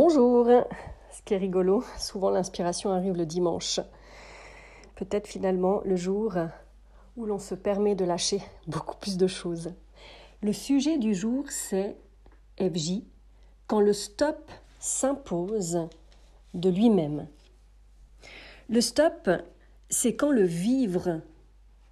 Bonjour 0.00 0.46
Ce 1.10 1.22
qui 1.24 1.34
est 1.34 1.38
rigolo, 1.38 1.82
souvent 1.98 2.30
l'inspiration 2.30 2.92
arrive 2.92 3.16
le 3.16 3.26
dimanche. 3.26 3.80
Peut-être 4.94 5.26
finalement 5.26 5.80
le 5.84 5.96
jour 5.96 6.34
où 7.16 7.26
l'on 7.26 7.40
se 7.40 7.56
permet 7.56 7.96
de 7.96 8.04
lâcher 8.04 8.40
beaucoup 8.68 8.96
plus 8.96 9.16
de 9.16 9.26
choses. 9.26 9.72
Le 10.40 10.52
sujet 10.52 10.98
du 10.98 11.16
jour, 11.16 11.46
c'est 11.50 11.96
FJ, 12.60 13.02
quand 13.66 13.80
le 13.80 13.92
stop 13.92 14.52
s'impose 14.78 15.88
de 16.54 16.70
lui-même. 16.70 17.26
Le 18.68 18.80
stop, 18.80 19.28
c'est 19.90 20.14
quand 20.14 20.30
le 20.30 20.44
vivre 20.44 21.22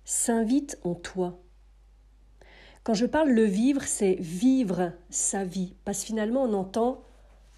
s'invite 0.05 0.79
en 0.85 0.95
toi. 0.95 1.41
Quand 2.85 2.95
je 2.95 3.07
parle 3.07 3.31
le 3.31 3.47
vivre, 3.47 3.83
c'est 3.83 4.15
vivre 4.21 4.93
sa 5.11 5.43
vie. 5.43 5.75
Parce 5.85 6.03
que 6.03 6.07
finalement, 6.07 6.45
on 6.45 6.53
entend 6.53 7.03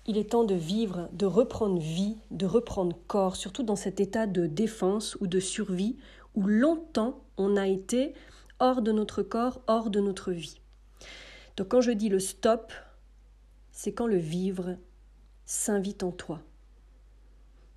il 0.09 0.17
est 0.17 0.31
temps 0.31 0.45
de 0.45 0.55
vivre, 0.55 1.11
de 1.13 1.27
reprendre 1.27 1.79
vie, 1.79 2.17
de 2.31 2.47
reprendre 2.47 2.99
corps, 3.07 3.37
surtout 3.37 3.63
dans 3.63 3.77
cet 3.77 4.01
état 4.01 4.27
de 4.27 4.47
défense 4.47 5.19
ou 5.21 5.27
de 5.27 5.39
survie 5.39 5.99
où 6.35 6.47
longtemps 6.47 7.21
on 7.37 7.59
a 7.59 7.69
été 7.69 8.15
hors 8.59 8.81
de 8.81 8.91
notre 8.91 9.23
corps, 9.23 9.61
hors 9.67 9.91
de 9.91 10.01
notre 10.01 10.33
vie. 10.33 10.61
Donc 11.59 11.69
quand 11.69 11.83
je 11.83 11.91
dis 11.91 12.09
le 12.09 12.21
stop, 12.21 12.73
c'est 13.71 13.93
quand 13.93 14.07
le 14.07 14.17
vivre 14.17 14.79
s'invite 15.45 16.03
en 16.03 16.11
toi. 16.11 16.41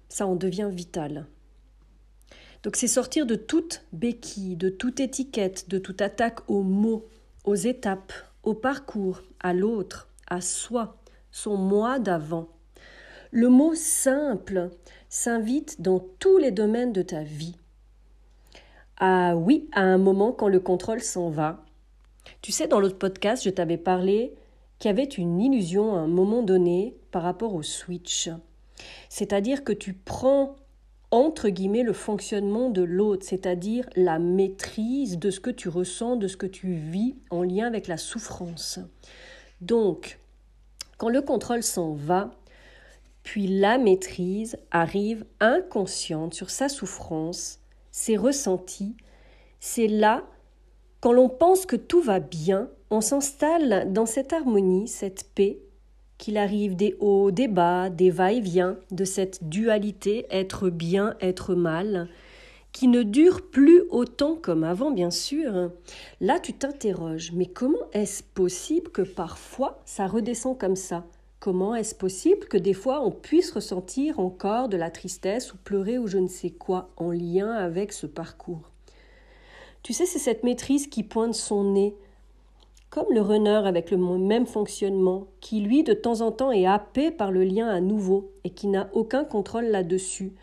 Ça 0.07 0.26
en 0.26 0.35
devient 0.35 0.70
vital. 0.71 1.27
Donc 2.63 2.77
c'est 2.77 2.88
sortir 2.88 3.26
de 3.26 3.35
toute 3.35 3.84
béquille, 3.91 4.55
de 4.55 4.70
toute 4.70 5.02
étiquette, 5.02 5.68
de 5.68 5.79
toute 5.79 6.02
attaque 6.02 6.49
aux 6.49 6.63
mots, 6.63 7.05
aux 7.43 7.55
étapes, 7.55 8.13
au 8.43 8.54
parcours, 8.54 9.21
à 9.41 9.54
l'autre, 9.54 10.07
à 10.27 10.40
soi, 10.40 11.01
son 11.32 11.57
moi 11.57 11.99
d'avant. 11.99 12.48
Le 13.32 13.49
mot 13.49 13.74
simple 13.76 14.70
s'invite 15.10 15.82
dans 15.82 15.99
tous 16.20 16.37
les 16.37 16.51
domaines 16.51 16.93
de 16.93 17.01
ta 17.01 17.24
vie. 17.24 17.55
Ah 18.98 19.35
oui, 19.35 19.70
à 19.71 19.82
un 19.82 19.98
moment 19.98 20.32
quand 20.32 20.48
le 20.48 20.59
contrôle 20.59 21.02
s'en 21.02 21.29
va. 21.29 21.63
Tu 22.41 22.52
sais, 22.52 22.68
dans 22.68 22.79
l'autre 22.79 22.98
podcast, 22.98 23.43
je 23.43 23.49
t'avais 23.49 23.77
parlé 23.77 24.35
qu'il 24.79 24.90
y 24.90 24.91
avait 24.91 25.04
une 25.04 25.40
illusion 25.40 25.96
à 25.96 25.99
un 25.99 26.07
moment 26.07 26.43
donné 26.43 26.96
par 27.12 27.24
rapport 27.24 27.54
au 27.54 27.63
switch. 27.63 28.29
C'est-à-dire 29.09 29.63
que 29.63 29.74
tu 29.74 29.93
prends 29.93 30.55
entre 31.12 31.49
guillemets 31.49 31.84
le 31.84 31.93
fonctionnement 31.93 32.70
de 32.70 32.82
l'autre, 32.82 33.26
c'est-à-dire 33.26 33.87
la 33.96 34.18
maîtrise 34.18 35.20
de 35.20 35.29
ce 35.29 35.41
que 35.41 35.49
tu 35.49 35.68
ressens, 35.68 36.15
de 36.15 36.27
ce 36.27 36.37
que 36.37 36.46
tu 36.46 36.74
vis 36.74 37.15
en 37.29 37.43
lien 37.43 37.68
avec 37.68 37.87
la 37.87 37.98
souffrance. 37.98 38.79
Donc, 39.59 40.21
quand 41.02 41.10
le 41.10 41.24
contrôle 41.24 41.63
s'en 41.63 41.94
va, 41.94 42.30
puis 43.24 43.48
la 43.48 43.80
maîtrise 43.80 44.57
arrive 44.70 45.26
inconsciente 45.40 46.35
sur 46.35 46.52
sa 46.52 46.70
souffrance, 46.70 47.60
ses 47.90 48.18
ressentis, 48.18 48.96
c'est 49.60 49.88
là, 49.88 50.24
quand 50.99 51.12
l'on 51.12 51.27
pense 51.27 51.66
que 51.66 51.76
tout 51.76 52.02
va 52.04 52.20
bien, 52.20 52.70
on 52.91 53.02
s'installe 53.02 53.91
dans 53.91 54.05
cette 54.05 54.32
harmonie, 54.32 54.88
cette 54.88 55.24
paix, 55.34 55.63
qu'il 56.20 56.38
arrive 56.38 56.76
des 56.76 56.96
hauts, 56.99 57.32
des 57.32 57.48
bas, 57.48 57.90
des 57.90 58.12
va-et-vient, 58.12 58.77
de 58.91 59.04
cette 59.04 59.49
dualité 59.49 60.27
être 60.30 60.70
bien, 60.70 61.15
être 61.20 61.55
mal, 61.55 62.10
qui 62.72 62.88
ne 62.88 63.04
dure 63.04 63.50
plus 63.50 63.84
autant 63.90 64.36
comme 64.36 64.64
avant, 64.64 64.91
bien 64.91 65.12
sûr. 65.12 65.72
Là, 66.19 66.40
tu 66.40 66.53
t'interroges, 66.53 67.31
mais 67.34 67.46
comment 67.46 67.90
est-ce 67.94 68.24
possible 68.24 68.91
que 68.91 69.02
parfois 69.02 69.81
ça 69.86 70.08
redescend 70.08 70.58
comme 70.58 70.75
ça? 70.75 71.06
Comment 71.40 71.74
est-ce 71.74 71.96
possible 71.96 72.47
que 72.47 72.58
des 72.58 72.74
fois 72.74 73.03
on 73.03 73.12
puisse 73.12 73.52
ressentir 73.52 74.20
encore 74.20 74.70
de 74.70 74.78
la 74.78 74.92
tristesse 74.92 75.54
ou 75.54 75.58
pleurer 75.58 75.98
ou 75.98 76.06
je 76.08 76.20
ne 76.20 76.28
sais 76.28 76.52
quoi 76.52 76.90
en 76.98 77.12
lien 77.12 77.52
avec 77.52 77.94
ce 77.94 78.06
parcours? 78.06 78.70
Tu 79.84 79.94
sais, 79.94 80.06
c'est 80.06 80.20
cette 80.20 80.44
maîtrise 80.44 80.86
qui 80.86 81.02
pointe 81.02 81.34
son 81.34 81.64
nez, 81.72 81.96
comme 82.92 83.12
le 83.12 83.22
runner 83.22 83.62
avec 83.66 83.90
le 83.90 83.98
même 83.98 84.46
fonctionnement, 84.46 85.26
qui 85.40 85.62
lui 85.62 85.84
de 85.84 85.94
temps 85.94 86.22
en 86.22 86.31
temps 86.31 86.52
est 86.52 86.68
happé 86.68 87.10
par 87.10 87.31
le 87.31 87.44
lien 87.44 87.68
à 87.68 87.81
nouveau 87.81 88.31
et 88.44 88.52
qui 88.52 88.68
n'a 88.68 88.90
aucun 88.94 89.24
contrôle 89.24 89.66
là-dessus. 89.66 90.34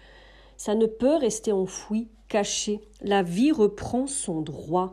Ça 0.58 0.74
ne 0.74 0.84
peut 0.84 1.16
rester 1.16 1.52
enfoui, 1.52 2.08
caché. 2.28 2.82
La 3.00 3.22
vie 3.22 3.52
reprend 3.52 4.06
son 4.06 4.42
droit, 4.42 4.92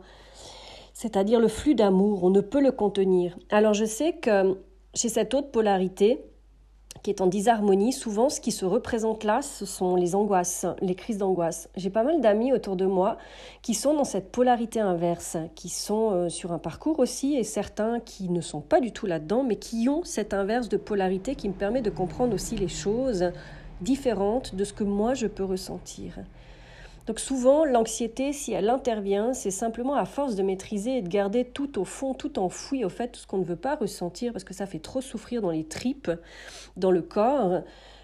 c'est-à-dire 0.94 1.40
le 1.40 1.48
flux 1.48 1.74
d'amour, 1.74 2.24
on 2.24 2.30
ne 2.30 2.40
peut 2.40 2.62
le 2.62 2.72
contenir. 2.72 3.36
Alors 3.50 3.74
je 3.74 3.84
sais 3.84 4.14
que 4.14 4.58
chez 4.94 5.10
cette 5.10 5.34
autre 5.34 5.50
polarité, 5.50 6.24
qui 7.02 7.10
est 7.10 7.20
en 7.20 7.26
disharmonie, 7.26 7.92
souvent 7.92 8.28
ce 8.28 8.40
qui 8.40 8.50
se 8.50 8.64
représente 8.64 9.24
là, 9.24 9.42
ce 9.42 9.66
sont 9.66 9.96
les 9.96 10.14
angoisses, 10.14 10.66
les 10.80 10.94
crises 10.94 11.18
d'angoisse. 11.18 11.68
J'ai 11.76 11.90
pas 11.90 12.02
mal 12.02 12.20
d'amis 12.20 12.52
autour 12.52 12.76
de 12.76 12.86
moi 12.86 13.18
qui 13.62 13.74
sont 13.74 13.94
dans 13.94 14.04
cette 14.04 14.32
polarité 14.32 14.80
inverse, 14.80 15.36
qui 15.54 15.68
sont 15.68 16.12
euh, 16.12 16.28
sur 16.28 16.52
un 16.52 16.58
parcours 16.58 16.98
aussi, 16.98 17.36
et 17.36 17.44
certains 17.44 18.00
qui 18.00 18.28
ne 18.28 18.40
sont 18.40 18.60
pas 18.60 18.80
du 18.80 18.92
tout 18.92 19.06
là-dedans, 19.06 19.42
mais 19.42 19.56
qui 19.56 19.88
ont 19.88 20.02
cette 20.04 20.32
inverse 20.32 20.68
de 20.68 20.76
polarité 20.76 21.34
qui 21.34 21.48
me 21.48 21.54
permet 21.54 21.82
de 21.82 21.90
comprendre 21.90 22.34
aussi 22.34 22.56
les 22.56 22.68
choses 22.68 23.32
différentes 23.80 24.54
de 24.54 24.64
ce 24.64 24.72
que 24.72 24.84
moi 24.84 25.14
je 25.14 25.26
peux 25.26 25.44
ressentir. 25.44 26.18
Donc 27.06 27.20
souvent, 27.20 27.64
l'anxiété, 27.64 28.32
si 28.32 28.52
elle 28.52 28.68
intervient, 28.68 29.32
c'est 29.32 29.52
simplement 29.52 29.94
à 29.94 30.06
force 30.06 30.34
de 30.34 30.42
maîtriser 30.42 30.98
et 30.98 31.02
de 31.02 31.08
garder 31.08 31.44
tout 31.44 31.78
au 31.78 31.84
fond, 31.84 32.14
tout 32.14 32.38
enfoui, 32.40 32.84
au 32.84 32.88
fait, 32.88 33.08
tout 33.08 33.20
ce 33.20 33.26
qu'on 33.28 33.38
ne 33.38 33.44
veut 33.44 33.54
pas 33.54 33.76
ressentir 33.76 34.32
parce 34.32 34.42
que 34.42 34.54
ça 34.54 34.66
fait 34.66 34.80
trop 34.80 35.00
souffrir 35.00 35.40
dans 35.40 35.52
les 35.52 35.64
tripes, 35.64 36.10
dans 36.76 36.90
le 36.90 37.02
corps. 37.02 37.62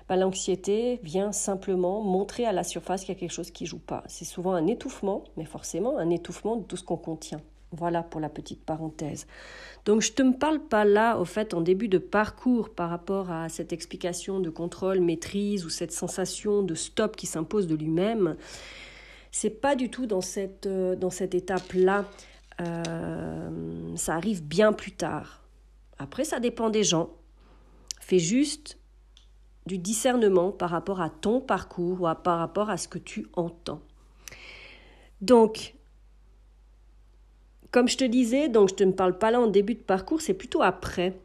Bah, 0.08 0.16
l'anxiété 0.16 1.00
vient 1.02 1.32
simplement 1.32 2.00
montrer 2.00 2.46
à 2.46 2.52
la 2.52 2.62
surface 2.62 3.00
qu'il 3.00 3.14
y 3.14 3.16
a 3.16 3.20
quelque 3.20 3.32
chose 3.32 3.50
qui 3.50 3.66
joue 3.66 3.80
pas. 3.80 4.04
C'est 4.06 4.24
souvent 4.24 4.52
un 4.52 4.68
étouffement, 4.68 5.24
mais 5.36 5.46
forcément 5.46 5.98
un 5.98 6.10
étouffement 6.10 6.56
de 6.56 6.62
tout 6.62 6.76
ce 6.76 6.84
qu'on 6.84 6.96
contient. 6.96 7.40
Voilà 7.72 8.02
pour 8.02 8.20
la 8.20 8.28
petite 8.28 8.64
parenthèse. 8.64 9.26
Donc 9.84 10.02
je 10.02 10.10
ne 10.10 10.32
te 10.32 10.38
parle 10.38 10.60
pas 10.60 10.84
là, 10.84 11.18
au 11.18 11.24
fait, 11.24 11.54
en 11.54 11.60
début 11.60 11.88
de 11.88 11.98
parcours 11.98 12.70
par 12.70 12.90
rapport 12.90 13.30
à 13.30 13.48
cette 13.48 13.72
explication 13.72 14.40
de 14.40 14.50
contrôle, 14.50 15.00
maîtrise 15.00 15.64
ou 15.64 15.70
cette 15.70 15.92
sensation 15.92 16.62
de 16.62 16.74
stop 16.74 17.16
qui 17.16 17.26
s'impose 17.26 17.66
de 17.66 17.74
lui-même. 17.74 18.36
C'est 19.30 19.50
pas 19.60 19.74
du 19.74 19.90
tout 19.90 20.06
dans 20.06 20.20
cette, 20.20 20.66
euh, 20.66 20.94
dans 20.94 21.10
cette 21.10 21.34
étape-là. 21.34 22.04
Euh, 22.60 23.96
ça 23.96 24.14
arrive 24.14 24.44
bien 24.44 24.72
plus 24.72 24.92
tard. 24.92 25.42
Après, 25.98 26.24
ça 26.24 26.38
dépend 26.38 26.68
des 26.68 26.84
gens. 26.84 27.10
Fais 28.00 28.18
juste 28.18 28.78
du 29.66 29.78
discernement 29.78 30.52
par 30.52 30.70
rapport 30.70 31.00
à 31.00 31.08
ton 31.08 31.40
parcours 31.40 32.02
ou 32.02 32.14
par 32.22 32.38
rapport 32.38 32.68
à 32.68 32.76
ce 32.76 32.88
que 32.88 32.98
tu 32.98 33.26
entends. 33.34 33.80
Donc, 35.20 35.74
comme 37.72 37.88
je 37.88 37.96
te 37.96 38.04
disais, 38.04 38.48
donc 38.48 38.68
je 38.78 38.84
ne 38.84 38.92
te 38.92 38.96
parle 38.96 39.18
pas 39.18 39.30
là 39.30 39.40
en 39.40 39.48
début 39.48 39.74
de 39.74 39.80
parcours, 39.80 40.20
c'est 40.20 40.34
plutôt 40.34 40.62
après. 40.62 41.18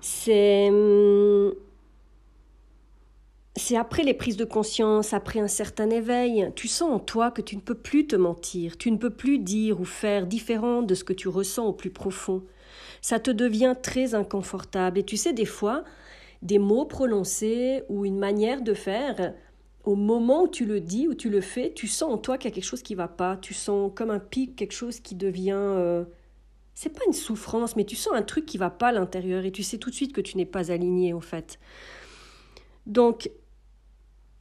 C'est 0.00 0.68
hum, 0.70 1.54
c'est 3.56 3.76
après 3.76 4.02
les 4.02 4.14
prises 4.14 4.36
de 4.36 4.44
conscience, 4.44 5.12
après 5.12 5.38
un 5.38 5.48
certain 5.48 5.90
éveil, 5.90 6.50
tu 6.56 6.66
sens 6.66 6.90
en 6.90 6.98
toi 6.98 7.30
que 7.30 7.42
tu 7.42 7.56
ne 7.56 7.60
peux 7.60 7.74
plus 7.74 8.06
te 8.06 8.16
mentir, 8.16 8.78
tu 8.78 8.90
ne 8.90 8.96
peux 8.96 9.10
plus 9.10 9.38
dire 9.38 9.80
ou 9.80 9.84
faire 9.84 10.26
différent 10.26 10.82
de 10.82 10.94
ce 10.94 11.04
que 11.04 11.12
tu 11.12 11.28
ressens 11.28 11.66
au 11.66 11.72
plus 11.72 11.90
profond. 11.90 12.42
Ça 13.02 13.18
te 13.18 13.30
devient 13.30 13.74
très 13.80 14.14
inconfortable 14.14 14.98
et 14.98 15.04
tu 15.04 15.16
sais 15.16 15.32
des 15.32 15.44
fois, 15.44 15.84
des 16.42 16.58
mots 16.58 16.86
prononcés 16.86 17.82
ou 17.88 18.06
une 18.06 18.18
manière 18.18 18.62
de 18.62 18.72
faire, 18.72 19.34
au 19.84 19.94
moment 19.94 20.44
où 20.44 20.48
tu 20.48 20.66
le 20.66 20.80
dis 20.80 21.08
ou 21.08 21.14
tu 21.14 21.30
le 21.30 21.40
fais, 21.40 21.72
tu 21.72 21.86
sens 21.86 22.12
en 22.12 22.18
toi 22.18 22.38
qu'il 22.38 22.50
y 22.50 22.52
a 22.52 22.54
quelque 22.54 22.64
chose 22.64 22.82
qui 22.82 22.94
va 22.94 23.08
pas, 23.08 23.36
tu 23.36 23.54
sens 23.54 23.90
comme 23.94 24.10
un 24.10 24.18
pic, 24.18 24.56
quelque 24.56 24.72
chose 24.72 25.00
qui 25.00 25.14
devient 25.14 25.54
euh, 25.54 26.04
c'est 26.74 26.90
pas 26.90 27.04
une 27.06 27.12
souffrance, 27.12 27.76
mais 27.76 27.84
tu 27.84 27.96
sens 27.96 28.14
un 28.14 28.22
truc 28.22 28.46
qui 28.46 28.56
va 28.56 28.70
pas 28.70 28.88
à 28.88 28.92
l'intérieur 28.92 29.44
et 29.44 29.52
tu 29.52 29.62
sais 29.62 29.76
tout 29.76 29.90
de 29.90 29.94
suite 29.94 30.14
que 30.14 30.20
tu 30.20 30.36
n'es 30.36 30.46
pas 30.46 30.70
aligné 30.70 31.12
au 31.12 31.20
fait. 31.20 31.58
Donc 32.86 33.30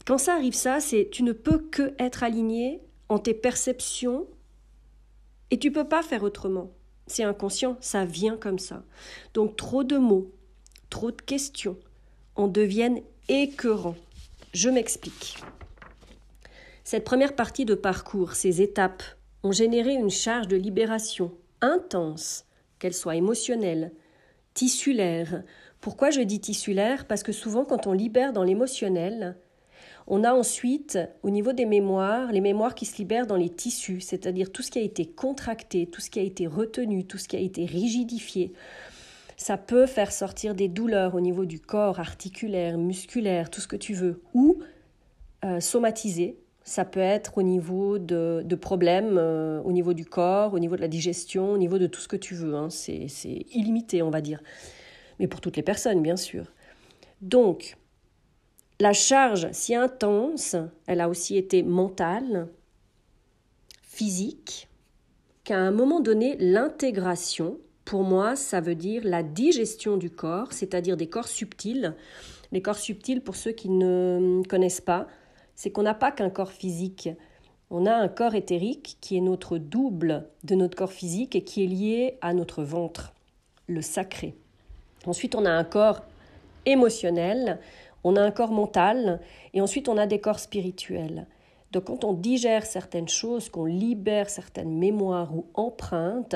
quand 0.06 0.18
ça 0.18 0.36
arrive, 0.36 0.54
ça, 0.54 0.80
c'est 0.80 1.10
tu 1.12 1.24
ne 1.24 1.34
peux 1.34 1.60
que 1.60 1.94
être 2.00 2.24
aligné 2.24 2.82
en 3.10 3.20
tes 3.20 3.34
perceptions 3.34 4.26
et 5.52 5.60
tu 5.60 5.72
peux 5.72 5.88
pas 5.88 6.02
faire 6.02 6.24
autrement. 6.24 6.72
C'est 7.08 7.24
inconscient, 7.24 7.78
ça 7.82 8.06
vient 8.06 8.38
comme 8.38 8.60
ça. 8.60 8.84
Donc 9.34 9.56
trop 9.56 9.84
de 9.84 9.98
mots, 9.98 10.32
trop 10.90 11.12
de 11.12 11.22
questions 11.22 11.78
en 12.36 12.48
deviennent 12.48 13.02
écœurants. 13.28 13.98
Je 14.54 14.70
m'explique. 14.70 15.38
Cette 16.84 17.04
première 17.04 17.36
partie 17.36 17.66
de 17.66 17.76
parcours, 17.76 18.34
ces 18.34 18.64
étapes, 18.64 19.04
ont 19.44 19.52
généré 19.52 19.94
une 19.94 20.10
charge 20.10 20.48
de 20.48 20.56
libération 20.56 21.32
intense, 21.62 22.46
qu'elle 22.80 22.96
soit 22.96 23.16
émotionnelle, 23.16 23.92
tissulaire. 24.56 25.44
Pourquoi 25.82 26.10
je 26.10 26.22
dis 26.22 26.40
tissulaire? 26.40 27.06
Parce 27.06 27.22
que 27.22 27.32
souvent 27.32 27.64
quand 27.64 27.86
on 27.86 27.94
libère 27.94 28.34
dans 28.34 28.44
l'émotionnel, 28.44 29.38
on 30.08 30.24
a 30.24 30.34
ensuite, 30.34 30.98
au 31.22 31.30
niveau 31.30 31.54
des 31.54 31.68
mémoires, 31.68 32.32
les 32.32 32.42
mémoires 32.42 32.74
qui 32.74 32.88
se 32.88 32.98
libèrent 32.98 33.28
dans 33.28 33.36
les 33.36 33.50
tissus, 33.50 34.02
c'est-à-dire 34.02 34.52
tout 34.52 34.64
ce 34.64 34.72
qui 34.72 34.80
a 34.80 34.82
été 34.82 35.06
contracté, 35.06 35.86
tout 35.86 36.02
ce 36.02 36.10
qui 36.10 36.20
a 36.20 36.24
été 36.24 36.48
retenu, 36.48 37.06
tout 37.06 37.20
ce 37.20 37.28
qui 37.28 37.36
a 37.36 37.40
été 37.40 37.66
rigidifié. 37.66 38.52
Ça 39.40 39.56
peut 39.56 39.86
faire 39.86 40.12
sortir 40.12 40.54
des 40.54 40.68
douleurs 40.68 41.16
au 41.16 41.22
niveau 41.22 41.46
du 41.46 41.62
corps, 41.62 42.02
articulaire, 42.02 42.78
musculaire, 42.78 43.50
tout 43.50 43.62
ce 43.62 43.70
que 43.70 43.78
tu 43.78 43.94
veux, 43.94 44.22
ou 44.34 44.60
euh, 45.46 45.62
somatiser. 45.62 46.38
Ça 46.66 46.84
peut 46.84 47.00
être 47.00 47.38
au 47.38 47.42
niveau 47.42 48.00
de, 48.00 48.44
problèmes, 48.60 49.18
euh, 49.18 49.62
au 49.62 49.72
niveau 49.72 49.94
du 49.94 50.04
corps, 50.04 50.54
au 50.54 50.60
niveau 50.60 50.76
de 50.76 50.82
la 50.82 50.90
digestion, 50.90 51.54
au 51.54 51.58
niveau 51.58 51.78
de 51.78 51.88
tout 51.88 52.02
ce 52.02 52.10
que 52.10 52.18
tu 52.18 52.36
veux. 52.36 52.54
Hein. 52.54 52.70
C'est 52.70 53.08
illimité, 53.54 54.02
on 54.02 54.10
va 54.10 54.20
dire. 54.20 54.42
Mais 55.20 55.28
pour 55.28 55.40
toutes 55.40 55.56
les 55.56 55.64
personnes, 55.64 56.02
bien 56.02 56.18
sûr. 56.18 56.52
Donc, 57.22 57.78
la 58.82 58.92
charge 58.92 59.48
si 59.54 59.74
intense, 59.74 60.58
elle 60.86 61.00
a 61.00 61.08
aussi 61.08 61.38
été 61.38 61.64
mentale, 61.64 62.50
physique, 63.84 64.68
qu'à 65.46 65.60
un 65.60 65.72
moment 65.72 66.02
donné, 66.02 66.36
l'intégration, 66.40 67.58
pour 67.90 68.04
moi, 68.04 68.36
ça 68.36 68.62
veut 68.62 68.76
dire 68.76 69.02
la 69.04 69.24
digestion 69.24 69.98
du 69.98 70.12
corps, 70.12 70.54
c'est-à-dire 70.54 70.96
des 70.96 71.08
corps 71.08 71.28
subtils. 71.28 71.96
Les 72.52 72.62
corps 72.62 72.78
subtils, 72.78 73.20
pour 73.20 73.36
ceux 73.36 73.52
qui 73.52 73.68
ne 73.68 74.44
connaissent 74.48 74.80
pas, 74.80 75.08
c'est 75.56 75.72
qu'on 75.72 75.82
n'a 75.82 75.96
pas 75.96 76.12
qu'un 76.12 76.30
corps 76.30 76.52
physique. 76.52 77.10
On 77.72 77.88
a 77.88 77.96
un 77.96 78.08
corps 78.08 78.36
éthérique 78.36 78.98
qui 79.02 79.18
est 79.18 79.22
notre 79.22 79.58
double 79.58 80.28
de 80.44 80.54
notre 80.54 80.78
corps 80.78 80.92
physique 80.92 81.36
et 81.36 81.44
qui 81.44 81.64
est 81.64 81.68
lié 81.68 82.20
à 82.22 82.36
notre 82.36 82.62
ventre, 82.62 83.12
le 83.66 83.82
sacré. 83.82 84.36
Ensuite, 85.08 85.34
on 85.34 85.46
a 85.46 85.52
un 85.52 85.64
corps 85.64 86.04
émotionnel, 86.68 87.60
on 88.04 88.16
a 88.18 88.22
un 88.22 88.30
corps 88.30 88.52
mental 88.52 89.20
et 89.56 89.62
ensuite 89.62 89.90
on 89.90 89.98
a 89.98 90.06
des 90.06 90.20
corps 90.20 90.40
spirituels. 90.40 91.26
Donc 91.72 91.86
quand 91.86 92.04
on 92.04 92.14
digère 92.14 92.66
certaines 92.66 93.10
choses, 93.10 93.50
qu'on 93.50 93.66
libère 93.66 94.30
certaines 94.30 94.78
mémoires 94.78 95.36
ou 95.36 95.46
empreintes, 95.54 96.36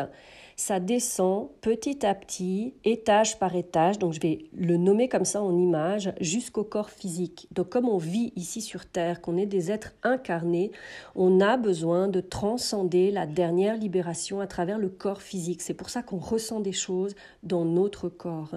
ça 0.56 0.80
descend 0.80 1.50
petit 1.62 2.06
à 2.06 2.14
petit, 2.14 2.76
étage 2.84 3.40
par 3.40 3.56
étage, 3.56 3.98
donc 3.98 4.14
je 4.14 4.20
vais 4.20 4.46
le 4.54 4.78
nommer 4.78 5.10
comme 5.10 5.26
ça 5.26 5.42
en 5.42 5.58
image, 5.58 6.14
jusqu'au 6.22 6.64
corps 6.64 6.92
physique. 6.92 7.48
Donc 7.52 7.70
comme 7.70 7.90
on 7.90 7.98
vit 7.98 8.32
ici 8.36 8.62
sur 8.62 8.86
Terre, 8.86 9.22
qu'on 9.22 9.38
est 9.38 9.48
des 9.48 9.72
êtres 9.72 9.94
incarnés, 10.04 10.72
on 11.16 11.42
a 11.42 11.58
besoin 11.58 12.08
de 12.08 12.22
transcender 12.22 13.10
la 13.10 13.26
dernière 13.26 13.78
libération 13.78 14.40
à 14.40 14.48
travers 14.48 14.78
le 14.78 14.90
corps 14.90 15.24
physique. 15.24 15.62
C'est 15.62 15.74
pour 15.74 15.90
ça 15.90 16.04
qu'on 16.04 16.20
ressent 16.20 16.60
des 16.60 16.72
choses 16.72 17.16
dans 17.42 17.66
notre 17.66 18.10
corps. 18.10 18.52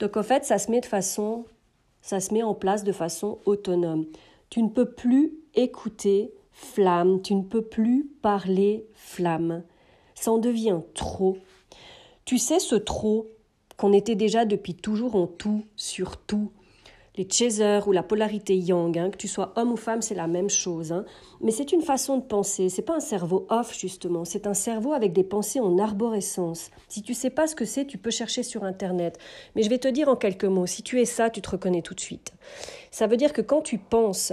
Donc 0.00 0.18
en 0.18 0.22
fait, 0.22 0.44
ça 0.44 0.58
se 0.58 0.70
met 0.70 0.80
de 0.80 0.86
façon 0.86 1.46
ça 2.04 2.20
se 2.20 2.34
met 2.34 2.42
en 2.42 2.52
place 2.52 2.84
de 2.84 2.92
façon 2.92 3.38
autonome. 3.46 4.04
Tu 4.54 4.62
ne 4.62 4.68
peux 4.68 4.92
plus 4.92 5.32
écouter 5.56 6.32
flamme, 6.52 7.22
tu 7.22 7.34
ne 7.34 7.42
peux 7.42 7.62
plus 7.62 8.06
parler 8.22 8.86
flamme. 8.94 9.64
Ça 10.14 10.30
en 10.30 10.38
devient 10.38 10.78
trop. 10.94 11.38
Tu 12.24 12.38
sais 12.38 12.60
ce 12.60 12.76
trop 12.76 13.26
qu'on 13.76 13.92
était 13.92 14.14
déjà 14.14 14.44
depuis 14.44 14.76
toujours 14.76 15.16
en 15.16 15.26
tout, 15.26 15.64
sur 15.74 16.18
tout 16.18 16.52
les 17.16 17.28
chasers 17.30 17.86
ou 17.86 17.92
la 17.92 18.02
polarité 18.02 18.56
yang, 18.56 18.96
hein, 18.98 19.10
que 19.10 19.16
tu 19.16 19.28
sois 19.28 19.52
homme 19.56 19.72
ou 19.72 19.76
femme, 19.76 20.02
c'est 20.02 20.14
la 20.14 20.26
même 20.26 20.50
chose. 20.50 20.92
Hein. 20.92 21.04
Mais 21.40 21.52
c'est 21.52 21.70
une 21.72 21.82
façon 21.82 22.18
de 22.18 22.22
penser. 22.22 22.68
C'est 22.68 22.82
pas 22.82 22.96
un 22.96 23.00
cerveau 23.00 23.46
off 23.50 23.78
justement. 23.78 24.24
C'est 24.24 24.46
un 24.46 24.54
cerveau 24.54 24.92
avec 24.92 25.12
des 25.12 25.22
pensées 25.22 25.60
en 25.60 25.78
arborescence. 25.78 26.70
Si 26.88 27.02
tu 27.02 27.14
sais 27.14 27.30
pas 27.30 27.46
ce 27.46 27.54
que 27.54 27.64
c'est, 27.64 27.86
tu 27.86 27.98
peux 27.98 28.10
chercher 28.10 28.42
sur 28.42 28.64
internet. 28.64 29.18
Mais 29.54 29.62
je 29.62 29.70
vais 29.70 29.78
te 29.78 29.88
dire 29.88 30.08
en 30.08 30.16
quelques 30.16 30.44
mots. 30.44 30.66
Si 30.66 30.82
tu 30.82 31.00
es 31.00 31.04
ça, 31.04 31.30
tu 31.30 31.40
te 31.40 31.50
reconnais 31.50 31.82
tout 31.82 31.94
de 31.94 32.00
suite. 32.00 32.32
Ça 32.90 33.06
veut 33.06 33.16
dire 33.16 33.32
que 33.32 33.42
quand 33.42 33.62
tu 33.62 33.78
penses, 33.78 34.32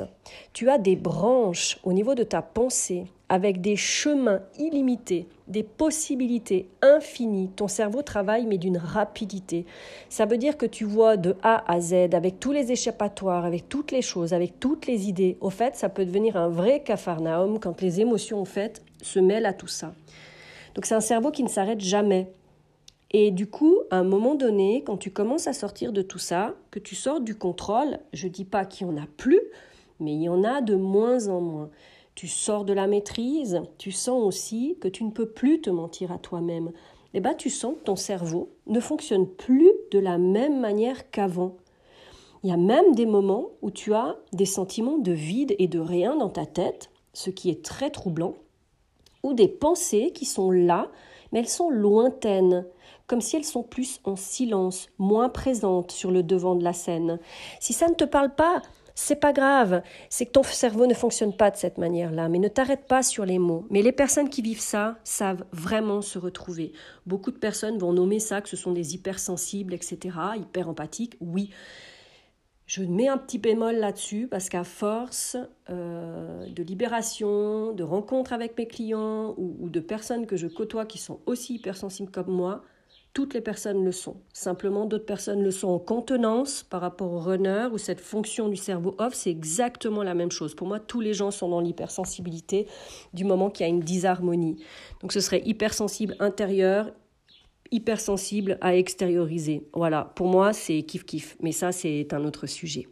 tu 0.54 0.70
as 0.70 0.78
des 0.78 0.96
branches 0.96 1.78
au 1.84 1.94
niveau 1.94 2.16
de 2.16 2.24
ta 2.24 2.42
pensée 2.42 3.06
avec 3.32 3.62
des 3.62 3.78
chemins 3.78 4.42
illimités, 4.60 5.26
des 5.48 5.64
possibilités 5.64 6.68
infinies. 6.82 7.50
Ton 7.56 7.70
cerveau 7.70 8.02
travaille 8.02 8.46
mais 8.46 8.58
d'une 8.58 8.78
rapidité. 8.78 9.66
Ça 10.10 10.26
veut 10.26 10.38
dire 10.38 10.58
que 10.58 10.66
tu 10.66 10.84
vois 10.84 11.16
de 11.16 11.38
A 11.42 11.64
à 11.72 11.80
Z 11.80 12.14
avec 12.14 12.42
tous 12.42 12.52
les 12.52 12.74
échappatoires, 12.74 13.46
avec 13.46 13.70
toutes 13.70 13.94
les 13.94 14.02
choses, 14.02 14.34
avec 14.34 14.60
toutes 14.60 14.86
les 14.86 15.08
idées. 15.08 15.38
Au 15.40 15.50
fait, 15.50 15.78
ça 15.78 15.88
peut 15.88 16.04
devenir 16.04 16.36
un 16.36 16.50
vrai 16.50 16.84
capharnaüm 16.84 17.58
quand 17.58 17.80
les 17.80 18.02
émotions, 18.02 18.42
au 18.42 18.46
fait, 18.46 18.84
se 19.02 19.20
mêlent 19.20 19.46
à 19.46 19.54
tout 19.54 19.66
ça. 19.66 19.94
Donc 20.76 20.86
c'est 20.86 20.96
un 20.96 21.00
cerveau 21.00 21.32
qui 21.32 21.44
ne 21.44 21.50
s'arrête 21.50 21.80
jamais. 21.80 22.34
Et 23.12 23.32
du 23.32 23.48
coup, 23.48 23.80
à 23.92 24.00
un 24.00 24.04
moment 24.04 24.36
donné, 24.36 24.84
quand 24.86 24.98
tu 24.98 25.10
commences 25.10 25.48
à 25.48 25.54
sortir 25.54 25.94
de 25.94 26.02
tout 26.02 26.20
ça, 26.20 26.54
que 26.70 26.80
tu 26.80 26.96
sors 26.96 27.22
du 27.22 27.36
contrôle, 27.36 28.00
je 28.12 28.28
ne 28.28 28.32
dis 28.34 28.46
pas 28.46 28.66
qu'il 28.66 28.88
n'y 28.88 29.00
en 29.00 29.04
a 29.04 29.08
plus, 29.16 29.40
mais 30.02 30.12
il 30.12 30.22
y 30.22 30.28
en 30.28 30.44
a 30.44 30.60
de 30.60 30.76
moins 30.76 31.30
en 31.30 31.40
moins 31.40 31.70
tu 32.16 32.28
sors 32.28 32.66
de 32.66 32.74
la 32.74 32.88
maîtrise, 32.88 33.62
tu 33.78 33.92
sens 33.92 34.24
aussi 34.24 34.78
que 34.82 34.88
tu 34.88 35.04
ne 35.04 35.12
peux 35.12 35.30
plus 35.30 35.62
te 35.62 35.70
mentir 35.70 36.12
à 36.12 36.18
toi-même. 36.18 36.72
Eh 37.14 37.20
bien, 37.20 37.34
tu 37.34 37.50
sens 37.50 37.76
que 37.76 37.84
ton 37.84 37.96
cerveau 37.96 38.50
ne 38.68 38.80
fonctionne 38.80 39.28
plus 39.28 39.72
de 39.92 40.00
la 40.00 40.18
même 40.18 40.60
manière 40.60 41.10
qu'avant. 41.10 41.58
Il 42.44 42.50
y 42.50 42.54
a 42.54 42.58
même 42.58 42.96
des 42.96 43.06
moments 43.06 43.50
où 43.62 43.70
tu 43.70 43.94
as 43.94 44.18
des 44.34 44.46
sentiments 44.46 44.98
de 44.98 45.12
vide 45.12 45.56
et 45.60 45.68
de 45.68 45.80
rien 45.80 46.16
dans 46.16 46.30
ta 46.30 46.46
tête, 46.46 46.90
ce 47.14 47.30
qui 47.30 47.50
est 47.50 47.64
très 47.64 47.92
troublant, 47.92 48.36
ou 49.24 49.34
des 49.34 49.48
pensées 49.48 50.12
qui 50.14 50.26
sont 50.26 50.50
là, 50.52 50.90
mais 51.32 51.40
elles 51.40 51.50
sont 51.50 51.70
lointaines, 51.70 52.66
comme 53.08 53.22
si 53.22 53.36
elles 53.36 53.44
sont 53.44 53.64
plus 53.64 54.00
en 54.06 54.16
silence, 54.16 54.88
moins 54.98 55.30
présentes 55.30 55.92
sur 55.92 56.12
le 56.12 56.24
devant 56.24 56.56
de 56.56 56.64
la 56.64 56.74
scène. 56.74 57.20
Si 57.60 57.74
ça 57.74 57.88
ne 57.90 57.94
te 57.94 58.06
parle 58.06 58.34
pas, 58.34 58.62
c'est 59.02 59.16
pas 59.16 59.34
grave, 59.34 59.82
c'est 60.10 60.28
que 60.28 60.32
ton 60.32 60.44
cerveau 60.44 60.86
ne 60.86 60.94
fonctionne 60.94 61.36
pas 61.36 61.50
de 61.50 61.58
cette 61.58 61.80
manière-là, 61.80 62.30
mais 62.30 62.38
ne 62.38 62.48
t'arrête 62.48 62.86
pas 62.86 63.02
sur 63.02 63.26
les 63.26 63.40
mots. 63.40 63.66
Mais 63.72 63.82
les 63.82 63.92
personnes 63.92 64.30
qui 64.30 64.44
vivent 64.44 64.62
ça 64.62 65.00
savent 65.04 65.44
vraiment 65.52 66.04
se 66.04 66.20
retrouver. 66.20 66.72
Beaucoup 67.08 67.32
de 67.32 67.38
personnes 67.38 67.80
vont 67.80 67.94
nommer 67.94 68.20
ça 68.20 68.42
que 68.42 68.50
ce 68.50 68.56
sont 68.56 68.72
des 68.72 68.94
hypersensibles, 68.94 69.74
etc., 69.74 69.98
hyper 70.38 70.70
empathiques, 70.70 71.18
oui. 71.20 71.50
Je 72.68 72.84
mets 72.84 73.08
un 73.08 73.18
petit 73.18 73.40
bémol 73.40 73.76
là-dessus 73.76 74.28
parce 74.28 74.50
qu'à 74.50 74.64
force 74.64 75.36
euh, 75.72 76.46
de 76.48 76.62
libération, 76.62 77.74
de 77.74 77.84
rencontres 77.84 78.34
avec 78.34 78.56
mes 78.56 78.68
clients 78.68 79.34
ou, 79.36 79.68
de 79.70 79.80
personnes 79.80 80.28
que 80.28 80.38
je 80.38 80.48
côtoie 80.48 80.86
qui 80.86 81.00
sont 81.00 81.20
aussi 81.26 81.56
hypersensibles 81.56 82.12
comme 82.12 82.32
moi, 82.32 82.64
toutes 83.14 83.34
les 83.34 83.42
personnes 83.42 83.84
le 83.84 83.92
sont. 83.92 84.18
Simplement, 84.32 84.86
d'autres 84.86 85.06
personnes 85.06 85.44
le 85.44 85.52
sont 85.52 85.68
en 85.68 85.80
contenance 85.80 86.64
par 86.64 86.82
rapport 86.82 87.12
au 87.12 87.20
runner 87.20 87.68
ou 87.72 87.78
cette 87.78 88.00
fonction 88.00 88.48
du 88.48 88.56
cerveau 88.56 88.96
off, 89.00 89.14
c'est 89.14 89.30
exactement 89.32 90.04
la 90.04 90.14
même 90.14 90.32
chose. 90.32 90.56
Pour 90.56 90.68
moi, 90.68 90.80
tous 90.80 91.02
les 91.02 91.14
gens 91.14 91.32
sont 91.32 91.50
dans 91.50 91.60
l'hypersensibilité 91.60 92.68
du 93.14 93.26
moment 93.26 93.50
qu'il 93.50 93.66
y 93.66 93.70
a 93.70 93.70
une 93.70 93.82
disharmonie. 93.82 94.64
Donc 95.02 95.12
ce 95.12 95.20
serait 95.20 95.42
hypersensible 95.46 96.16
intérieur, 96.20 96.92
hypersensible 97.72 98.58
à 98.62 98.76
extérioriser. 98.76 99.68
Voilà, 99.74 100.12
pour 100.16 100.28
moi, 100.28 100.54
c'est 100.54 100.80
kiff-kiff. 100.80 101.36
Mais 101.42 101.52
ça, 101.52 101.72
c'est 101.72 102.14
un 102.14 102.24
autre 102.24 102.48
sujet. 102.48 102.88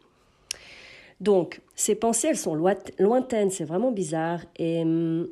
Donc, 1.19 1.61
ces 1.75 1.95
pensées, 1.95 2.29
elles 2.29 2.37
sont 2.37 2.55
lointaines, 2.55 3.49
c'est 3.49 3.65
vraiment 3.65 3.91
bizarre. 3.91 4.41
Et 4.57 4.81
hum, 4.81 5.27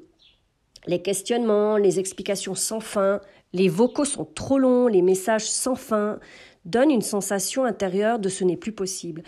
les 0.86 1.02
questionnements, 1.02 1.78
les 1.78 2.00
explications 2.00 2.56
sans 2.56 2.80
fin, 2.80 3.22
les 3.58 3.70
vocaux 3.70 4.06
sont 4.06 4.26
trop 4.26 4.60
longs, 4.60 4.88
les 4.88 5.02
messages 5.02 5.50
sans 5.50 5.76
fin 5.76 6.20
donnent 6.66 6.92
une 6.92 7.02
sensation 7.02 7.66
intérieure 7.66 8.20
de 8.20 8.30
ce 8.30 8.44
n'est 8.44 8.58
plus 8.58 8.72
possible. 8.72 9.24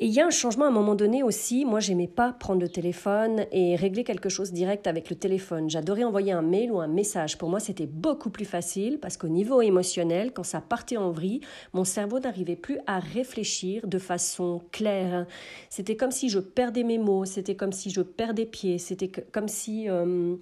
Et 0.00 0.06
il 0.06 0.12
y 0.12 0.20
a 0.20 0.26
un 0.26 0.30
changement 0.30 0.64
à 0.64 0.68
un 0.68 0.72
moment 0.72 0.96
donné 0.96 1.22
aussi. 1.22 1.64
Moi, 1.64 1.78
j'aimais 1.78 2.08
pas 2.08 2.32
prendre 2.32 2.60
le 2.60 2.68
téléphone 2.68 3.46
et 3.52 3.76
régler 3.76 4.02
quelque 4.02 4.28
chose 4.28 4.52
direct 4.52 4.88
avec 4.88 5.08
le 5.08 5.14
téléphone. 5.14 5.70
J'adorais 5.70 6.02
envoyer 6.02 6.32
un 6.32 6.42
mail 6.42 6.72
ou 6.72 6.80
un 6.80 6.88
message. 6.88 7.38
Pour 7.38 7.48
moi, 7.48 7.60
c'était 7.60 7.86
beaucoup 7.86 8.30
plus 8.30 8.44
facile 8.44 8.98
parce 8.98 9.16
qu'au 9.16 9.28
niveau 9.28 9.62
émotionnel, 9.62 10.32
quand 10.32 10.42
ça 10.42 10.60
partait 10.60 10.96
en 10.96 11.12
vrille, 11.12 11.42
mon 11.74 11.84
cerveau 11.84 12.18
n'arrivait 12.18 12.56
plus 12.56 12.78
à 12.88 12.98
réfléchir 12.98 13.86
de 13.86 13.98
façon 13.98 14.62
claire. 14.72 15.26
C'était 15.70 15.96
comme 15.96 16.10
si 16.10 16.28
je 16.28 16.40
perdais 16.40 16.82
mes 16.82 16.98
mots, 16.98 17.24
c'était 17.24 17.54
comme 17.54 17.72
si 17.72 17.90
je 17.90 18.00
perdais 18.00 18.46
pied, 18.46 18.78
c'était 18.78 19.08
comme 19.08 19.48
si 19.48 19.88
euh, 19.88 20.34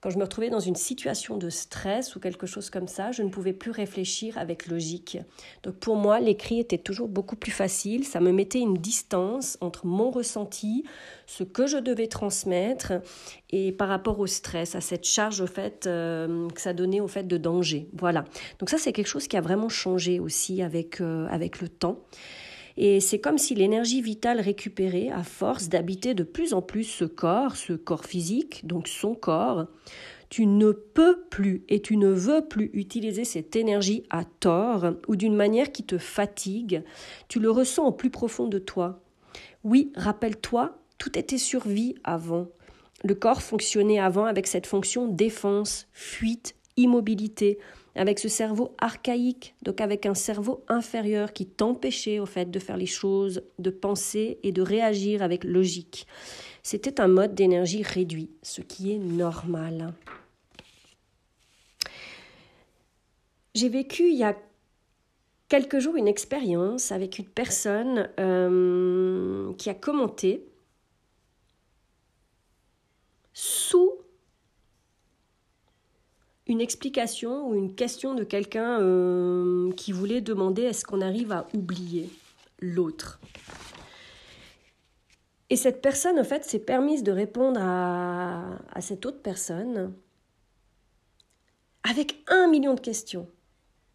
quand 0.00 0.10
je 0.10 0.18
me 0.18 0.22
retrouvais 0.22 0.48
dans 0.48 0.60
une 0.60 0.76
situation 0.76 1.36
de 1.36 1.50
stress 1.50 2.16
ou 2.16 2.20
quelque 2.20 2.46
chose 2.46 2.70
comme 2.70 2.88
ça, 2.88 3.12
je 3.12 3.22
ne 3.22 3.28
pouvais 3.28 3.52
plus 3.52 3.70
réfléchir 3.70 4.38
avec 4.38 4.66
logique. 4.66 5.18
Donc 5.62 5.76
pour 5.76 5.96
moi, 5.96 6.20
l'écrit 6.20 6.58
était 6.58 6.78
toujours 6.78 7.08
beaucoup 7.08 7.36
plus 7.36 7.52
facile. 7.52 8.04
Ça 8.04 8.20
me 8.20 8.32
mettait 8.32 8.60
une 8.60 8.78
distance 8.78 9.58
entre 9.60 9.86
mon 9.86 10.10
ressenti, 10.10 10.84
ce 11.26 11.44
que 11.44 11.66
je 11.66 11.76
devais 11.76 12.06
transmettre, 12.06 12.94
et 13.50 13.72
par 13.72 13.88
rapport 13.88 14.18
au 14.20 14.26
stress, 14.26 14.74
à 14.74 14.80
cette 14.80 15.04
charge 15.04 15.40
au 15.42 15.46
fait 15.46 15.86
euh, 15.86 16.48
que 16.48 16.60
ça 16.60 16.72
donnait 16.72 17.00
au 17.00 17.08
fait 17.08 17.24
de 17.24 17.36
danger. 17.36 17.88
Voilà. 17.92 18.24
Donc 18.58 18.70
ça, 18.70 18.78
c'est 18.78 18.92
quelque 18.92 19.06
chose 19.06 19.28
qui 19.28 19.36
a 19.36 19.42
vraiment 19.42 19.68
changé 19.68 20.18
aussi 20.18 20.62
avec, 20.62 21.00
euh, 21.00 21.26
avec 21.30 21.60
le 21.60 21.68
temps. 21.68 21.98
Et 22.82 23.00
c'est 23.00 23.18
comme 23.18 23.36
si 23.36 23.54
l'énergie 23.54 24.00
vitale 24.00 24.40
récupérée, 24.40 25.10
à 25.10 25.22
force 25.22 25.68
d'habiter 25.68 26.14
de 26.14 26.22
plus 26.22 26.54
en 26.54 26.62
plus 26.62 26.84
ce 26.84 27.04
corps, 27.04 27.54
ce 27.54 27.74
corps 27.74 28.06
physique, 28.06 28.66
donc 28.66 28.88
son 28.88 29.14
corps, 29.14 29.66
tu 30.30 30.46
ne 30.46 30.72
peux 30.72 31.20
plus 31.28 31.62
et 31.68 31.82
tu 31.82 31.98
ne 31.98 32.08
veux 32.08 32.40
plus 32.48 32.70
utiliser 32.72 33.24
cette 33.26 33.54
énergie 33.54 34.04
à 34.08 34.24
tort 34.24 34.94
ou 35.08 35.16
d'une 35.16 35.36
manière 35.36 35.72
qui 35.72 35.84
te 35.84 35.98
fatigue. 35.98 36.82
Tu 37.28 37.38
le 37.38 37.50
ressens 37.50 37.84
au 37.84 37.92
plus 37.92 38.08
profond 38.08 38.46
de 38.46 38.58
toi. 38.58 39.02
Oui, 39.62 39.92
rappelle-toi, 39.94 40.78
tout 40.96 41.18
était 41.18 41.36
survie 41.36 41.96
avant. 42.02 42.46
Le 43.04 43.14
corps 43.14 43.42
fonctionnait 43.42 44.00
avant 44.00 44.24
avec 44.24 44.46
cette 44.46 44.66
fonction 44.66 45.06
défense, 45.06 45.86
fuite, 45.92 46.54
immobilité. 46.78 47.58
Avec 47.94 48.18
ce 48.18 48.28
cerveau 48.28 48.74
archaïque, 48.78 49.54
donc 49.62 49.80
avec 49.80 50.06
un 50.06 50.14
cerveau 50.14 50.64
inférieur 50.68 51.32
qui 51.32 51.46
t'empêchait 51.46 52.18
au 52.18 52.26
fait 52.26 52.50
de 52.50 52.58
faire 52.58 52.76
les 52.76 52.86
choses, 52.86 53.42
de 53.58 53.70
penser 53.70 54.38
et 54.42 54.52
de 54.52 54.62
réagir 54.62 55.22
avec 55.22 55.44
logique. 55.44 56.06
C'était 56.62 57.00
un 57.00 57.08
mode 57.08 57.34
d'énergie 57.34 57.82
réduit, 57.82 58.30
ce 58.42 58.60
qui 58.60 58.92
est 58.92 58.98
normal. 58.98 59.92
J'ai 63.54 63.68
vécu 63.68 64.10
il 64.10 64.16
y 64.16 64.24
a 64.24 64.36
quelques 65.48 65.80
jours 65.80 65.96
une 65.96 66.08
expérience 66.08 66.92
avec 66.92 67.18
une 67.18 67.26
personne 67.26 68.08
euh, 68.20 69.52
qui 69.54 69.68
a 69.68 69.74
commenté 69.74 70.46
sous 73.32 73.89
une 76.50 76.60
explication 76.60 77.48
ou 77.48 77.54
une 77.54 77.74
question 77.74 78.14
de 78.14 78.24
quelqu'un 78.24 78.80
euh, 78.80 79.70
qui 79.72 79.92
voulait 79.92 80.20
demander 80.20 80.62
est-ce 80.62 80.84
qu'on 80.84 81.00
arrive 81.00 81.32
à 81.32 81.46
oublier 81.54 82.10
l'autre. 82.60 83.20
Et 85.48 85.56
cette 85.56 85.80
personne, 85.80 86.18
en 86.18 86.24
fait, 86.24 86.44
s'est 86.44 86.60
permise 86.60 87.02
de 87.02 87.12
répondre 87.12 87.60
à, 87.62 88.58
à 88.72 88.80
cette 88.80 89.06
autre 89.06 89.20
personne 89.22 89.92
avec 91.82 92.22
un 92.28 92.48
million 92.48 92.74
de 92.74 92.80
questions. 92.80 93.26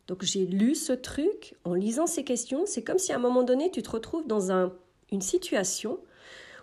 Donc 0.08 0.24
j'ai 0.24 0.46
lu 0.46 0.76
ce 0.76 0.94
truc, 0.94 1.56
en 1.64 1.74
lisant 1.74 2.08
ces 2.08 2.24
questions, 2.24 2.66
c'est 2.66 2.84
comme 2.84 3.00
si 3.00 3.12
à 3.12 3.16
un 3.16 3.20
moment 3.20 3.44
donné, 3.44 3.72
tu 3.72 3.82
te 3.82 3.90
retrouves 3.90 4.28
dans 4.28 4.52
un, 4.52 4.74
une 5.12 5.22
situation 5.22 6.00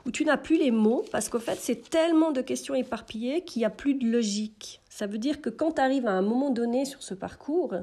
où 0.05 0.11
tu 0.11 0.25
n'as 0.25 0.37
plus 0.37 0.59
les 0.59 0.71
mots, 0.71 1.05
parce 1.13 1.29
qu'au 1.29 1.39
fait, 1.39 1.59
c'est 1.61 1.89
tellement 1.89 2.33
de 2.33 2.41
questions 2.41 2.75
éparpillées 2.75 3.45
qu'il 3.45 3.61
n'y 3.61 3.67
a 3.67 3.71
plus 3.71 3.95
de 3.95 4.07
logique. 4.07 4.82
Ça 4.95 5.07
veut 5.07 5.17
dire 5.17 5.41
que 5.41 5.49
quand 5.49 5.73
tu 5.73 5.81
arrives 5.81 6.07
à 6.07 6.13
un 6.13 6.21
moment 6.21 6.51
donné 6.51 6.85
sur 6.85 7.03
ce 7.03 7.15
parcours, 7.15 7.75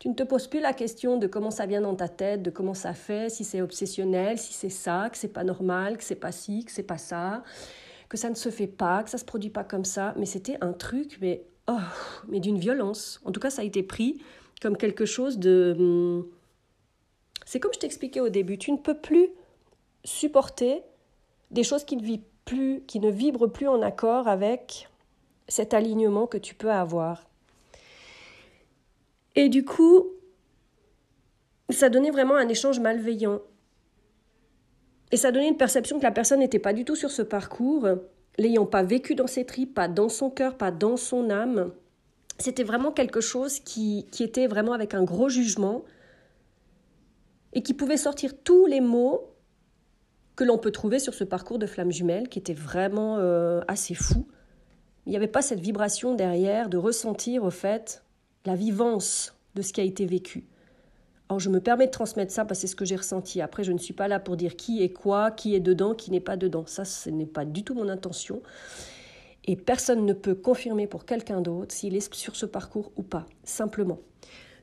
tu 0.00 0.08
ne 0.08 0.14
te 0.14 0.24
poses 0.24 0.48
plus 0.48 0.58
la 0.58 0.72
question 0.72 1.16
de 1.16 1.28
comment 1.28 1.52
ça 1.52 1.64
vient 1.64 1.80
dans 1.80 1.94
ta 1.94 2.08
tête, 2.08 2.42
de 2.42 2.50
comment 2.50 2.74
ça 2.74 2.92
fait, 2.92 3.30
si 3.30 3.44
c'est 3.44 3.62
obsessionnel, 3.62 4.36
si 4.36 4.52
c'est 4.52 4.68
ça, 4.68 5.10
que 5.12 5.16
c'est 5.16 5.32
pas 5.32 5.44
normal, 5.44 5.96
que 5.96 6.02
c'est 6.02 6.16
pas 6.16 6.32
ci, 6.32 6.64
que 6.64 6.72
c'est 6.72 6.82
pas 6.82 6.98
ça, 6.98 7.44
que 8.08 8.16
ça 8.16 8.30
ne 8.30 8.34
se 8.34 8.50
fait 8.50 8.66
pas, 8.66 9.04
que 9.04 9.10
ça 9.10 9.18
se 9.18 9.24
produit 9.24 9.48
pas 9.48 9.62
comme 9.62 9.84
ça. 9.84 10.12
Mais 10.16 10.26
c'était 10.26 10.58
un 10.60 10.72
truc, 10.72 11.18
mais 11.20 11.44
oh, 11.68 11.78
mais 12.26 12.40
d'une 12.40 12.58
violence. 12.58 13.20
En 13.24 13.30
tout 13.30 13.38
cas, 13.38 13.50
ça 13.50 13.62
a 13.62 13.64
été 13.64 13.84
pris 13.84 14.20
comme 14.60 14.76
quelque 14.76 15.06
chose 15.06 15.38
de. 15.38 15.76
Hum, 15.78 16.26
c'est 17.46 17.60
comme 17.60 17.72
je 17.72 17.78
t'expliquais 17.78 18.20
au 18.20 18.28
début, 18.28 18.58
tu 18.58 18.72
ne 18.72 18.78
peux 18.78 18.98
plus 18.98 19.28
supporter 20.02 20.82
des 21.52 21.62
choses 21.62 21.84
qui 21.84 21.96
ne, 21.96 22.16
plus, 22.44 22.82
qui 22.88 22.98
ne 22.98 23.08
vibrent 23.08 23.46
plus 23.46 23.68
en 23.68 23.82
accord 23.82 24.26
avec 24.26 24.88
cet 25.48 25.74
alignement 25.74 26.26
que 26.26 26.38
tu 26.38 26.54
peux 26.54 26.70
avoir. 26.70 27.28
Et 29.34 29.48
du 29.48 29.64
coup, 29.64 30.06
ça 31.70 31.88
donnait 31.88 32.10
vraiment 32.10 32.36
un 32.36 32.48
échange 32.48 32.80
malveillant. 32.80 33.40
Et 35.10 35.16
ça 35.16 35.32
donnait 35.32 35.48
une 35.48 35.56
perception 35.56 35.98
que 35.98 36.04
la 36.04 36.12
personne 36.12 36.40
n'était 36.40 36.58
pas 36.58 36.72
du 36.72 36.84
tout 36.84 36.96
sur 36.96 37.10
ce 37.10 37.22
parcours, 37.22 37.88
l'ayant 38.36 38.66
pas 38.66 38.82
vécu 38.82 39.14
dans 39.14 39.26
ses 39.26 39.46
tripes, 39.46 39.74
pas 39.74 39.88
dans 39.88 40.08
son 40.08 40.30
cœur, 40.30 40.56
pas 40.56 40.70
dans 40.70 40.96
son 40.96 41.30
âme. 41.30 41.72
C'était 42.38 42.64
vraiment 42.64 42.92
quelque 42.92 43.20
chose 43.20 43.58
qui, 43.58 44.06
qui 44.12 44.22
était 44.22 44.46
vraiment 44.46 44.72
avec 44.72 44.94
un 44.94 45.02
gros 45.02 45.28
jugement 45.28 45.82
et 47.52 47.62
qui 47.62 47.74
pouvait 47.74 47.96
sortir 47.96 48.32
tous 48.44 48.66
les 48.66 48.80
mots 48.80 49.34
que 50.36 50.44
l'on 50.44 50.58
peut 50.58 50.70
trouver 50.70 51.00
sur 51.00 51.14
ce 51.14 51.24
parcours 51.24 51.58
de 51.58 51.66
flamme 51.66 51.90
jumelle 51.90 52.28
qui 52.28 52.38
était 52.38 52.54
vraiment 52.54 53.16
euh, 53.18 53.60
assez 53.66 53.94
fou. 53.94 54.28
Il 55.08 55.12
n'y 55.12 55.16
avait 55.16 55.26
pas 55.26 55.40
cette 55.40 55.60
vibration 55.60 56.14
derrière 56.14 56.68
de 56.68 56.76
ressentir 56.76 57.42
au 57.42 57.48
fait 57.48 58.04
la 58.44 58.54
vivance 58.54 59.34
de 59.54 59.62
ce 59.62 59.72
qui 59.72 59.80
a 59.80 59.84
été 59.84 60.04
vécu. 60.04 60.44
Alors 61.30 61.40
je 61.40 61.48
me 61.48 61.60
permets 61.60 61.86
de 61.86 61.90
transmettre 61.90 62.30
ça 62.30 62.44
parce 62.44 62.58
que 62.58 62.66
c'est 62.66 62.70
ce 62.70 62.76
que 62.76 62.84
j'ai 62.84 62.96
ressenti. 62.96 63.40
Après, 63.40 63.64
je 63.64 63.72
ne 63.72 63.78
suis 63.78 63.94
pas 63.94 64.06
là 64.06 64.20
pour 64.20 64.36
dire 64.36 64.54
qui 64.54 64.82
est 64.82 64.90
quoi, 64.90 65.30
qui 65.30 65.54
est 65.54 65.60
dedans, 65.60 65.94
qui 65.94 66.10
n'est 66.10 66.20
pas 66.20 66.36
dedans. 66.36 66.64
Ça, 66.66 66.84
ce 66.84 67.08
n'est 67.08 67.24
pas 67.24 67.46
du 67.46 67.64
tout 67.64 67.72
mon 67.72 67.88
intention. 67.88 68.42
Et 69.46 69.56
personne 69.56 70.04
ne 70.04 70.12
peut 70.12 70.34
confirmer 70.34 70.86
pour 70.86 71.06
quelqu'un 71.06 71.40
d'autre 71.40 71.74
s'il 71.74 71.96
est 71.96 72.12
sur 72.12 72.36
ce 72.36 72.44
parcours 72.44 72.92
ou 72.96 73.02
pas, 73.02 73.24
simplement. 73.44 74.00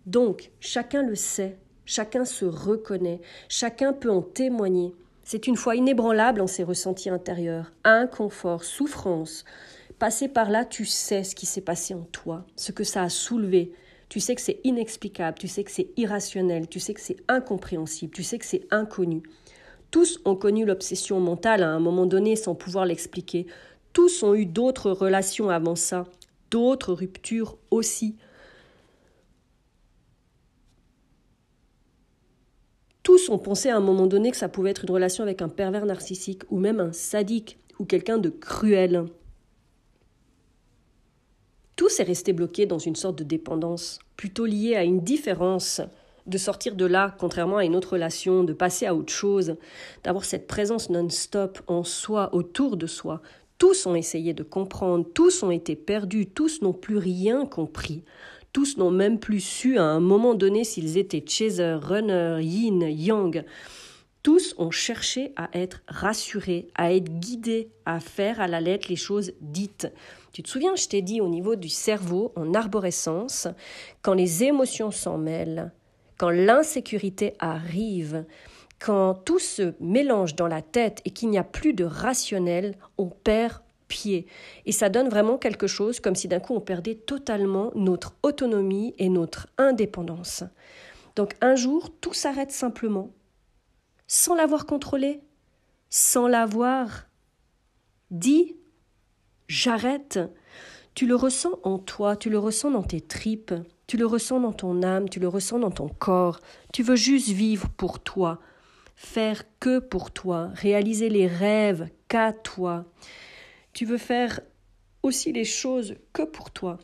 Donc, 0.05 0.51
chacun 0.59 1.01
le 1.01 1.15
sait, 1.15 1.57
chacun 1.85 2.23
se 2.23 2.45
reconnaît, 2.45 3.19
chacun 3.49 3.93
peut 3.93 4.11
en 4.11 4.21
témoigner. 4.21 4.93
C'est 5.23 5.47
une 5.47 5.55
foi 5.55 5.75
inébranlable 5.75 6.39
en 6.39 6.45
ses 6.45 6.63
ressentis 6.63 7.09
intérieurs, 7.09 7.73
inconfort, 7.83 8.63
souffrance. 8.63 9.43
Passer 9.99 10.27
par 10.27 10.49
là, 10.49 10.65
tu 10.65 10.85
sais 10.85 11.23
ce 11.23 11.35
qui 11.35 11.45
s'est 11.45 11.61
passé 11.61 11.93
en 11.93 12.03
toi, 12.03 12.45
ce 12.57 12.71
que 12.71 12.83
ça 12.83 13.03
a 13.03 13.09
soulevé. 13.09 13.71
Tu 14.09 14.19
sais 14.19 14.35
que 14.35 14.41
c'est 14.41 14.59
inexplicable, 14.63 15.37
tu 15.37 15.47
sais 15.47 15.63
que 15.63 15.71
c'est 15.71 15.89
irrationnel, 15.97 16.67
tu 16.67 16.79
sais 16.79 16.93
que 16.93 17.01
c'est 17.01 17.17
incompréhensible, 17.27 18.13
tu 18.13 18.23
sais 18.23 18.37
que 18.37 18.45
c'est 18.45 18.67
inconnu. 18.71 19.23
Tous 19.91 20.19
ont 20.25 20.35
connu 20.35 20.65
l'obsession 20.65 21.19
mentale 21.19 21.63
à 21.63 21.69
un 21.69 21.79
moment 21.79 22.05
donné 22.05 22.35
sans 22.35 22.55
pouvoir 22.55 22.85
l'expliquer. 22.85 23.47
Tous 23.93 24.23
ont 24.23 24.35
eu 24.35 24.45
d'autres 24.45 24.91
relations 24.91 25.49
avant 25.49 25.75
ça, 25.75 26.03
d'autres 26.51 26.93
ruptures 26.93 27.57
aussi. 27.71 28.17
Tous 33.01 33.29
ont 33.29 33.37
pensé 33.37 33.69
à 33.69 33.77
un 33.77 33.81
moment 33.81 34.07
donné 34.07 34.31
que 34.31 34.37
ça 34.37 34.49
pouvait 34.49 34.71
être 34.71 34.83
une 34.83 34.91
relation 34.91 35.23
avec 35.23 35.41
un 35.41 35.47
pervers 35.47 35.85
narcissique 35.85 36.41
ou 36.49 36.59
même 36.59 36.79
un 36.79 36.91
sadique 36.91 37.59
ou 37.79 37.85
quelqu'un 37.85 38.17
de 38.17 38.29
cruel. 38.29 39.05
Tous 41.85 41.99
est 41.99 42.03
resté 42.03 42.33
bloqué 42.33 42.65
dans 42.65 42.79
une 42.79 42.95
sorte 42.95 43.19
de 43.19 43.23
dépendance, 43.23 43.99
plutôt 44.17 44.47
liée 44.47 44.75
à 44.75 44.83
une 44.83 45.01
différence, 45.01 45.81
de 46.25 46.37
sortir 46.39 46.73
de 46.73 46.85
là, 46.85 47.15
contrairement 47.19 47.57
à 47.57 47.63
une 47.63 47.75
autre 47.75 47.93
relation, 47.93 48.43
de 48.43 48.53
passer 48.53 48.87
à 48.87 48.95
autre 48.95 49.13
chose, 49.13 49.57
d'avoir 50.03 50.25
cette 50.25 50.47
présence 50.47 50.89
non-stop 50.89 51.59
en 51.67 51.83
soi, 51.83 52.33
autour 52.33 52.75
de 52.75 52.87
soi. 52.87 53.21
Tous 53.59 53.85
ont 53.85 53.93
essayé 53.93 54.33
de 54.33 54.41
comprendre, 54.41 55.05
tous 55.13 55.43
ont 55.43 55.51
été 55.51 55.75
perdus, 55.75 56.25
tous 56.25 56.63
n'ont 56.63 56.73
plus 56.73 56.97
rien 56.97 57.45
compris. 57.45 58.03
Tous 58.51 58.77
n'ont 58.77 58.89
même 58.89 59.19
plus 59.19 59.39
su 59.39 59.77
à 59.77 59.83
un 59.83 59.99
moment 59.99 60.33
donné 60.33 60.63
s'ils 60.63 60.97
étaient 60.97 61.23
chaser, 61.23 61.75
runner, 61.79 62.39
yin, 62.41 62.81
yang. 62.81 63.45
Tous 64.23 64.55
ont 64.57 64.71
cherché 64.71 65.33
à 65.35 65.49
être 65.53 65.83
rassurés, 65.87 66.67
à 66.73 66.91
être 66.95 67.19
guidés, 67.19 67.69
à 67.85 67.99
faire 67.99 68.41
à 68.41 68.47
la 68.47 68.59
lettre 68.59 68.87
les 68.89 68.95
choses 68.95 69.33
dites. 69.39 69.87
Tu 70.35 70.43
te 70.43 70.49
souviens, 70.49 70.75
je 70.75 70.89
t'ai 70.89 71.01
dit 71.01 71.21
au 71.21 71.29
niveau 71.29 71.55
du 71.55 71.69
cerveau, 71.69 72.33
en 72.35 72.53
arborescence, 72.53 73.47
quand 74.01 74.13
les 74.13 74.43
émotions 74.43 74.91
s'en 74.91 75.17
mêlent, 75.17 75.71
quand 76.17 76.29
l'insécurité 76.29 77.35
arrive, 77.39 78.25
quand 78.77 79.13
tout 79.13 79.39
se 79.39 79.75
mélange 79.79 80.35
dans 80.35 80.49
la 80.49 80.61
tête 80.61 81.01
et 81.05 81.11
qu'il 81.11 81.29
n'y 81.29 81.37
a 81.37 81.45
plus 81.45 81.71
de 81.71 81.85
rationnel, 81.85 82.75
on 82.97 83.07
perd 83.07 83.61
pied. 83.87 84.27
Et 84.65 84.73
ça 84.73 84.89
donne 84.89 85.07
vraiment 85.07 85.37
quelque 85.37 85.67
chose 85.67 86.01
comme 86.01 86.15
si 86.15 86.27
d'un 86.27 86.41
coup 86.41 86.53
on 86.53 86.59
perdait 86.59 86.95
totalement 86.95 87.71
notre 87.73 88.17
autonomie 88.21 88.93
et 88.97 89.07
notre 89.07 89.47
indépendance. 89.57 90.43
Donc 91.15 91.35
un 91.39 91.55
jour, 91.55 91.93
tout 92.01 92.13
s'arrête 92.13 92.51
simplement, 92.51 93.13
sans 94.05 94.35
l'avoir 94.35 94.65
contrôlé, 94.65 95.21
sans 95.89 96.27
l'avoir 96.27 97.07
dit 98.11 98.57
j'arrête. 99.47 100.19
Tu 100.93 101.07
le 101.07 101.15
ressens 101.15 101.59
en 101.63 101.77
toi, 101.77 102.15
tu 102.15 102.29
le 102.29 102.39
ressens 102.39 102.71
dans 102.71 102.83
tes 102.83 103.01
tripes, 103.01 103.53
tu 103.87 103.97
le 103.97 104.05
ressens 104.05 104.39
dans 104.39 104.53
ton 104.53 104.81
âme, 104.81 105.09
tu 105.09 105.19
le 105.19 105.27
ressens 105.27 105.59
dans 105.59 105.71
ton 105.71 105.89
corps. 105.89 106.39
Tu 106.71 106.83
veux 106.83 106.95
juste 106.95 107.29
vivre 107.29 107.69
pour 107.69 107.99
toi, 107.99 108.39
faire 108.95 109.43
que 109.59 109.79
pour 109.79 110.11
toi, 110.11 110.51
réaliser 110.53 111.09
les 111.09 111.27
rêves 111.27 111.89
qu'à 112.07 112.31
toi. 112.31 112.85
Tu 113.73 113.85
veux 113.85 113.97
faire 113.97 114.39
aussi 115.03 115.33
les 115.33 115.43
choses 115.43 115.95
que 116.13 116.23
pour 116.23 116.51
toi, 116.51 116.79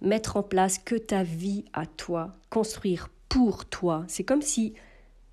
mettre 0.00 0.36
en 0.36 0.42
place 0.42 0.78
que 0.78 0.96
ta 0.96 1.22
vie 1.22 1.64
à 1.72 1.86
toi, 1.86 2.36
construire 2.50 3.08
pour 3.28 3.66
toi. 3.66 4.04
C'est 4.08 4.24
comme 4.24 4.42
si 4.42 4.74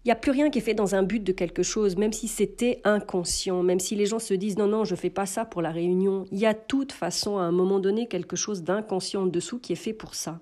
il 0.03 0.09
n'y 0.09 0.11
a 0.11 0.17
plus 0.17 0.31
rien 0.31 0.49
qui 0.49 0.57
est 0.57 0.61
fait 0.61 0.73
dans 0.73 0.95
un 0.95 1.03
but 1.03 1.23
de 1.23 1.31
quelque 1.31 1.63
chose, 1.63 1.95
même 1.95 2.11
si 2.11 2.27
c'était 2.27 2.81
inconscient, 2.83 3.63
même 3.63 3.79
si 3.79 3.95
les 3.95 4.05
gens 4.05 4.19
se 4.19 4.33
disent 4.33 4.57
non, 4.57 4.67
non, 4.67 4.83
je 4.83 4.95
ne 4.95 4.99
fais 4.99 5.09
pas 5.09 5.25
ça 5.25 5.45
pour 5.45 5.61
la 5.61 5.71
réunion. 5.71 6.25
Il 6.31 6.39
y 6.39 6.45
a 6.45 6.53
toute 6.53 6.91
façon, 6.91 7.37
à 7.37 7.43
un 7.43 7.53
moment 7.53 7.79
donné, 7.79 8.07
quelque 8.07 8.35
chose 8.35 8.63
d'inconscient 8.63 9.25
dessous 9.25 9.59
qui 9.59 9.71
est 9.71 9.77
fait 9.77 9.93
pour 9.93 10.13
ça. 10.13 10.41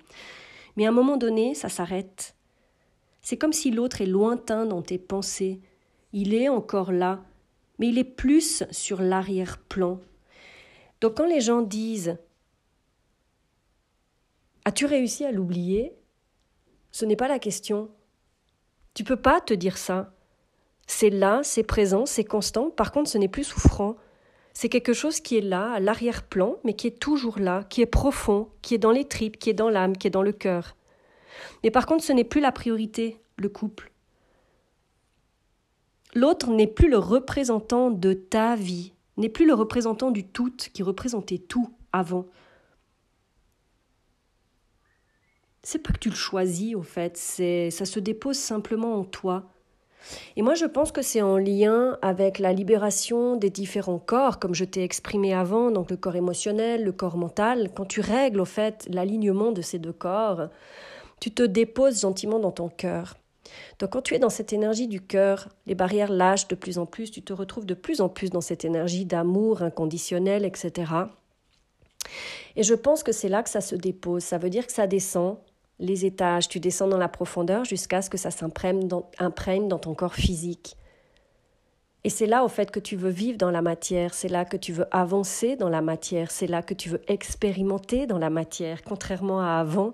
Mais 0.75 0.85
à 0.85 0.89
un 0.89 0.93
moment 0.93 1.15
donné, 1.15 1.53
ça 1.53 1.69
s'arrête. 1.69 2.35
C'est 3.21 3.37
comme 3.37 3.53
si 3.53 3.69
l'autre 3.69 4.01
est 4.01 4.07
lointain 4.07 4.65
dans 4.65 4.81
tes 4.81 4.97
pensées. 4.97 5.59
Il 6.11 6.33
est 6.33 6.49
encore 6.49 6.91
là, 6.91 7.23
mais 7.77 7.89
il 7.89 7.99
est 7.99 8.03
plus 8.03 8.63
sur 8.71 8.99
l'arrière-plan. 8.99 9.99
Donc 11.01 11.17
quand 11.17 11.27
les 11.27 11.41
gens 11.41 11.61
disent 11.61 12.17
As-tu 14.65 14.85
réussi 14.87 15.23
à 15.23 15.31
l'oublier? 15.31 15.93
Ce 16.91 17.05
n'est 17.05 17.15
pas 17.15 17.27
la 17.27 17.39
question. 17.39 17.89
Tu 18.93 19.03
peux 19.03 19.15
pas 19.15 19.41
te 19.41 19.53
dire 19.53 19.77
ça. 19.77 20.13
C'est 20.87 21.09
là, 21.09 21.41
c'est 21.43 21.63
présent, 21.63 22.05
c'est 22.05 22.25
constant, 22.25 22.69
par 22.69 22.91
contre 22.91 23.09
ce 23.09 23.17
n'est 23.17 23.27
plus 23.29 23.45
souffrant. 23.45 23.95
C'est 24.53 24.67
quelque 24.67 24.93
chose 24.93 25.21
qui 25.21 25.37
est 25.37 25.41
là, 25.41 25.71
à 25.71 25.79
l'arrière-plan, 25.79 26.57
mais 26.65 26.73
qui 26.73 26.87
est 26.87 26.99
toujours 26.99 27.39
là, 27.39 27.63
qui 27.69 27.81
est 27.81 27.85
profond, 27.85 28.49
qui 28.61 28.75
est 28.75 28.77
dans 28.77 28.91
les 28.91 29.05
tripes, 29.05 29.39
qui 29.39 29.49
est 29.49 29.53
dans 29.53 29.69
l'âme, 29.69 29.95
qui 29.95 30.07
est 30.07 30.11
dans 30.11 30.23
le 30.23 30.33
cœur. 30.33 30.75
Mais 31.63 31.71
par 31.71 31.85
contre, 31.85 32.03
ce 32.03 32.11
n'est 32.11 32.25
plus 32.25 32.41
la 32.41 32.51
priorité, 32.51 33.21
le 33.37 33.47
couple. 33.47 33.91
L'autre 36.13 36.49
n'est 36.49 36.67
plus 36.67 36.89
le 36.89 36.97
représentant 36.97 37.89
de 37.89 38.11
ta 38.11 38.57
vie, 38.57 38.91
n'est 39.15 39.29
plus 39.29 39.45
le 39.45 39.53
représentant 39.53 40.11
du 40.11 40.25
tout 40.25 40.51
qui 40.73 40.83
représentait 40.83 41.37
tout 41.37 41.73
avant. 41.93 42.25
C'est 45.63 45.79
pas 45.79 45.93
que 45.93 45.99
tu 45.99 46.09
le 46.09 46.15
choisis 46.15 46.75
au 46.75 46.81
fait, 46.81 47.15
c'est 47.17 47.69
ça 47.69 47.85
se 47.85 47.99
dépose 47.99 48.37
simplement 48.37 48.95
en 48.95 49.03
toi. 49.03 49.43
Et 50.35 50.41
moi 50.41 50.55
je 50.55 50.65
pense 50.65 50.91
que 50.91 51.03
c'est 51.03 51.21
en 51.21 51.37
lien 51.37 51.99
avec 52.01 52.39
la 52.39 52.51
libération 52.51 53.35
des 53.35 53.51
différents 53.51 53.99
corps, 53.99 54.39
comme 54.39 54.55
je 54.55 54.65
t'ai 54.65 54.83
exprimé 54.83 55.35
avant, 55.35 55.69
donc 55.69 55.91
le 55.91 55.97
corps 55.97 56.15
émotionnel, 56.15 56.83
le 56.83 56.91
corps 56.91 57.15
mental. 57.15 57.69
Quand 57.75 57.85
tu 57.85 58.01
règles 58.01 58.41
au 58.41 58.45
fait 58.45 58.87
l'alignement 58.89 59.51
de 59.51 59.61
ces 59.61 59.77
deux 59.77 59.93
corps, 59.93 60.47
tu 61.19 61.29
te 61.31 61.43
déposes 61.43 62.01
gentiment 62.01 62.39
dans 62.39 62.51
ton 62.51 62.69
cœur. 62.69 63.17
Donc 63.77 63.91
quand 63.91 64.01
tu 64.01 64.15
es 64.15 64.19
dans 64.19 64.29
cette 64.29 64.53
énergie 64.53 64.87
du 64.87 65.01
cœur, 65.01 65.49
les 65.67 65.75
barrières 65.75 66.11
lâchent 66.11 66.47
de 66.47 66.55
plus 66.55 66.79
en 66.79 66.87
plus, 66.87 67.11
tu 67.11 67.21
te 67.21 67.33
retrouves 67.33 67.67
de 67.67 67.75
plus 67.75 68.01
en 68.01 68.09
plus 68.09 68.31
dans 68.31 68.41
cette 68.41 68.65
énergie 68.65 69.05
d'amour 69.05 69.61
inconditionnel, 69.61 70.43
etc. 70.43 70.91
Et 72.55 72.63
je 72.63 72.73
pense 72.73 73.03
que 73.03 73.11
c'est 73.11 73.29
là 73.29 73.43
que 73.43 73.49
ça 73.49 73.61
se 73.61 73.75
dépose. 73.75 74.23
Ça 74.23 74.39
veut 74.39 74.49
dire 74.49 74.65
que 74.65 74.73
ça 74.73 74.87
descend 74.87 75.37
les 75.81 76.05
étages, 76.05 76.47
tu 76.47 76.59
descends 76.59 76.87
dans 76.87 76.97
la 76.97 77.09
profondeur 77.09 77.65
jusqu'à 77.65 78.01
ce 78.01 78.09
que 78.09 78.17
ça 78.17 78.31
s'imprègne 78.31 78.87
dans, 78.87 79.79
ton 79.79 79.95
corps 79.95 80.13
physique. 80.13 80.77
Et 82.03 82.09
c'est 82.09 82.27
là 82.27 82.43
au 82.43 82.47
fait 82.47 82.71
que 82.71 82.79
tu 82.79 82.95
veux 82.95 83.09
vivre 83.09 83.37
dans 83.37 83.51
la 83.51 83.61
matière, 83.61 84.13
c'est 84.13 84.29
là 84.29 84.45
que 84.45 84.57
tu 84.57 84.73
veux 84.73 84.85
avancer 84.91 85.55
dans 85.55 85.69
la 85.69 85.81
matière, 85.81 86.31
c'est 86.31 86.47
là 86.47 86.61
que 86.61 86.73
tu 86.73 86.89
veux 86.89 87.01
expérimenter 87.07 88.07
dans 88.07 88.17
la 88.17 88.29
matière, 88.29 88.83
contrairement 88.83 89.41
à 89.41 89.59
avant. 89.59 89.93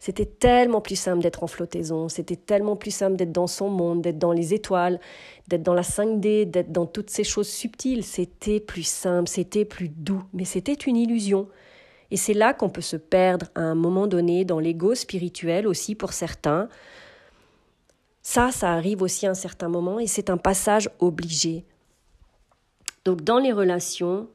C'était 0.00 0.26
tellement 0.26 0.80
plus 0.80 0.96
simple 0.96 1.22
d'être 1.22 1.44
en 1.44 1.46
flottaison, 1.46 2.08
c'était 2.08 2.36
tellement 2.36 2.74
plus 2.74 2.90
simple 2.90 3.16
d'être 3.16 3.32
dans 3.32 3.46
son 3.46 3.68
monde, 3.68 4.00
d'être 4.00 4.18
dans 4.18 4.32
les 4.32 4.54
étoiles, 4.54 4.98
d'être 5.48 5.62
dans 5.62 5.74
la 5.74 5.82
5D, 5.82 6.50
d'être 6.50 6.72
dans 6.72 6.86
toutes 6.86 7.10
ces 7.10 7.24
choses 7.24 7.48
subtiles. 7.48 8.02
C'était 8.02 8.60
plus 8.60 8.86
simple, 8.86 9.28
c'était 9.28 9.64
plus 9.64 9.88
doux, 9.88 10.22
mais 10.32 10.44
c'était 10.44 10.72
une 10.72 10.96
illusion. 10.96 11.48
Et 12.10 12.16
c'est 12.16 12.34
là 12.34 12.54
qu'on 12.54 12.70
peut 12.70 12.80
se 12.80 12.96
perdre 12.96 13.46
à 13.54 13.60
un 13.60 13.74
moment 13.74 14.06
donné 14.06 14.44
dans 14.44 14.58
l'ego 14.58 14.94
spirituel 14.94 15.66
aussi 15.66 15.94
pour 15.94 16.12
certains. 16.12 16.68
Ça, 18.22 18.50
ça 18.50 18.72
arrive 18.72 19.02
aussi 19.02 19.26
à 19.26 19.30
un 19.30 19.34
certain 19.34 19.68
moment 19.68 19.98
et 19.98 20.06
c'est 20.06 20.30
un 20.30 20.36
passage 20.36 20.90
obligé. 20.98 21.64
Donc 23.04 23.22
dans 23.22 23.38
les 23.38 23.52
relations, 23.52 24.28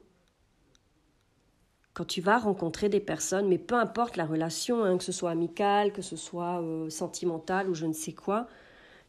quand 1.94 2.04
tu 2.04 2.20
vas 2.20 2.38
rencontrer 2.38 2.88
des 2.88 3.00
personnes, 3.00 3.48
mais 3.48 3.58
peu 3.58 3.74
importe 3.74 4.16
la 4.16 4.26
relation, 4.26 4.84
hein, 4.84 4.98
que 4.98 5.04
ce 5.04 5.12
soit 5.12 5.30
amicale, 5.30 5.92
que 5.92 6.02
ce 6.02 6.16
soit 6.16 6.60
euh, 6.60 6.90
sentimentale 6.90 7.70
ou 7.70 7.74
je 7.74 7.86
ne 7.86 7.92
sais 7.92 8.12
quoi, 8.12 8.48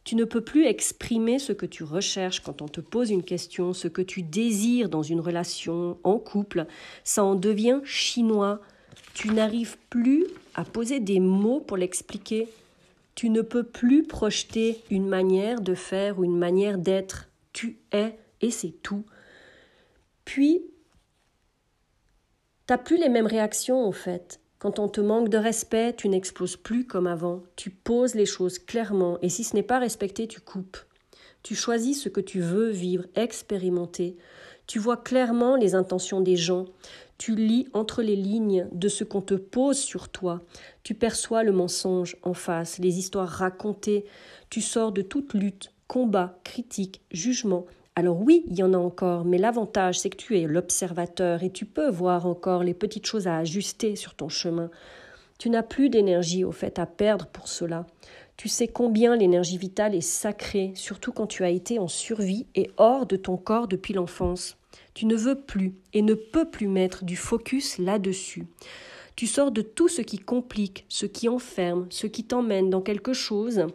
tu 0.04 0.16
ne 0.16 0.24
peux 0.24 0.40
plus 0.40 0.64
exprimer 0.64 1.38
ce 1.38 1.52
que 1.52 1.66
tu 1.66 1.84
recherches 1.84 2.40
quand 2.40 2.62
on 2.62 2.68
te 2.68 2.80
pose 2.80 3.10
une 3.10 3.22
question, 3.22 3.72
ce 3.72 3.88
que 3.88 4.02
tu 4.02 4.22
désires 4.22 4.88
dans 4.88 5.02
une 5.02 5.20
relation 5.20 5.98
en 6.02 6.18
couple. 6.18 6.66
Ça 7.04 7.24
en 7.24 7.34
devient 7.34 7.80
chinois. 7.84 8.60
Tu 9.14 9.30
n'arrives 9.30 9.76
plus 9.90 10.26
à 10.54 10.64
poser 10.64 11.00
des 11.00 11.20
mots 11.20 11.60
pour 11.60 11.76
l'expliquer. 11.76 12.48
Tu 13.14 13.30
ne 13.30 13.42
peux 13.42 13.64
plus 13.64 14.04
projeter 14.04 14.80
une 14.90 15.08
manière 15.08 15.60
de 15.60 15.74
faire 15.74 16.18
ou 16.18 16.24
une 16.24 16.38
manière 16.38 16.78
d'être. 16.78 17.28
Tu 17.52 17.78
es 17.92 18.16
et 18.40 18.50
c'est 18.50 18.74
tout. 18.82 19.04
Puis, 20.24 20.62
tu 22.66 22.72
n'as 22.72 22.78
plus 22.78 22.96
les 22.98 23.08
mêmes 23.08 23.26
réactions 23.26 23.84
en 23.84 23.92
fait. 23.92 24.40
Quand 24.58 24.80
on 24.80 24.88
te 24.88 25.00
manque 25.00 25.28
de 25.28 25.38
respect, 25.38 25.94
tu 25.96 26.08
n'exploses 26.08 26.56
plus 26.56 26.84
comme 26.84 27.06
avant. 27.06 27.42
Tu 27.54 27.70
poses 27.70 28.16
les 28.16 28.26
choses 28.26 28.58
clairement 28.58 29.18
et 29.22 29.28
si 29.28 29.44
ce 29.44 29.54
n'est 29.54 29.62
pas 29.62 29.78
respecté, 29.78 30.26
tu 30.26 30.40
coupes. 30.40 30.78
Tu 31.44 31.54
choisis 31.54 32.02
ce 32.02 32.08
que 32.08 32.20
tu 32.20 32.40
veux 32.40 32.70
vivre, 32.70 33.04
expérimenter. 33.14 34.16
Tu 34.66 34.80
vois 34.80 34.96
clairement 34.96 35.54
les 35.54 35.76
intentions 35.76 36.20
des 36.20 36.36
gens. 36.36 36.66
Tu 37.18 37.36
lis 37.36 37.68
entre 37.72 38.02
les 38.02 38.16
lignes 38.16 38.66
de 38.72 38.88
ce 38.88 39.04
qu'on 39.04 39.22
te 39.22 39.34
pose 39.34 39.78
sur 39.78 40.08
toi. 40.08 40.42
Tu 40.82 40.94
perçois 40.94 41.44
le 41.44 41.52
mensonge 41.52 42.16
en 42.22 42.34
face, 42.34 42.78
les 42.78 42.98
histoires 42.98 43.28
racontées. 43.28 44.04
Tu 44.50 44.60
sors 44.60 44.90
de 44.90 45.02
toute 45.02 45.34
lutte, 45.34 45.72
combat, 45.86 46.40
critique, 46.42 47.00
jugement 47.12 47.66
alors 47.98 48.20
oui, 48.22 48.44
il 48.46 48.56
y 48.56 48.62
en 48.62 48.74
a 48.74 48.78
encore, 48.78 49.24
mais 49.24 49.38
l'avantage, 49.38 49.98
c'est 49.98 50.08
que 50.08 50.16
tu 50.16 50.38
es 50.38 50.46
l'observateur 50.46 51.42
et 51.42 51.50
tu 51.50 51.64
peux 51.64 51.90
voir 51.90 52.26
encore 52.26 52.62
les 52.62 52.72
petites 52.72 53.06
choses 53.06 53.26
à 53.26 53.38
ajuster 53.38 53.96
sur 53.96 54.14
ton 54.14 54.28
chemin. 54.28 54.70
Tu 55.40 55.50
n'as 55.50 55.64
plus 55.64 55.90
d'énergie 55.90 56.44
au 56.44 56.52
fait 56.52 56.78
à 56.78 56.86
perdre 56.86 57.26
pour 57.26 57.48
cela. 57.48 57.86
Tu 58.36 58.48
sais 58.48 58.68
combien 58.68 59.16
l'énergie 59.16 59.58
vitale 59.58 59.96
est 59.96 60.00
sacrée, 60.00 60.70
surtout 60.76 61.10
quand 61.10 61.26
tu 61.26 61.42
as 61.42 61.50
été 61.50 61.80
en 61.80 61.88
survie 61.88 62.46
et 62.54 62.70
hors 62.76 63.04
de 63.04 63.16
ton 63.16 63.36
corps 63.36 63.66
depuis 63.66 63.94
l'enfance. 63.94 64.56
Tu 64.94 65.04
ne 65.04 65.16
veux 65.16 65.40
plus 65.40 65.74
et 65.92 66.02
ne 66.02 66.14
peux 66.14 66.48
plus 66.48 66.68
mettre 66.68 67.04
du 67.04 67.16
focus 67.16 67.78
là-dessus. 67.78 68.46
Tu 69.16 69.26
sors 69.26 69.50
de 69.50 69.62
tout 69.62 69.88
ce 69.88 70.02
qui 70.02 70.20
complique, 70.20 70.84
ce 70.88 71.04
qui 71.04 71.28
enferme, 71.28 71.88
ce 71.90 72.06
qui 72.06 72.22
t'emmène 72.22 72.70
dans 72.70 72.80
quelque 72.80 73.12
chose 73.12 73.66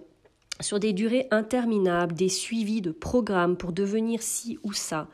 sur 0.63 0.79
des 0.79 0.93
durées 0.93 1.27
interminables, 1.29 2.15
des 2.15 2.29
suivis 2.29 2.81
de 2.81 2.91
programmes 2.91 3.57
pour 3.57 3.71
devenir 3.71 4.21
ci 4.23 4.57
ou 4.63 4.73
ça. 4.73 5.07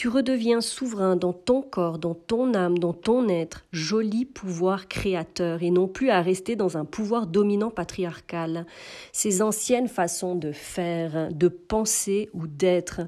Tu 0.00 0.08
redeviens 0.08 0.62
souverain 0.62 1.14
dans 1.14 1.34
ton 1.34 1.60
corps, 1.60 1.98
dans 1.98 2.14
ton 2.14 2.54
âme, 2.54 2.78
dans 2.78 2.94
ton 2.94 3.28
être, 3.28 3.66
joli 3.70 4.24
pouvoir 4.24 4.88
créateur, 4.88 5.62
et 5.62 5.70
non 5.70 5.88
plus 5.88 6.08
à 6.08 6.22
rester 6.22 6.56
dans 6.56 6.78
un 6.78 6.86
pouvoir 6.86 7.26
dominant 7.26 7.70
patriarcal. 7.70 8.64
Ces 9.12 9.42
anciennes 9.42 9.88
façons 9.88 10.36
de 10.36 10.52
faire, 10.52 11.28
de 11.30 11.48
penser 11.48 12.30
ou 12.32 12.46
d'être, 12.46 13.02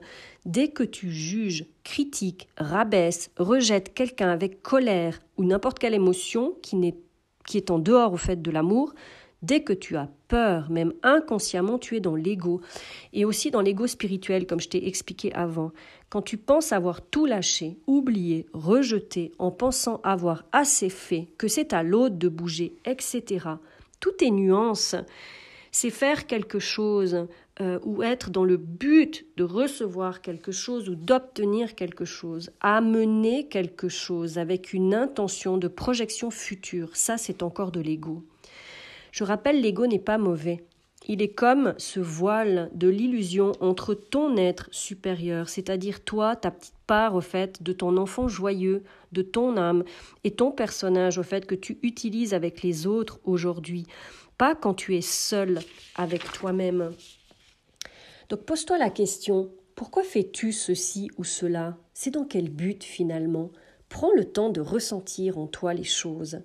dès 0.45 0.69
que 0.69 0.83
tu 0.83 1.11
juges, 1.11 1.65
critiques, 1.83 2.49
rabaisses, 2.59 3.31
rejettes 3.39 3.95
quelqu'un 3.95 4.29
avec 4.29 4.63
colère 4.63 5.19
ou 5.39 5.45
n'importe 5.45 5.79
quelle 5.79 5.95
émotion 5.95 6.55
qui, 6.61 6.95
qui 7.47 7.57
est 7.57 7.71
en 7.71 7.79
dehors 7.79 8.13
au 8.13 8.19
fait 8.19 8.43
de 8.43 8.51
l'amour, 8.51 8.93
Dès 9.42 9.64
que 9.64 9.72
tu 9.72 9.96
as 9.96 10.09
peur, 10.28 10.70
même 10.70 10.92
inconsciemment, 11.02 11.76
tu 11.78 11.96
es 11.96 12.00
dans 12.00 12.14
l'ego. 12.14 12.61
Et 13.12 13.24
aussi 13.24 13.50
dans 13.50 13.61
l'ego 13.61 13.88
spirituel, 13.88 14.46
comme 14.46 14.61
je 14.61 14.68
t'ai 14.68 14.87
expliqué 14.87 15.33
avant. 15.35 15.72
Quand 16.11 16.22
tu 16.22 16.37
penses 16.37 16.72
avoir 16.72 17.02
tout 17.02 17.26
lâché, 17.26 17.76
oublié, 17.88 18.46
rejeté, 18.52 19.33
en 19.38 19.50
pensant 19.50 20.00
avoir 20.05 20.44
assez 20.52 20.90
fait, 20.90 21.28
que 21.38 21.48
c'est 21.48 21.72
à 21.72 21.83
l'autre 21.83 22.16
de 22.16 22.28
bouger, 22.28 22.74
etc. 22.85 23.48
Tout 23.98 24.22
est 24.22 24.31
nuance. 24.31 24.94
C'est 25.72 25.90
faire 25.90 26.26
quelque 26.26 26.59
chose 26.61 27.26
euh, 27.61 27.81
ou 27.83 28.02
être 28.02 28.31
dans 28.31 28.44
le 28.44 28.59
but 28.59 29.26
de 29.37 29.42
recevoir 29.42 30.20
quelque 30.20 30.52
chose 30.52 30.88
ou 30.88 30.94
d'obtenir 30.94 31.74
quelque 31.74 32.05
chose, 32.05 32.50
amener 32.61 33.48
quelque 33.48 33.88
chose 33.88 34.38
avec 34.38 34.72
une 34.72 34.94
intention 34.94 35.59
de 35.59 35.66
projection 35.68 36.31
future. 36.31 36.94
Ça, 36.94 37.18
c'est 37.18 37.42
encore 37.42 37.72
de 37.72 37.81
l'ego. 37.81 38.22
Je 39.12 39.25
rappelle, 39.25 39.61
l'ego 39.61 39.87
n'est 39.87 39.98
pas 39.98 40.18
mauvais. 40.18 40.64
Il 41.07 41.20
est 41.20 41.33
comme 41.33 41.75
ce 41.79 42.01
voile 42.01 42.70
de 42.75 42.88
l'illusion 42.88 43.53
entre 43.61 43.94
ton 43.94 44.37
être 44.37 44.68
supérieur, 44.70 45.48
c'est-à-dire 45.48 46.03
toi, 46.03 46.37
ta 46.37 46.51
petite 46.51 46.79
part 46.87 47.14
au 47.14 47.20
fait 47.20 47.62
de 47.62 47.72
ton 47.72 47.96
enfant 47.96 48.29
joyeux, 48.29 48.85
de 49.11 49.22
ton 49.22 49.57
âme, 49.57 49.85
et 50.25 50.31
ton 50.31 50.53
personnage 50.53 51.18
au 51.18 51.22
fait 51.22 51.44
que 51.44 51.57
tu 51.57 51.79
utilises 51.83 52.35
avec 52.35 52.62
les 52.62 52.87
autres 52.87 53.20
aujourd'hui, 53.25 53.85
pas 54.38 54.55
quand 54.55 54.75
tu 54.75 54.96
es 54.96 55.03
seul 55.03 55.59
avec 55.96 56.25
toi-même. 56.33 56.92
Donc 58.29 58.44
pose-toi 58.44 58.79
la 58.79 58.90
question, 58.90 59.51
pourquoi 59.75 60.05
fais-tu 60.05 60.53
ceci 60.53 61.11
ou 61.18 61.25
cela? 61.25 61.77
C'est 61.92 62.12
dans 62.12 62.25
quel 62.25 62.48
but 62.48 62.85
finalement? 62.85 63.51
Prends 63.88 64.12
le 64.14 64.25
temps 64.25 64.51
de 64.51 64.61
ressentir 64.61 65.37
en 65.37 65.48
toi 65.48 65.75
les 65.75 65.85
choses. 65.85 66.40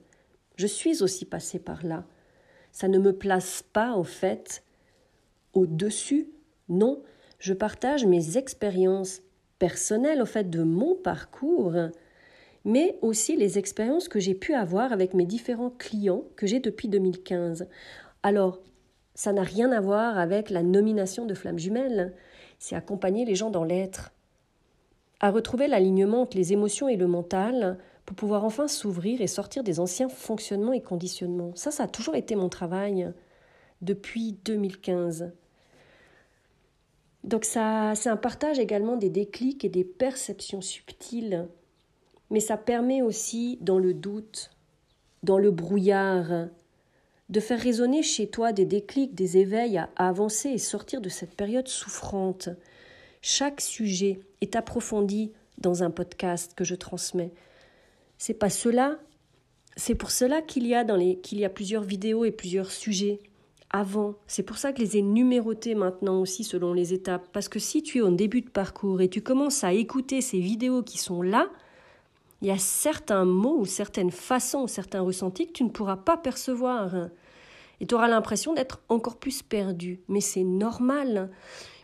Je 0.56 0.68
suis 0.68 1.04
aussi 1.04 1.26
passé 1.26 1.60
par 1.60 1.86
là. 1.86 2.06
Ça 2.78 2.88
ne 2.88 3.00
me 3.00 3.12
place 3.12 3.64
pas 3.74 3.94
en 3.94 4.04
fait 4.04 4.64
au-dessus. 5.54 6.30
Non, 6.70 7.02
je 7.40 7.56
partage 7.56 8.06
mes 8.06 8.38
expériences 8.38 9.24
personnelles 9.58 10.22
au 10.22 10.28
fait 10.28 10.48
de 10.48 10.62
mon 10.62 10.94
parcours, 10.94 11.74
mais 12.66 13.00
aussi 13.02 13.36
les 13.36 13.58
expériences 13.58 14.08
que 14.08 14.20
j'ai 14.20 14.36
pu 14.36 14.54
avoir 14.54 14.94
avec 14.94 15.16
mes 15.16 15.26
différents 15.26 15.72
clients 15.72 16.26
que 16.36 16.46
j'ai 16.46 16.60
depuis 16.60 16.88
2015. 16.88 17.68
Alors, 18.22 18.62
ça 19.16 19.34
n'a 19.34 19.42
rien 19.42 19.72
à 19.72 19.82
voir 19.82 20.20
avec 20.20 20.52
la 20.52 20.62
nomination 20.62 21.26
de 21.26 21.34
flamme 21.34 21.58
jumelle, 21.58 22.14
c'est 22.60 22.76
accompagner 22.76 23.26
les 23.26 23.34
gens 23.34 23.50
dans 23.50 23.64
l'être, 23.64 24.12
à 25.20 25.32
retrouver 25.32 25.68
l'alignement 25.68 26.22
entre 26.22 26.38
les 26.38 26.54
émotions 26.54 26.90
et 26.90 26.96
le 26.96 27.08
mental 27.08 27.80
pour 28.08 28.16
pouvoir 28.16 28.46
enfin 28.46 28.70
s'ouvrir 28.70 29.20
et 29.20 29.28
sortir 29.28 29.66
des 29.66 29.82
anciens 29.82 30.08
fonctionnements 30.08 30.72
et 30.72 30.82
conditionnements. 30.82 31.52
Ça, 31.56 31.72
ça 31.72 31.84
a 31.84 31.88
toujours 31.88 32.16
été 32.16 32.38
mon 32.38 32.48
travail 32.48 33.12
depuis 33.82 34.32
2015. 34.46 35.34
Donc 37.26 37.44
ça, 37.44 37.92
c'est 37.96 38.08
un 38.08 38.16
partage 38.16 38.60
également 38.60 38.96
des 38.96 39.10
déclics 39.10 39.66
et 39.66 39.70
des 39.70 39.84
perceptions 39.84 40.62
subtiles, 40.62 41.50
mais 42.30 42.40
ça 42.40 42.56
permet 42.56 43.02
aussi 43.02 43.58
dans 43.60 43.78
le 43.78 43.94
doute, 43.94 44.52
dans 45.24 45.38
le 45.38 45.52
brouillard, 45.52 46.48
de 47.28 47.40
faire 47.42 47.60
résonner 47.60 48.04
chez 48.04 48.30
toi 48.30 48.54
des 48.54 48.66
déclics, 48.66 49.16
des 49.16 49.36
éveils 49.36 49.80
à 49.80 49.90
avancer 49.98 50.48
et 50.48 50.60
sortir 50.60 51.02
de 51.02 51.10
cette 51.10 51.36
période 51.36 51.68
souffrante. 51.68 52.48
Chaque 53.22 53.60
sujet 53.60 54.22
est 54.40 54.56
approfondi 54.56 55.34
dans 55.58 55.84
un 55.84 55.92
podcast 55.92 56.54
que 56.56 56.64
je 56.64 56.76
transmets. 56.76 57.34
C'est 58.18 58.34
pas 58.34 58.50
cela, 58.50 59.00
c'est 59.76 59.96
pour 59.96 60.12
cela 60.12 60.42
qu'il 60.42 60.66
y 60.66 60.74
a 60.74 60.84
dans 60.84 60.96
les 60.96 61.20
qu'il 61.20 61.40
y 61.40 61.46
a 61.46 61.50
plusieurs 61.50 61.84
vidéos 61.84 62.26
et 62.26 62.32
plusieurs 62.32 62.72
sujets 62.72 63.20
avant. 63.70 64.16
C'est 64.28 64.44
pour 64.44 64.58
ça 64.58 64.74
que 64.74 64.80
les 64.80 64.98
ai 64.98 65.02
numérotés 65.02 65.76
maintenant 65.76 66.22
aussi 66.22 66.44
selon 66.44 66.74
les 66.74 66.94
étapes 66.94 67.28
parce 67.32 67.50
que 67.50 67.60
si 67.60 67.84
tu 67.84 68.00
es 68.00 68.02
au 68.02 68.10
début 68.10 68.42
de 68.42 68.50
parcours 68.50 69.02
et 69.02 69.10
tu 69.10 69.22
commences 69.22 69.64
à 69.64 69.74
écouter 69.74 70.22
ces 70.22 70.40
vidéos 70.40 70.84
qui 70.84 70.98
sont 70.98 71.22
là, 71.22 71.50
il 72.42 72.48
y 72.48 72.52
a 72.52 72.58
certains 72.58 73.26
mots 73.26 73.58
ou 73.60 73.66
certaines 73.66 74.12
façons 74.12 74.64
ou 74.64 74.68
certains 74.68 75.02
ressentis 75.02 75.48
que 75.48 75.54
tu 75.54 75.64
ne 75.64 75.70
pourras 75.70 75.98
pas 75.98 76.18
percevoir. 76.18 77.10
Et 77.80 77.86
tu 77.86 77.96
auras 77.96 78.08
l'impression 78.08 78.54
d'être 78.54 78.82
encore 78.90 79.18
plus 79.18 79.42
perdu. 79.42 80.02
Mais 80.08 80.22
c'est 80.22 80.44
normal, 80.44 81.32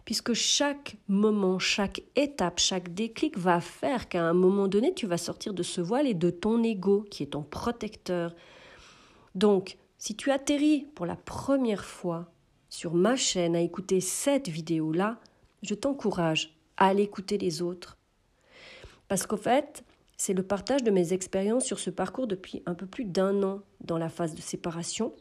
puisque 0.06 0.34
chaque 0.34 0.98
moment, 1.08 1.60
chaque 1.60 2.04
étape, 2.16 2.60
chaque 2.60 2.94
déclic 2.94 3.38
va 3.38 3.62
faire 3.62 4.10
qu'à 4.10 4.24
un 4.24 4.34
moment 4.34 4.68
donné, 4.68 4.94
tu 4.94 5.08
vas 5.08 5.18
sortir 5.18 5.54
de 5.54 5.64
ce 5.64 5.82
voile 5.82 6.08
et 6.08 6.14
de 6.14 6.30
ton 6.30 6.62
ego, 6.64 7.06
qui 7.10 7.24
est 7.24 7.28
ton 7.28 7.44
protecteur. 7.44 8.36
Donc, 9.36 9.78
si 9.98 10.16
tu 10.16 10.32
atterris 10.32 10.88
pour 10.96 11.06
la 11.06 11.16
première 11.16 11.86
fois 11.86 12.32
sur 12.70 12.94
ma 12.94 13.16
chaîne 13.16 13.56
à 13.56 13.62
écouter 13.62 14.02
cette 14.02 14.50
vidéo-là, 14.50 15.20
je 15.62 15.76
t'encourage 15.76 16.58
à 16.78 16.88
aller 16.88 17.04
écouter 17.04 17.38
les 17.38 17.62
autres. 17.62 17.98
Parce 19.08 19.26
qu'au 19.26 19.38
fait, 19.38 19.84
c'est 20.18 20.34
le 20.34 20.44
partage 20.44 20.84
de 20.84 20.92
mes 20.92 21.14
expériences 21.14 21.66
sur 21.66 21.80
ce 21.80 21.90
parcours 21.90 22.28
depuis 22.28 22.64
un 22.66 22.74
peu 22.74 22.86
plus 22.86 23.06
d'un 23.06 23.44
an 23.44 23.62
dans 23.82 23.98
la 23.98 24.10
phase 24.10 24.36
de 24.36 24.42
séparation. 24.42 25.14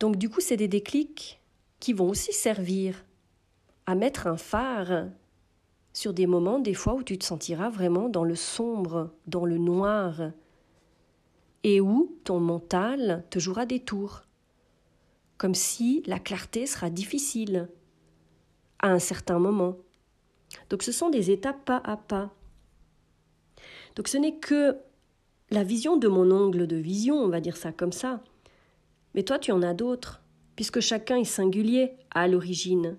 Donc 0.00 0.16
du 0.16 0.28
coup, 0.28 0.40
c'est 0.40 0.56
des 0.56 0.68
déclics 0.68 1.40
qui 1.80 1.92
vont 1.92 2.08
aussi 2.08 2.32
servir 2.32 3.04
à 3.88 3.94
mettre 3.94 4.26
un 4.26 4.36
phare 4.36 5.06
sur 5.94 6.12
des 6.12 6.26
moments, 6.26 6.58
des 6.58 6.74
fois, 6.74 6.92
où 6.92 7.02
tu 7.02 7.16
te 7.16 7.24
sentiras 7.24 7.70
vraiment 7.70 8.10
dans 8.10 8.22
le 8.22 8.34
sombre, 8.34 9.14
dans 9.26 9.46
le 9.46 9.56
noir, 9.56 10.32
et 11.64 11.80
où 11.80 12.14
ton 12.22 12.38
mental 12.38 13.24
te 13.30 13.38
jouera 13.38 13.64
des 13.64 13.80
tours, 13.80 14.24
comme 15.38 15.54
si 15.54 16.02
la 16.04 16.18
clarté 16.18 16.66
sera 16.66 16.90
difficile 16.90 17.70
à 18.78 18.90
un 18.90 18.98
certain 18.98 19.38
moment. 19.38 19.78
Donc 20.68 20.82
ce 20.82 20.92
sont 20.92 21.08
des 21.08 21.30
étapes 21.30 21.64
pas 21.64 21.80
à 21.82 21.96
pas. 21.96 22.34
Donc 23.96 24.08
ce 24.08 24.18
n'est 24.18 24.36
que 24.36 24.76
la 25.48 25.64
vision 25.64 25.96
de 25.96 26.08
mon 26.08 26.30
angle 26.30 26.66
de 26.66 26.76
vision, 26.76 27.14
on 27.14 27.28
va 27.28 27.40
dire 27.40 27.56
ça 27.56 27.72
comme 27.72 27.92
ça. 27.92 28.22
Mais 29.14 29.22
toi, 29.22 29.38
tu 29.38 29.50
en 29.50 29.62
as 29.62 29.72
d'autres, 29.72 30.20
puisque 30.56 30.80
chacun 30.80 31.16
est 31.16 31.24
singulier 31.24 31.92
à 32.10 32.28
l'origine. 32.28 32.98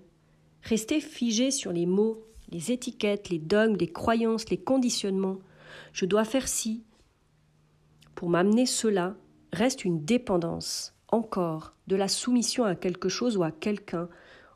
Rester 0.62 1.00
figé 1.00 1.50
sur 1.50 1.72
les 1.72 1.86
mots, 1.86 2.22
les 2.50 2.72
étiquettes, 2.72 3.28
les 3.28 3.38
dogmes, 3.38 3.76
les 3.76 3.90
croyances, 3.90 4.50
les 4.50 4.58
conditionnements. 4.58 5.38
Je 5.92 6.04
dois 6.04 6.24
faire 6.24 6.48
ci. 6.48 6.84
Pour 8.14 8.28
m'amener 8.28 8.66
cela, 8.66 9.16
reste 9.52 9.84
une 9.84 10.04
dépendance, 10.04 10.94
encore, 11.08 11.74
de 11.86 11.96
la 11.96 12.08
soumission 12.08 12.64
à 12.64 12.74
quelque 12.74 13.08
chose 13.08 13.36
ou 13.36 13.42
à 13.42 13.50
quelqu'un, 13.50 14.08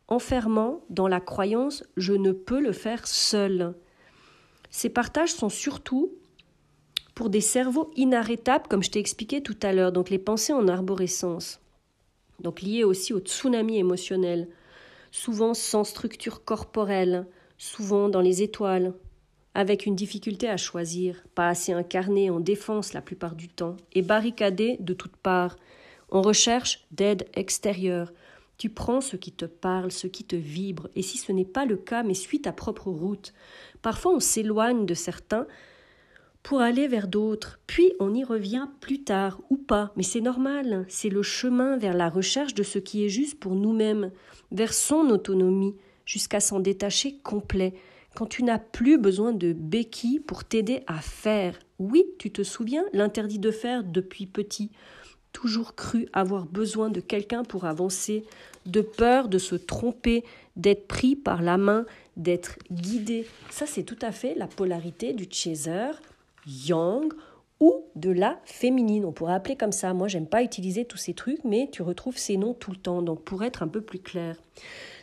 enfermant 0.09 0.85
dans 0.91 1.09
la 1.09 1.21
croyance 1.21 1.85
je 1.97 2.13
ne 2.13 2.33
peux 2.33 2.61
le 2.61 2.73
faire 2.73 3.07
seul. 3.07 3.75
Ces 4.71 4.91
partages 4.91 5.33
sont 5.33 5.49
surtout 5.49 6.13
pour 7.15 7.31
des 7.31 7.41
cerveaux 7.41 7.91
inarrêtables, 7.97 8.67
comme 8.69 8.83
je 8.83 8.91
t'ai 8.91 8.99
expliqué 8.99 9.41
tout 9.41 9.57
à 9.63 9.73
l'heure, 9.73 9.93
donc 9.93 10.11
les 10.11 10.19
pensées 10.19 10.53
en 10.53 10.67
arborescence, 10.67 11.61
donc 12.41 12.61
liées 12.61 12.85
aussi 12.85 13.13
au 13.13 13.21
tsunami 13.21 13.79
émotionnel, 13.79 14.49
souvent 15.15 15.55
sans 15.55 15.85
structure 15.85 16.45
corporelle, 16.45 17.25
souvent 17.57 18.09
dans 18.09 18.21
les 18.21 18.43
étoiles, 18.43 18.95
avec 19.55 19.87
une 19.87 19.95
difficulté 19.95 20.49
à 20.49 20.57
choisir, 20.57 21.23
pas 21.37 21.49
assez 21.49 21.73
incarné 21.73 22.31
en 22.31 22.41
défense 22.41 22.93
la 22.93 23.01
plupart 23.01 23.37
du 23.37 23.49
temps, 23.49 23.77
et 23.93 24.03
barricadé 24.03 24.77
de 24.81 24.93
toutes 24.93 25.17
parts. 25.17 25.57
On 26.11 26.21
recherche 26.21 26.85
d'aide 26.91 27.29
extérieure. 27.35 28.13
Tu 28.59 28.71
prends 28.71 29.01
ce 29.01 29.15
qui 29.15 29.31
te 29.31 29.45
parle, 29.45 29.93
ce 29.93 30.09
qui 30.09 30.25
te 30.25 30.35
vibre, 30.35 30.89
et 30.97 31.03
si 31.03 31.17
ce 31.17 31.31
n'est 31.31 31.45
pas 31.45 31.65
le 31.65 31.77
cas, 31.77 32.03
mais 32.03 32.15
suis 32.15 32.41
ta 32.41 32.51
propre 32.51 32.91
route. 32.91 33.33
Parfois 33.83 34.15
on 34.15 34.21
s'éloigne 34.21 34.85
de 34.85 34.95
certains 34.95 35.47
pour 36.45 36.61
aller 36.61 36.87
vers 36.89 37.09
d'autres, 37.09 37.59
puis 37.67 37.95
on 37.99 38.15
y 38.15 38.23
revient 38.23 38.69
plus 38.81 39.03
tard 39.03 39.41
ou 39.49 39.57
pas, 39.57 39.93
mais 39.97 40.03
c'est 40.03 40.21
normal, 40.21 40.85
c'est 40.89 41.09
le 41.09 41.23
chemin 41.23 41.79
vers 41.79 41.95
la 41.95 42.11
recherche 42.11 42.53
de 42.53 42.63
ce 42.63 42.79
qui 42.79 43.03
est 43.03 43.09
juste 43.09 43.41
pour 43.41 43.55
nous-mêmes, 43.55 44.13
vers 44.53 44.75
son 44.75 45.09
autonomie, 45.09 45.75
jusqu'à 46.05 46.41
s'en 46.41 46.61
détacher 46.61 47.17
complet, 47.23 47.73
quand 48.15 48.27
tu 48.27 48.45
n'as 48.45 48.59
plus 48.59 48.99
besoin 48.99 49.33
de 49.33 49.55
béquilles 49.55 50.21
pour 50.21 50.45
t'aider 50.45 50.83
à 50.87 51.01
faire. 51.01 51.59
Oui, 51.79 52.05
tu 52.19 52.31
te 52.31 52.43
souviens, 52.43 52.85
l'interdit 52.93 53.39
de 53.39 53.51
faire 53.51 53.83
depuis 53.83 54.27
petit, 54.27 54.71
toujours 55.33 55.75
cru 55.75 56.09
avoir 56.13 56.45
besoin 56.45 56.91
de 56.91 57.01
quelqu'un 57.01 57.43
pour 57.43 57.65
avancer, 57.65 58.23
de 58.67 58.83
peur 58.83 59.29
de 59.29 59.39
se 59.39 59.55
tromper, 59.55 60.25
d'être 60.57 60.87
pris 60.89 61.17
par 61.17 61.41
la 61.41 61.57
main, 61.57 61.87
d'être 62.19 62.59
guidé. 62.71 63.27
Ça, 63.49 63.65
c'est 63.65 63.83
tout 63.83 63.99
à 64.03 64.13
fait 64.13 64.35
la 64.35 64.47
polarité 64.47 65.15
du 65.15 65.27
chaser 65.31 65.91
yang 66.47 67.13
ou 67.61 67.85
de 67.95 68.11
la 68.11 68.41
féminine. 68.45 69.05
On 69.05 69.13
pourrait 69.13 69.35
appeler 69.35 69.57
comme 69.57 69.73
ça. 69.73 69.95
Moi, 69.95 70.09
j'aime 70.09 70.27
pas 70.27 70.43
utiliser 70.43 70.85
tous 70.85 70.97
ces 70.97 71.15
trucs, 71.15 71.45
mais 71.45 71.69
tu 71.71 71.83
retrouves 71.83 72.19
ces 72.19 72.37
noms 72.37 72.55
tout 72.55 72.71
le 72.71 72.77
temps. 72.77 73.03
Donc, 73.03 73.23
pour 73.23 73.43
être 73.45 73.63
un 73.63 73.69
peu 73.69 73.81
plus 73.81 74.01
clair. 74.01 74.37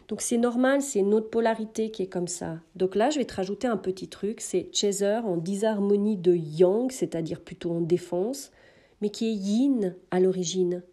Donc, 0.08 0.22
c'est 0.22 0.38
normal, 0.38 0.82
c'est 0.82 1.00
une 1.00 1.14
autre 1.14 1.30
polarité 1.30 1.90
qui 1.90 2.04
est 2.04 2.08
comme 2.08 2.28
ça. 2.28 2.60
Donc 2.76 2.96
là, 2.96 3.10
je 3.10 3.20
vais 3.20 3.26
te 3.26 3.36
rajouter 3.36 3.68
un 3.68 3.78
petit 3.78 4.10
truc. 4.10 4.42
C'est 4.42 4.70
chaser 4.74 5.22
en 5.24 5.38
disharmonie 5.38 6.18
de 6.18 6.36
yang, 6.36 6.92
c'est-à-dire 6.92 7.40
plutôt 7.40 7.72
en 7.72 7.82
défense, 7.82 8.52
mais 9.00 9.10
qui 9.10 9.30
est 9.30 9.34
yin 9.34 9.96
à 10.12 10.20
l'origine. 10.20 10.84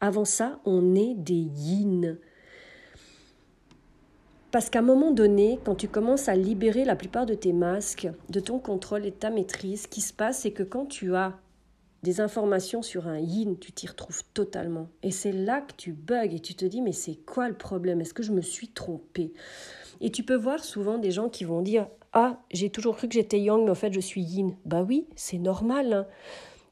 Avant 0.00 0.24
ça, 0.24 0.60
on 0.64 0.96
est 0.96 1.14
des 1.14 1.34
yin. 1.34 2.18
Parce 4.52 4.68
qu'à 4.68 4.80
un 4.80 4.82
moment 4.82 5.12
donné, 5.12 5.58
quand 5.64 5.74
tu 5.74 5.88
commences 5.88 6.28
à 6.28 6.36
libérer 6.36 6.84
la 6.84 6.94
plupart 6.94 7.24
de 7.24 7.32
tes 7.32 7.54
masques, 7.54 8.06
de 8.28 8.38
ton 8.38 8.58
contrôle 8.58 9.06
et 9.06 9.10
de 9.10 9.16
ta 9.16 9.30
maîtrise, 9.30 9.84
ce 9.84 9.88
qui 9.88 10.02
se 10.02 10.12
passe, 10.12 10.40
c'est 10.40 10.50
que 10.50 10.62
quand 10.62 10.84
tu 10.84 11.16
as 11.16 11.38
des 12.02 12.20
informations 12.20 12.82
sur 12.82 13.08
un 13.08 13.18
yin, 13.18 13.56
tu 13.58 13.72
t'y 13.72 13.86
retrouves 13.86 14.22
totalement. 14.34 14.88
Et 15.02 15.10
c'est 15.10 15.32
là 15.32 15.62
que 15.62 15.72
tu 15.74 15.92
bugs 15.92 16.34
et 16.34 16.40
tu 16.40 16.54
te 16.54 16.66
dis, 16.66 16.82
mais 16.82 16.92
c'est 16.92 17.14
quoi 17.14 17.48
le 17.48 17.54
problème? 17.54 18.02
Est-ce 18.02 18.12
que 18.12 18.22
je 18.22 18.32
me 18.32 18.42
suis 18.42 18.68
trompée? 18.68 19.32
Et 20.02 20.10
tu 20.10 20.22
peux 20.22 20.36
voir 20.36 20.62
souvent 20.62 20.98
des 20.98 21.12
gens 21.12 21.30
qui 21.30 21.44
vont 21.44 21.62
dire, 21.62 21.86
ah, 22.12 22.38
j'ai 22.50 22.68
toujours 22.68 22.96
cru 22.96 23.08
que 23.08 23.14
j'étais 23.14 23.40
yang, 23.40 23.64
mais 23.64 23.70
en 23.70 23.74
fait 23.74 23.94
je 23.94 24.00
suis 24.00 24.20
yin. 24.20 24.54
Bah 24.66 24.84
oui, 24.86 25.06
c'est 25.16 25.38
normal. 25.38 25.92
Hein 25.94 26.06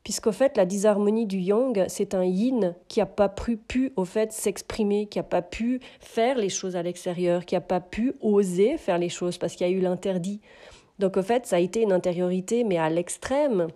puisqu'au 0.05 0.33
fait 0.33 0.57
la 0.57 0.67
disharmonie 0.67 1.27
du 1.27 1.39
yang, 1.39 1.85
c'est 1.89 2.15
un 2.15 2.25
yin 2.25 2.75
qui 2.89 3.01
n'a 3.01 3.07
pas 3.07 3.29
pu, 3.29 3.93
au 3.97 4.05
fait 4.05 4.33
s'exprimer, 4.33 5.07
qui 5.07 5.19
n'a 5.19 5.25
pas 5.25 5.43
pu 5.43 5.81
faire 6.01 6.39
les 6.39 6.49
choses 6.49 6.77
à 6.77 6.83
l'extérieur, 6.83 7.45
qui 7.45 7.55
n'a 7.55 7.61
pas 7.61 7.81
pu 7.81 8.15
oser 8.21 8.77
faire 8.79 8.99
les 8.99 9.09
choses 9.09 9.39
parce 9.39 9.55
qu'il 9.55 9.67
y 9.67 9.71
a 9.71 9.73
eu 9.73 9.81
l'interdit. 9.81 10.41
Donc 10.99 11.17
au 11.17 11.23
fait, 11.23 11.47
ça 11.47 11.57
a 11.57 11.59
été 11.61 11.83
une 11.83 11.93
intériorité, 11.93 12.65
mais 12.65 12.77
à 12.77 12.91
l'extrême. 12.91 13.69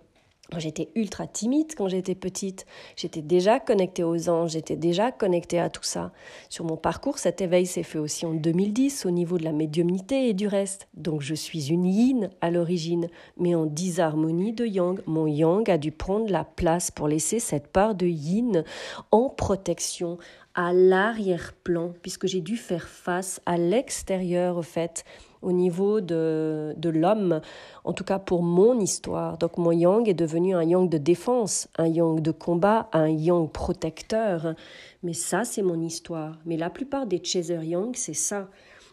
J'étais 0.57 0.89
ultra 0.95 1.27
timide 1.27 1.73
quand 1.75 1.87
j'étais 1.87 2.15
petite. 2.15 2.65
J'étais 2.95 3.21
déjà 3.21 3.59
connectée 3.59 4.03
aux 4.03 4.29
anges, 4.29 4.51
j'étais 4.51 4.75
déjà 4.75 5.11
connectée 5.11 5.59
à 5.59 5.69
tout 5.69 5.83
ça. 5.83 6.11
Sur 6.49 6.65
mon 6.65 6.77
parcours, 6.77 7.17
cet 7.17 7.41
éveil 7.41 7.65
s'est 7.65 7.83
fait 7.83 7.97
aussi 7.97 8.25
en 8.25 8.33
2010 8.33 9.05
au 9.05 9.11
niveau 9.11 9.37
de 9.37 9.43
la 9.43 9.51
médiumnité 9.51 10.29
et 10.29 10.33
du 10.33 10.47
reste. 10.47 10.87
Donc 10.93 11.21
je 11.21 11.33
suis 11.33 11.71
une 11.71 11.85
yin 11.85 12.29
à 12.41 12.51
l'origine, 12.51 13.07
mais 13.37 13.55
en 13.55 13.65
disharmonie 13.65 14.53
de 14.53 14.65
yang. 14.65 15.01
Mon 15.07 15.27
yang 15.27 15.69
a 15.69 15.77
dû 15.77 15.91
prendre 15.91 16.29
la 16.29 16.43
place 16.43 16.91
pour 16.91 17.07
laisser 17.07 17.39
cette 17.39 17.67
part 17.67 17.95
de 17.95 18.05
yin 18.05 18.63
en 19.11 19.29
protection 19.29 20.17
à 20.55 20.71
l'arrière-plan, 20.71 21.93
puisque 22.01 22.27
j'ai 22.27 22.39
dû 22.39 22.55
faire 22.55 22.87
face 22.87 23.41
à 23.45 23.57
l'extérieur, 23.57 24.57
au 24.57 24.61
fait, 24.61 25.03
au 25.45 25.51
niveau 25.51 26.01
de, 26.01 26.73
de 26.75 26.89
l'homme, 26.89 27.39
en 27.83 27.93
tout 27.93 28.03
cas 28.03 28.17
pour 28.17 28.41
mon 28.41 28.79
histoire. 28.79 29.37
Donc 29.37 29.57
mon 29.57 29.71
yang 29.71 30.09
est 30.09 30.15
devenu 30.15 30.55
un 30.55 30.63
yang 30.63 30.89
de 30.89 30.97
défense, 30.97 31.67
un 31.77 31.87
yang 31.87 32.19
de 32.19 32.31
combat, 32.31 32.89
un 32.93 33.07
yang 33.07 33.49
protecteur. 33.49 34.55
Mais 35.03 35.13
ça, 35.13 35.45
c'est 35.45 35.61
mon 35.61 35.79
histoire. 35.79 36.39
Mais 36.45 36.57
la 36.57 36.71
plupart 36.71 37.05
des 37.05 37.23
chaser 37.23 37.63
yang, 37.63 37.95
c'est 37.95 38.15
ça. 38.15 38.49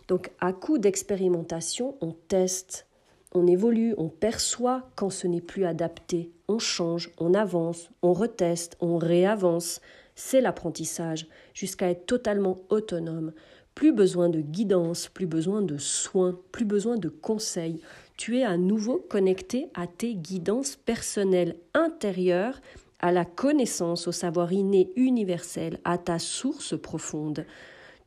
Donc 0.09 0.31
à 0.41 0.53
coup 0.53 0.77
d'expérimentation, 0.77 1.97
on 2.03 2.13
teste, 2.13 2.87
on 3.35 3.47
évolue, 3.47 3.95
on 3.97 4.09
perçoit 4.09 4.83
quand 4.95 5.09
ce 5.09 5.27
n'est 5.27 5.41
plus 5.41 5.65
adapté, 5.65 6.33
on 6.49 6.59
change, 6.59 7.11
on 7.19 7.33
avance, 7.33 7.89
on 8.03 8.13
reteste, 8.13 8.77
on 8.81 8.99
réavance. 8.99 9.81
C'est 10.15 10.43
l'apprentissage, 10.43 11.27
jusqu'à 11.55 11.89
être 11.89 12.05
totalement 12.05 12.59
autonome 12.69 13.33
Plus 13.75 13.93
besoin 13.93 14.29
de 14.29 14.41
guidance, 14.41 15.09
plus 15.09 15.27
besoin 15.27 15.63
de 15.63 15.79
soins, 15.79 16.39
plus 16.53 16.65
besoin 16.65 16.97
de 16.97 17.09
conseils. 17.09 17.81
Tu 18.17 18.39
es 18.39 18.45
à 18.45 18.57
nouveau 18.57 18.99
connecté 18.99 19.69
à 19.75 19.87
tes 19.87 20.15
guidances 20.15 20.77
personnelles 20.77 21.57
intérieures, 21.75 22.61
à 23.01 23.11
la 23.13 23.25
connaissance, 23.25 24.07
au 24.07 24.13
savoir 24.13 24.53
inné 24.53 24.91
universel, 24.97 25.81
à 25.85 25.99
ta 25.99 26.19
source 26.19 26.79
profonde. 26.79 27.47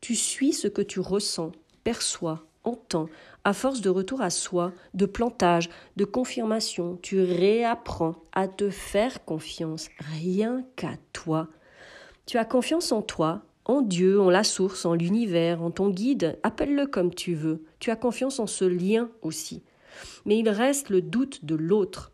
Tu 0.02 0.16
suis 0.16 0.54
ce 0.54 0.68
que 0.68 0.82
tu 0.82 1.00
ressens, 1.00 1.52
perçois, 1.84 2.46
entends, 2.64 3.08
à 3.44 3.54
force 3.54 3.82
de 3.82 3.90
retour 3.90 4.22
à 4.22 4.30
soi, 4.30 4.72
de 4.94 5.06
plantage, 5.06 5.70
de 5.98 6.06
confirmation, 6.06 6.98
tu 7.02 7.22
réapprends 7.22 8.16
à 8.34 8.48
te 8.48 8.70
faire 8.70 9.24
confiance, 9.26 9.90
rien 10.22 10.66
qu'à 10.76 10.94
toi. 11.14 11.48
Tu 12.26 12.38
as 12.38 12.46
confiance 12.46 12.92
en 12.92 13.02
toi, 13.02 13.44
en 13.66 13.82
Dieu, 13.82 14.22
en 14.22 14.30
la 14.30 14.44
source, 14.44 14.86
en 14.86 14.94
l'univers, 14.94 15.62
en 15.62 15.72
ton 15.72 15.90
guide, 15.90 16.38
appelle-le 16.44 16.86
comme 16.86 17.14
tu 17.14 17.34
veux. 17.34 17.64
Tu 17.80 17.92
as 17.92 17.96
confiance 17.96 18.40
en 18.40 18.48
ce 18.48 18.66
lien 18.66 19.10
aussi. 19.22 19.64
Mais 20.26 20.38
il 20.38 20.50
reste 20.50 20.90
le 20.90 21.02
doute 21.02 21.46
de 21.46 21.56
l'autre, 21.56 22.12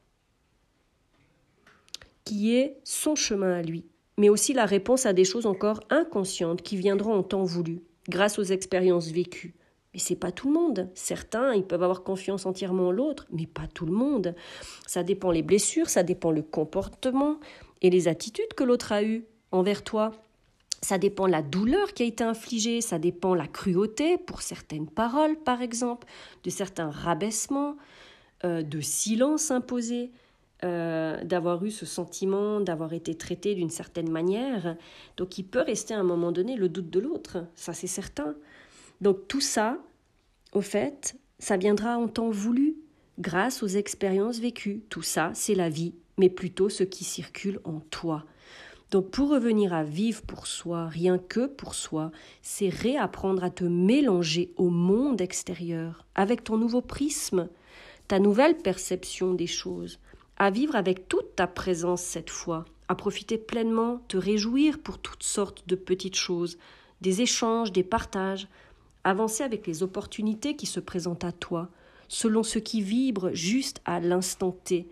qui 2.23 2.55
est 2.55 2.77
son 2.83 3.15
chemin 3.15 3.53
à 3.53 3.61
lui, 3.61 3.85
mais 4.17 4.29
aussi 4.29 4.53
la 4.53 4.65
réponse 4.65 5.05
à 5.05 5.13
des 5.13 5.25
choses 5.25 5.45
encore 5.45 5.81
inconscientes 5.89 6.61
qui 6.61 6.77
viendront 6.77 7.13
en 7.13 7.23
temps 7.23 7.43
voulu, 7.43 7.81
grâce 8.07 8.39
aux 8.39 8.43
expériences 8.43 9.09
vécues. 9.09 9.55
Mais 9.93 9.99
c'est 9.99 10.15
pas 10.15 10.31
tout 10.31 10.47
le 10.47 10.53
monde. 10.53 10.89
Certains, 10.95 11.53
ils 11.53 11.65
peuvent 11.65 11.83
avoir 11.83 12.03
confiance 12.03 12.45
entièrement 12.45 12.87
en 12.87 12.91
l'autre, 12.91 13.27
mais 13.31 13.45
pas 13.45 13.67
tout 13.67 13.85
le 13.85 13.91
monde. 13.91 14.35
Ça 14.87 15.03
dépend 15.03 15.31
les 15.31 15.43
blessures, 15.43 15.89
ça 15.89 16.03
dépend 16.03 16.31
le 16.31 16.43
comportement 16.43 17.39
et 17.81 17.89
les 17.89 18.07
attitudes 18.07 18.53
que 18.55 18.63
l'autre 18.63 18.93
a 18.93 19.03
eues 19.03 19.25
envers 19.51 19.83
toi. 19.83 20.11
Ça 20.83 20.97
dépend 20.97 21.27
la 21.27 21.43
douleur 21.43 21.93
qui 21.93 22.03
a 22.03 22.05
été 22.07 22.23
infligée, 22.23 22.81
ça 22.81 22.97
dépend 22.97 23.35
la 23.35 23.47
cruauté 23.47 24.17
pour 24.17 24.41
certaines 24.41 24.89
paroles, 24.89 25.37
par 25.37 25.61
exemple, 25.61 26.07
de 26.43 26.49
certains 26.49 26.89
rabaissements, 26.89 27.77
euh, 28.43 28.63
de 28.63 28.81
silence 28.81 29.51
imposé, 29.51 30.11
euh, 30.63 31.23
d'avoir 31.23 31.65
eu 31.65 31.71
ce 31.71 31.87
sentiment 31.87 32.59
d'avoir 32.59 32.93
été 32.93 33.15
traité 33.15 33.55
d'une 33.55 33.71
certaine 33.71 34.11
manière. 34.11 34.75
Donc 35.17 35.39
il 35.39 35.43
peut 35.43 35.61
rester 35.61 35.95
à 35.95 35.99
un 35.99 36.03
moment 36.03 36.31
donné 36.31 36.55
le 36.55 36.69
doute 36.69 36.91
de 36.91 36.99
l'autre, 36.99 37.47
ça 37.55 37.73
c'est 37.73 37.87
certain. 37.87 38.35
Donc 39.01 39.27
tout 39.27 39.41
ça, 39.41 39.79
au 40.53 40.61
fait, 40.61 41.15
ça 41.39 41.57
viendra 41.57 41.97
en 41.97 42.07
temps 42.07 42.29
voulu, 42.29 42.75
grâce 43.17 43.63
aux 43.63 43.67
expériences 43.67 44.37
vécues. 44.37 44.83
Tout 44.89 45.01
ça, 45.01 45.31
c'est 45.33 45.55
la 45.55 45.69
vie, 45.69 45.95
mais 46.19 46.29
plutôt 46.29 46.69
ce 46.69 46.83
qui 46.83 47.03
circule 47.03 47.59
en 47.63 47.79
toi. 47.79 48.25
Donc 48.91 49.09
pour 49.09 49.29
revenir 49.29 49.71
à 49.73 49.85
vivre 49.85 50.21
pour 50.21 50.47
soi, 50.47 50.87
rien 50.87 51.17
que 51.17 51.47
pour 51.47 51.75
soi, 51.75 52.11
c'est 52.41 52.67
réapprendre 52.67 53.41
à 53.41 53.49
te 53.49 53.63
mélanger 53.63 54.51
au 54.57 54.69
monde 54.69 55.21
extérieur, 55.21 56.05
avec 56.13 56.43
ton 56.43 56.57
nouveau 56.57 56.81
prisme, 56.81 57.47
ta 58.09 58.19
nouvelle 58.19 58.57
perception 58.57 59.33
des 59.33 59.47
choses, 59.47 59.99
à 60.35 60.51
vivre 60.51 60.75
avec 60.75 61.07
toute 61.07 61.37
ta 61.37 61.47
présence 61.47 62.01
cette 62.01 62.29
fois, 62.29 62.65
à 62.89 62.95
profiter 62.95 63.37
pleinement, 63.37 64.01
te 64.09 64.17
réjouir 64.17 64.77
pour 64.77 64.97
toutes 64.97 65.23
sortes 65.23 65.63
de 65.67 65.75
petites 65.75 66.17
choses, 66.17 66.57
des 66.99 67.21
échanges, 67.21 67.71
des 67.71 67.83
partages, 67.83 68.49
avancer 69.05 69.43
avec 69.43 69.67
les 69.67 69.83
opportunités 69.83 70.57
qui 70.57 70.65
se 70.65 70.81
présentent 70.81 71.23
à 71.23 71.31
toi, 71.31 71.69
selon 72.09 72.43
ce 72.43 72.59
qui 72.59 72.81
vibre 72.81 73.33
juste 73.33 73.79
à 73.85 74.01
l'instant 74.01 74.51
T. 74.51 74.89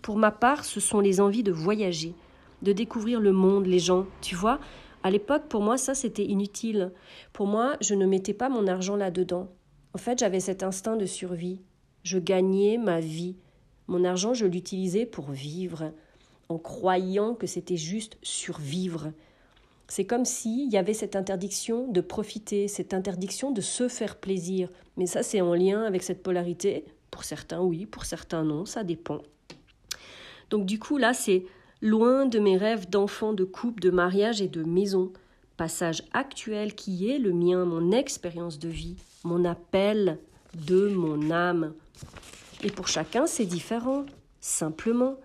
Pour 0.00 0.16
ma 0.16 0.30
part, 0.30 0.64
ce 0.64 0.80
sont 0.80 1.00
les 1.00 1.20
envies 1.20 1.42
de 1.42 1.52
voyager, 1.52 2.14
de 2.62 2.72
découvrir 2.72 3.20
le 3.20 3.32
monde, 3.32 3.66
les 3.66 3.78
gens. 3.78 4.06
Tu 4.20 4.34
vois, 4.34 4.60
à 5.02 5.10
l'époque, 5.10 5.48
pour 5.48 5.62
moi, 5.62 5.76
ça, 5.76 5.94
c'était 5.94 6.24
inutile. 6.24 6.92
Pour 7.32 7.46
moi, 7.46 7.76
je 7.80 7.94
ne 7.94 8.06
mettais 8.06 8.34
pas 8.34 8.48
mon 8.48 8.66
argent 8.66 8.96
là-dedans. 8.96 9.48
En 9.94 9.98
fait, 9.98 10.18
j'avais 10.18 10.40
cet 10.40 10.62
instinct 10.62 10.96
de 10.96 11.06
survie. 11.06 11.60
Je 12.04 12.18
gagnais 12.18 12.78
ma 12.78 13.00
vie. 13.00 13.36
Mon 13.88 14.04
argent, 14.04 14.32
je 14.32 14.46
l'utilisais 14.46 15.06
pour 15.06 15.30
vivre, 15.30 15.92
en 16.48 16.58
croyant 16.58 17.34
que 17.34 17.46
c'était 17.46 17.76
juste 17.76 18.16
survivre. 18.22 19.12
C'est 19.88 20.06
comme 20.06 20.24
s'il 20.24 20.72
y 20.72 20.78
avait 20.78 20.94
cette 20.94 21.16
interdiction 21.16 21.88
de 21.88 22.00
profiter, 22.00 22.68
cette 22.68 22.94
interdiction 22.94 23.50
de 23.50 23.60
se 23.60 23.88
faire 23.88 24.16
plaisir. 24.16 24.70
Mais 24.96 25.06
ça, 25.06 25.22
c'est 25.22 25.40
en 25.40 25.54
lien 25.54 25.82
avec 25.82 26.02
cette 26.02 26.22
polarité. 26.22 26.84
Pour 27.10 27.24
certains, 27.24 27.60
oui, 27.60 27.84
pour 27.84 28.06
certains, 28.06 28.44
non, 28.44 28.64
ça 28.64 28.84
dépend. 28.84 29.20
Donc 30.48 30.64
du 30.64 30.78
coup, 30.78 30.96
là, 30.96 31.12
c'est 31.12 31.44
loin 31.82 32.24
de 32.26 32.38
mes 32.38 32.56
rêves 32.56 32.88
d'enfant, 32.88 33.34
de 33.34 33.44
couple, 33.44 33.82
de 33.82 33.90
mariage 33.90 34.40
et 34.40 34.48
de 34.48 34.62
maison. 34.62 35.12
Passage 35.56 36.02
actuel 36.12 36.74
qui 36.74 37.10
est 37.10 37.18
le 37.18 37.32
mien, 37.32 37.64
mon 37.64 37.90
expérience 37.90 38.58
de 38.58 38.68
vie, 38.68 38.96
mon 39.24 39.44
appel 39.44 40.18
de 40.66 40.88
mon 40.88 41.30
âme. 41.30 41.74
Et 42.62 42.70
pour 42.70 42.88
chacun, 42.88 43.26
c'est 43.26 43.44
différent, 43.44 44.06
simplement. 44.40 45.16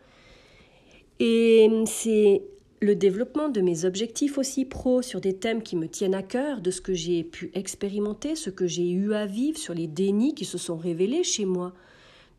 Et 1.19 1.69
c'est 1.85 2.43
le 2.81 2.95
développement 2.95 3.49
de 3.49 3.61
mes 3.61 3.85
objectifs 3.85 4.37
aussi 4.37 4.65
pro 4.65 5.01
sur 5.01 5.21
des 5.21 5.35
thèmes 5.35 5.63
qui 5.63 5.75
me 5.75 5.87
tiennent 5.87 6.13
à 6.13 6.23
cœur, 6.23 6.61
de 6.61 6.71
ce 6.71 6.81
que 6.81 6.93
j'ai 6.93 7.23
pu 7.23 7.51
expérimenter, 7.53 8.35
ce 8.35 8.49
que 8.49 8.67
j'ai 8.67 8.89
eu 8.89 9.13
à 9.13 9.25
vivre, 9.25 9.57
sur 9.57 9.73
les 9.73 9.87
dénis 9.87 10.35
qui 10.35 10.45
se 10.45 10.57
sont 10.57 10.77
révélés 10.77 11.23
chez 11.23 11.45
moi. 11.45 11.73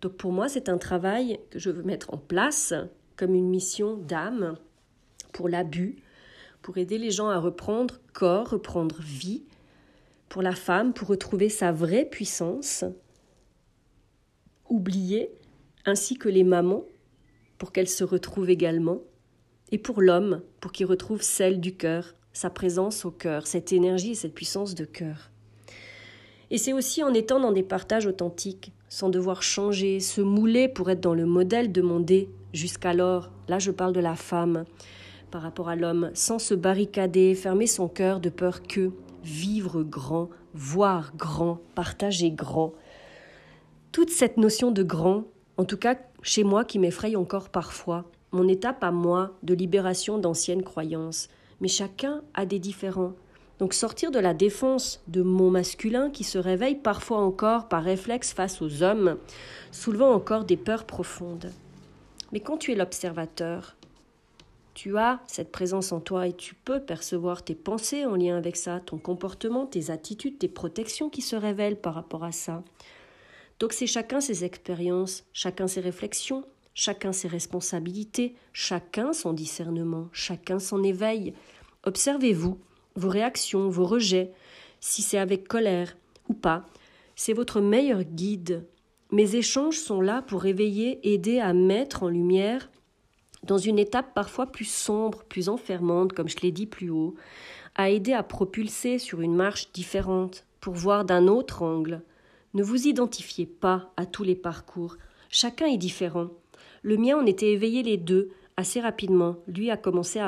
Donc 0.01 0.13
pour 0.13 0.33
moi, 0.33 0.49
c'est 0.49 0.69
un 0.69 0.79
travail 0.79 1.41
que 1.51 1.59
je 1.59 1.71
veux 1.71 1.83
mettre 1.83 2.15
en 2.15 2.19
place 2.19 2.73
comme 3.19 3.35
une 3.35 3.51
mission 3.51 3.97
d'âme 3.97 4.57
pour 5.33 5.49
l'abus, 5.49 5.97
pour 6.63 6.79
aider 6.79 6.99
les 6.99 7.11
gens 7.11 7.29
à 7.29 7.39
reprendre 7.39 7.99
corps, 8.15 8.51
reprendre 8.51 8.97
vie, 9.01 9.43
pour 10.29 10.41
la 10.41 10.55
femme, 10.55 10.95
pour 10.95 11.09
retrouver 11.09 11.49
sa 11.49 11.73
vraie 11.73 12.05
puissance, 12.05 12.85
oubliée, 14.69 15.33
ainsi 15.85 16.17
que 16.17 16.29
les 16.29 16.45
mamans, 16.45 16.85
pour 17.59 17.73
qu'elles 17.73 17.89
se 17.89 18.05
retrouvent 18.05 18.51
également, 18.51 19.01
et 19.73 19.79
pour 19.79 20.01
l'homme, 20.01 20.43
pour 20.61 20.71
qu'il 20.71 20.87
retrouve 20.87 21.23
celle 21.23 21.61
du 21.61 21.77
cœur, 21.77 22.15
sa 22.33 22.51
présence 22.51 23.05
au 23.05 23.11
cœur, 23.11 23.49
cette 23.49 23.73
énergie 23.73 24.13
et 24.13 24.15
cette 24.15 24.35
puissance 24.35 24.75
de 24.77 24.85
cœur. 24.85 25.31
Et 26.51 26.59
c'est 26.59 26.73
aussi 26.73 27.03
en 27.03 27.13
étant 27.13 27.41
dans 27.41 27.53
des 27.53 27.65
partages 27.65 28.07
authentiques, 28.07 28.73
sans 28.89 29.09
devoir 29.09 29.43
changer, 29.43 29.99
se 29.99 30.21
mouler 30.21 30.69
pour 30.69 30.89
être 30.89 31.01
dans 31.01 31.15
le 31.15 31.27
modèle 31.27 31.73
demandé 31.73 32.31
jusqu'alors, 32.53 33.31
là 33.49 33.59
je 33.59 33.71
parle 33.71 33.93
de 33.93 34.01
la 34.01 34.17
femme, 34.17 34.65
par 35.31 35.43
rapport 35.43 35.69
à 35.69 35.77
l'homme, 35.77 36.11
sans 36.15 36.39
se 36.39 36.55
barricader, 36.55 37.35
fermer 37.35 37.67
son 37.67 37.89
cœur 37.89 38.21
de 38.21 38.31
peur 38.31 38.63
que 38.63 38.91
vivre 39.23 39.83
grand, 39.83 40.31
voir 40.55 41.13
grand, 41.17 41.61
partager 41.75 42.31
grand. 42.31 42.73
Toute 43.93 44.11
cette 44.11 44.37
notion 44.37 44.71
de 44.71 44.83
grand, 44.83 45.25
en 45.57 45.65
tout 45.65 45.77
cas 45.77 45.97
chez 46.23 46.45
moi 46.45 46.65
qui 46.65 46.79
m'effraie 46.79 47.17
encore 47.17 47.49
parfois, 47.49 48.05
mon 48.33 48.49
étape 48.49 48.83
à 48.85 48.91
moi 48.91 49.37
de 49.43 49.55
libération 49.55 50.19
d'anciennes 50.19 50.63
croyances, 50.63 51.29
mais 51.61 51.69
chacun 51.69 52.23
a 52.35 52.47
des 52.47 52.59
différents. 52.59 53.15
Donc 53.59 53.75
sortir 53.75 54.11
de 54.11 54.19
la 54.19 54.35
défense 54.35 55.03
de 55.09 55.23
mon 55.23 55.51
masculin 55.51 56.11
qui 56.11 56.23
se 56.23 56.39
réveille 56.39 56.77
parfois 56.77 57.19
encore 57.19 57.69
par 57.69 57.83
réflexe 57.83 58.33
face 58.33 58.63
aux 58.63 58.83
hommes, 58.83 59.17
soulevant 59.73 60.13
encore 60.13 60.45
des 60.45 60.57
peurs 60.57 60.85
profondes. 60.85 61.51
Mais 62.33 62.41
quand 62.41 62.59
tu 62.59 62.73
es 62.73 62.75
l'observateur, 62.75 63.77
tu 64.75 64.97
as 64.97 65.21
cette 65.27 65.51
présence 65.51 65.91
en 65.93 66.01
toi 66.01 66.29
et 66.29 66.33
tu 66.33 66.55
peux 66.55 66.81
percevoir 66.81 67.43
tes 67.43 67.55
pensées 67.55 68.05
en 68.05 68.15
lien 68.15 68.37
avec 68.37 68.57
ça, 68.57 68.81
ton 68.81 68.99
comportement, 68.99 69.67
tes 69.67 69.91
attitudes, 69.91 70.39
tes 70.39 70.49
protections 70.49 71.11
qui 71.11 71.23
se 71.23 71.35
révèlent 71.35 71.81
par 71.81 71.95
rapport 71.95 72.23
à 72.23 72.33
ça. 72.33 72.63
Donc 73.59 73.73
c'est 73.73 73.89
chacun 73.89 74.21
ses 74.21 74.45
expériences, 74.45 75.25
chacun 75.33 75.67
ses 75.67 75.81
réflexions, 75.81 76.45
chacun 76.75 77.13
ses 77.13 77.27
responsabilités, 77.27 78.37
chacun 78.53 79.13
son 79.13 79.33
discernement, 79.33 80.09
chacun 80.13 80.61
son 80.61 80.85
éveil. 80.85 81.35
Observez-vous 81.83 82.59
vos 82.95 83.09
réactions, 83.09 83.69
vos 83.69 83.85
rejets, 83.85 84.31
si 84.79 85.03
c'est 85.03 85.19
avec 85.19 85.49
colère 85.49 85.97
ou 86.29 86.35
pas. 86.35 86.65
C'est 87.17 87.33
votre 87.33 87.61
meilleur 87.61 88.05
guide. 88.05 88.65
Mes 89.11 89.37
échanges 89.37 89.79
sont 89.79 90.01
là 90.01 90.21
pour 90.23 90.45
éveiller, 90.45 91.01
aider 91.13 91.41
à 91.41 91.55
mettre 91.55 92.03
en 92.03 92.09
lumière, 92.09 92.71
dans 93.43 93.57
une 93.57 93.79
étape 93.79 94.13
parfois 94.15 94.47
plus 94.47 94.69
sombre, 94.69 95.25
plus 95.25 95.49
enfermante, 95.49 96.13
comme 96.13 96.29
je 96.29 96.37
l'ai 96.43 96.53
dit 96.53 96.67
plus 96.67 96.91
haut, 96.91 97.15
à 97.75 97.89
aider 97.89 98.13
à 98.13 98.23
propulser 98.23 98.99
sur 98.99 99.21
une 99.21 99.35
marche 99.35 99.73
différente, 99.73 100.45
pour 100.61 100.75
voir 100.75 101.05
d'un 101.05 101.29
autre 101.29 101.63
angle. 101.63 102.03
Ne 102.53 102.63
vous 102.63 102.87
identifiez 102.87 103.47
pas 103.47 103.93
à 103.97 104.05
tous 104.05 104.25
les 104.25 104.35
parcours. 104.35 104.97
Chacun 105.31 105.67
est 105.67 105.79
différent. 105.79 106.29
Le 106.83 106.97
mien, 106.97 107.17
on 107.21 107.27
était 107.27 107.53
éveillés 107.53 107.83
les 107.83 107.97
deux, 107.97 108.31
assez 108.57 108.81
rapidement. 108.81 109.37
Lui 109.47 109.71
a 109.71 109.77
commencé 109.77 110.21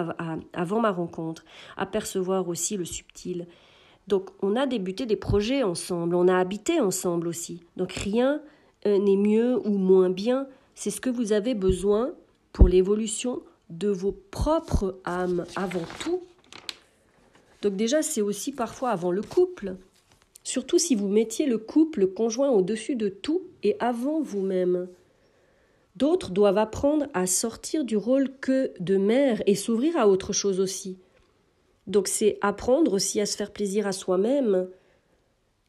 avant 0.52 0.80
ma 0.80 0.90
rencontre 0.90 1.44
à 1.76 1.84
percevoir 1.84 2.48
aussi 2.48 2.76
le 2.76 2.84
subtil. 2.84 3.46
Donc 4.06 4.30
on 4.40 4.56
a 4.56 4.66
débuté 4.66 5.04
des 5.04 5.16
projets 5.16 5.62
ensemble, 5.64 6.14
on 6.14 6.28
a 6.28 6.38
habité 6.38 6.80
ensemble 6.80 7.28
aussi. 7.28 7.64
Donc 7.76 7.92
rien 7.92 8.40
n'est 8.84 9.16
mieux 9.16 9.58
ou 9.66 9.76
moins 9.76 10.10
bien, 10.10 10.46
c'est 10.74 10.90
ce 10.90 11.00
que 11.00 11.10
vous 11.10 11.32
avez 11.32 11.54
besoin 11.54 12.12
pour 12.52 12.68
l'évolution 12.68 13.42
de 13.68 13.88
vos 13.88 14.12
propres 14.12 14.98
âmes 15.04 15.44
avant 15.56 15.84
tout. 16.02 16.22
Donc 17.62 17.76
déjà 17.76 18.02
c'est 18.02 18.22
aussi 18.22 18.52
parfois 18.52 18.90
avant 18.90 19.10
le 19.12 19.22
couple. 19.22 19.76
surtout 20.42 20.78
si 20.78 20.94
vous 20.94 21.08
mettiez 21.08 21.46
le 21.46 21.58
couple 21.58 22.06
conjoint 22.06 22.50
au-dessus 22.50 22.96
de 22.96 23.08
tout 23.08 23.42
et 23.62 23.76
avant 23.78 24.20
vous-même. 24.20 24.88
D'autres 25.96 26.30
doivent 26.30 26.58
apprendre 26.58 27.06
à 27.12 27.26
sortir 27.26 27.84
du 27.84 27.96
rôle 27.96 28.30
que 28.40 28.72
de 28.80 28.96
mère 28.96 29.42
et 29.46 29.54
s'ouvrir 29.54 29.98
à 29.98 30.08
autre 30.08 30.32
chose 30.32 30.58
aussi. 30.58 30.98
Donc 31.86 32.08
c'est 32.08 32.38
apprendre 32.40 32.94
aussi 32.94 33.20
à 33.20 33.26
se 33.26 33.36
faire 33.36 33.52
plaisir 33.52 33.86
à 33.86 33.92
soi-même 33.92 34.68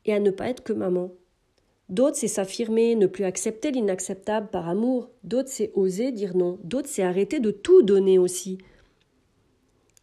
et 0.05 0.13
à 0.13 0.19
ne 0.19 0.31
pas 0.31 0.47
être 0.47 0.63
que 0.63 0.73
maman. 0.73 1.11
D'autres, 1.91 2.15
c'est 2.15 2.29
s'affirmer, 2.29 2.95
ne 2.95 3.05
plus 3.05 3.25
accepter 3.25 3.69
l'inacceptable 3.69 4.47
par 4.47 4.69
amour. 4.69 5.09
D'autres, 5.25 5.49
c'est 5.49 5.71
oser 5.75 6.13
dire 6.13 6.37
non. 6.37 6.57
D'autres, 6.63 6.87
c'est 6.89 7.03
arrêter 7.03 7.41
de 7.41 7.51
tout 7.51 7.83
donner 7.83 8.17
aussi. 8.17 8.57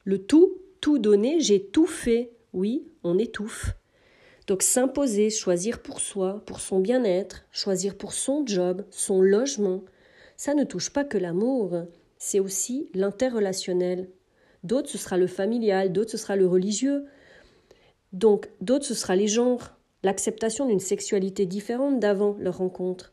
Le 0.05 0.19
tout, 0.19 0.59
tout 0.83 0.99
donner, 0.99 1.41
j'ai 1.41 1.65
tout 1.65 1.87
fait. 1.87 2.31
Oui, 2.53 2.87
on 3.05 3.19
étouffe. 3.19 3.73
Donc 4.47 4.63
s'imposer, 4.63 5.31
choisir 5.31 5.81
pour 5.81 6.01
soi, 6.01 6.43
pour 6.45 6.61
son 6.61 6.81
bien-être, 6.81 7.47
choisir 7.53 7.97
pour 7.97 8.13
son 8.13 8.47
job, 8.47 8.85
son 8.91 9.23
logement, 9.23 9.83
ça 10.37 10.55
ne 10.55 10.65
touche 10.65 10.91
pas 10.91 11.05
que 11.05 11.19
l'amour, 11.19 11.85
c'est 12.19 12.41
aussi 12.41 12.91
l'interrelationnel. 12.95 14.09
D'autres, 14.63 14.89
ce 14.89 14.99
sera 14.99 15.17
le 15.17 15.27
familial, 15.27 15.93
d'autres, 15.93 16.13
ce 16.13 16.17
sera 16.17 16.37
le 16.37 16.47
religieux. 16.47 17.07
Donc, 18.13 18.49
d'autres, 18.61 18.87
ce 18.87 18.95
sera 18.95 19.17
les 19.17 19.29
genres, 19.29 19.78
l'acceptation 20.03 20.67
d'une 20.67 20.81
sexualité 20.81 21.47
différente 21.47 22.01
d'avant 22.01 22.37
leur 22.39 22.59
rencontre. 22.59 23.13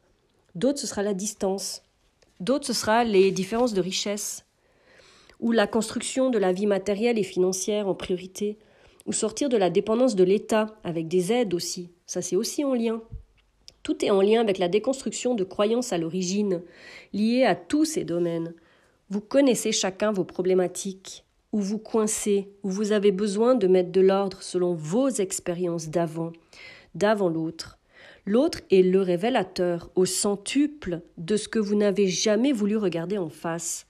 D'autres, 0.53 0.79
ce 0.79 0.87
sera 0.87 1.03
la 1.03 1.13
distance. 1.13 1.83
D'autres, 2.39 2.67
ce 2.67 2.73
sera 2.73 3.03
les 3.03 3.31
différences 3.31 3.73
de 3.73 3.81
richesse. 3.81 4.45
Ou 5.39 5.51
la 5.51 5.67
construction 5.67 6.29
de 6.29 6.37
la 6.37 6.53
vie 6.53 6.67
matérielle 6.67 7.19
et 7.19 7.23
financière 7.23 7.87
en 7.87 7.95
priorité 7.95 8.57
ou 9.05 9.13
sortir 9.13 9.49
de 9.49 9.57
la 9.57 9.69
dépendance 9.69 10.15
de 10.15 10.23
l'État, 10.23 10.75
avec 10.83 11.07
des 11.07 11.31
aides 11.31 11.53
aussi. 11.53 11.89
Ça, 12.07 12.21
c'est 12.21 12.35
aussi 12.35 12.63
en 12.63 12.73
lien. 12.73 13.01
Tout 13.83 14.03
est 14.03 14.09
en 14.09 14.21
lien 14.21 14.41
avec 14.41 14.57
la 14.57 14.67
déconstruction 14.67 15.35
de 15.35 15.43
croyances 15.43 15.93
à 15.93 15.97
l'origine, 15.97 16.63
liées 17.13 17.43
à 17.43 17.55
tous 17.55 17.85
ces 17.85 18.03
domaines. 18.03 18.53
Vous 19.09 19.21
connaissez 19.21 19.71
chacun 19.71 20.11
vos 20.11 20.23
problématiques, 20.23 21.23
où 21.51 21.59
vous 21.59 21.77
coincez, 21.77 22.49
où 22.63 22.69
vous 22.71 22.91
avez 22.91 23.11
besoin 23.11 23.53
de 23.53 23.67
mettre 23.67 23.91
de 23.91 24.01
l'ordre 24.01 24.41
selon 24.41 24.73
vos 24.73 25.09
expériences 25.09 25.89
d'avant, 25.89 26.33
d'avant 26.95 27.29
l'autre. 27.29 27.77
L'autre 28.25 28.59
est 28.71 28.81
le 28.81 29.01
révélateur 29.01 29.91
au 29.95 30.05
centuple 30.05 31.01
de 31.17 31.37
ce 31.37 31.47
que 31.47 31.59
vous 31.59 31.75
n'avez 31.75 32.07
jamais 32.07 32.51
voulu 32.51 32.75
regarder 32.77 33.17
en 33.17 33.29
face. 33.29 33.85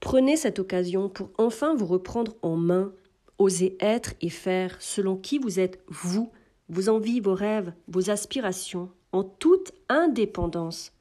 Prenez 0.00 0.36
cette 0.36 0.58
occasion 0.58 1.08
pour 1.08 1.30
enfin 1.38 1.74
vous 1.74 1.86
reprendre 1.86 2.36
en 2.42 2.56
main 2.56 2.92
Osez 3.38 3.76
être 3.78 4.14
et 4.20 4.30
faire 4.30 4.76
selon 4.80 5.16
qui 5.16 5.38
vous 5.38 5.60
êtes 5.60 5.80
vous, 5.86 6.30
vos 6.68 6.88
envies, 6.88 7.20
vos 7.20 7.34
rêves, 7.34 7.72
vos 7.86 8.10
aspirations, 8.10 8.90
en 9.12 9.22
toute 9.22 9.72
indépendance. 9.88 10.92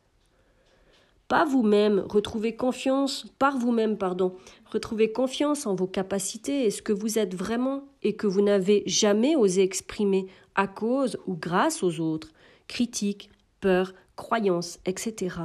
Pas 1.28 1.46
vous-même, 1.46 2.06
retrouvez 2.08 2.56
confiance, 2.56 3.26
par 3.40 3.58
vous-même, 3.58 3.98
pardon, 3.98 4.36
retrouvez 4.72 5.12
confiance 5.12 5.66
en 5.66 5.76
vos 5.76 5.88
capacités 5.88 6.66
et 6.66 6.72
ce 6.72 6.82
que 6.82 6.94
vous 6.94 7.18
êtes 7.18 7.36
vraiment 7.36 7.84
et 8.04 8.16
que 8.16 8.28
vous 8.28 8.42
n'avez 8.42 8.84
jamais 8.86 9.36
osé 9.36 9.64
exprimer 9.64 10.28
à 10.58 10.68
cause 10.68 11.18
ou 11.28 11.36
grâce 11.36 11.84
aux 11.84 12.02
autres, 12.02 12.34
critiques, 12.68 13.30
peurs, 13.62 13.94
croyances, 14.16 14.80
etc. 14.86 15.38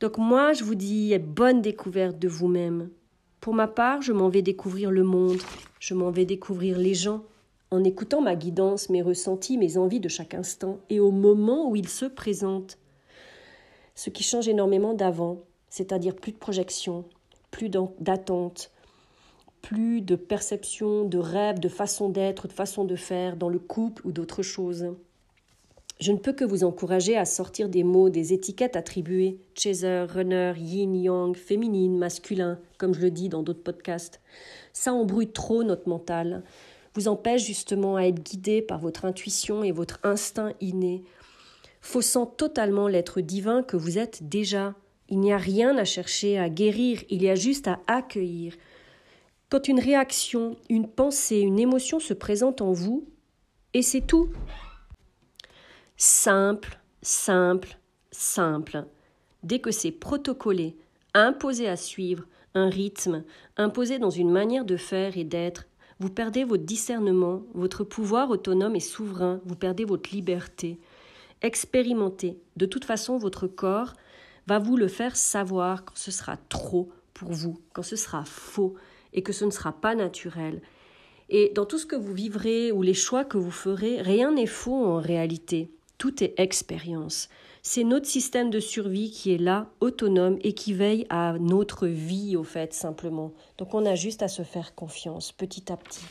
Donc 0.00 0.18
moi, 0.18 0.52
je 0.52 0.64
vous 0.64 0.74
dis 0.74 1.16
bonne 1.18 1.62
découverte 1.62 2.18
de 2.18 2.28
vous-même. 2.28 2.90
Pour 3.40 3.54
ma 3.54 3.68
part, 3.68 4.02
je 4.02 4.12
m'en 4.12 4.28
vais 4.28 4.42
découvrir 4.42 4.90
le 4.90 5.04
monde, 5.04 5.40
je 5.80 5.94
m'en 5.94 6.10
vais 6.10 6.24
découvrir 6.24 6.76
les 6.76 6.94
gens, 6.94 7.24
en 7.70 7.84
écoutant 7.84 8.20
ma 8.20 8.34
guidance, 8.34 8.90
mes 8.90 9.02
ressentis, 9.02 9.58
mes 9.58 9.76
envies 9.76 10.00
de 10.00 10.08
chaque 10.08 10.34
instant 10.34 10.80
et 10.90 11.00
au 11.00 11.10
moment 11.10 11.70
où 11.70 11.76
ils 11.76 11.88
se 11.88 12.06
présentent. 12.06 12.78
Ce 13.94 14.10
qui 14.10 14.22
change 14.22 14.48
énormément 14.48 14.94
d'avant, 14.94 15.42
c'est-à-dire 15.68 16.16
plus 16.16 16.32
de 16.32 16.38
projection, 16.38 17.04
plus 17.50 17.68
d'attente, 17.68 18.70
plus 19.62 20.00
de 20.00 20.16
perception, 20.16 21.04
de 21.04 21.18
rêve, 21.18 21.60
de 21.60 21.68
façon 21.68 22.08
d'être, 22.08 22.48
de 22.48 22.52
façon 22.52 22.84
de 22.84 22.96
faire 22.96 23.36
dans 23.36 23.48
le 23.48 23.58
couple 23.58 24.06
ou 24.06 24.12
d'autres 24.12 24.42
choses. 24.42 24.94
Je 26.00 26.12
ne 26.12 26.18
peux 26.18 26.32
que 26.32 26.44
vous 26.44 26.62
encourager 26.62 27.16
à 27.16 27.24
sortir 27.24 27.68
des 27.68 27.82
mots, 27.82 28.08
des 28.08 28.32
étiquettes 28.32 28.76
attribuées 28.76 29.40
chaser, 29.54 30.06
runner, 30.08 30.52
yin, 30.56 30.94
yang, 30.94 31.34
féminine, 31.34 31.98
masculin, 31.98 32.60
comme 32.78 32.94
je 32.94 33.00
le 33.00 33.10
dis 33.10 33.28
dans 33.28 33.42
d'autres 33.42 33.64
podcasts. 33.64 34.20
Ça 34.72 34.92
embrouille 34.92 35.32
trop 35.32 35.64
notre 35.64 35.88
mental, 35.88 36.44
vous 36.94 37.08
empêche 37.08 37.44
justement 37.44 37.96
à 37.96 38.02
être 38.02 38.22
guidé 38.22 38.62
par 38.62 38.78
votre 38.78 39.04
intuition 39.04 39.64
et 39.64 39.72
votre 39.72 39.98
instinct 40.04 40.52
inné, 40.60 41.02
faussant 41.80 42.26
totalement 42.26 42.86
l'être 42.86 43.20
divin 43.20 43.64
que 43.64 43.76
vous 43.76 43.98
êtes 43.98 44.28
déjà. 44.28 44.74
Il 45.08 45.18
n'y 45.18 45.32
a 45.32 45.38
rien 45.38 45.76
à 45.78 45.84
chercher 45.84 46.38
à 46.38 46.48
guérir, 46.48 47.02
il 47.10 47.22
y 47.22 47.28
a 47.28 47.34
juste 47.34 47.66
à 47.66 47.80
accueillir. 47.88 48.54
Quand 49.50 49.66
une 49.66 49.80
réaction, 49.80 50.56
une 50.68 50.88
pensée, 50.88 51.38
une 51.38 51.58
émotion 51.58 52.00
se 52.00 52.12
présente 52.12 52.60
en 52.60 52.72
vous, 52.72 53.08
et 53.72 53.80
c'est 53.80 54.02
tout, 54.02 54.28
simple, 55.96 56.78
simple, 57.00 57.78
simple. 58.10 58.84
Dès 59.42 59.60
que 59.60 59.70
c'est 59.70 59.90
protocolé, 59.90 60.76
imposé 61.14 61.66
à 61.66 61.76
suivre, 61.76 62.24
un 62.54 62.68
rythme, 62.68 63.24
imposé 63.56 63.98
dans 63.98 64.10
une 64.10 64.30
manière 64.30 64.66
de 64.66 64.76
faire 64.76 65.16
et 65.16 65.24
d'être, 65.24 65.64
vous 65.98 66.10
perdez 66.10 66.44
votre 66.44 66.64
discernement, 66.64 67.42
votre 67.54 67.84
pouvoir 67.84 68.28
autonome 68.28 68.76
et 68.76 68.80
souverain, 68.80 69.40
vous 69.46 69.56
perdez 69.56 69.86
votre 69.86 70.10
liberté. 70.10 70.78
Expérimentez. 71.40 72.38
De 72.56 72.66
toute 72.66 72.84
façon, 72.84 73.16
votre 73.16 73.46
corps 73.46 73.94
va 74.46 74.58
vous 74.58 74.76
le 74.76 74.88
faire 74.88 75.16
savoir 75.16 75.86
quand 75.86 75.96
ce 75.96 76.10
sera 76.10 76.36
trop 76.36 76.90
pour 77.14 77.32
vous, 77.32 77.58
quand 77.72 77.82
ce 77.82 77.96
sera 77.96 78.24
faux 78.24 78.76
et 79.18 79.22
que 79.22 79.32
ce 79.32 79.44
ne 79.44 79.50
sera 79.50 79.72
pas 79.72 79.96
naturel. 79.96 80.62
Et 81.28 81.50
dans 81.52 81.66
tout 81.66 81.76
ce 81.76 81.86
que 81.86 81.96
vous 81.96 82.14
vivrez 82.14 82.70
ou 82.70 82.82
les 82.82 82.94
choix 82.94 83.24
que 83.24 83.36
vous 83.36 83.50
ferez, 83.50 84.00
rien 84.00 84.30
n'est 84.30 84.46
faux 84.46 84.86
en 84.86 85.00
réalité. 85.00 85.72
Tout 85.98 86.22
est 86.22 86.38
expérience. 86.38 87.28
C'est 87.62 87.82
notre 87.82 88.06
système 88.06 88.48
de 88.48 88.60
survie 88.60 89.10
qui 89.10 89.34
est 89.34 89.38
là, 89.38 89.70
autonome, 89.80 90.38
et 90.42 90.52
qui 90.52 90.72
veille 90.72 91.04
à 91.10 91.36
notre 91.40 91.88
vie, 91.88 92.36
au 92.36 92.44
fait, 92.44 92.72
simplement. 92.72 93.32
Donc 93.58 93.74
on 93.74 93.84
a 93.86 93.96
juste 93.96 94.22
à 94.22 94.28
se 94.28 94.42
faire 94.42 94.76
confiance, 94.76 95.32
petit 95.32 95.72
à 95.72 95.76
petit. 95.76 96.06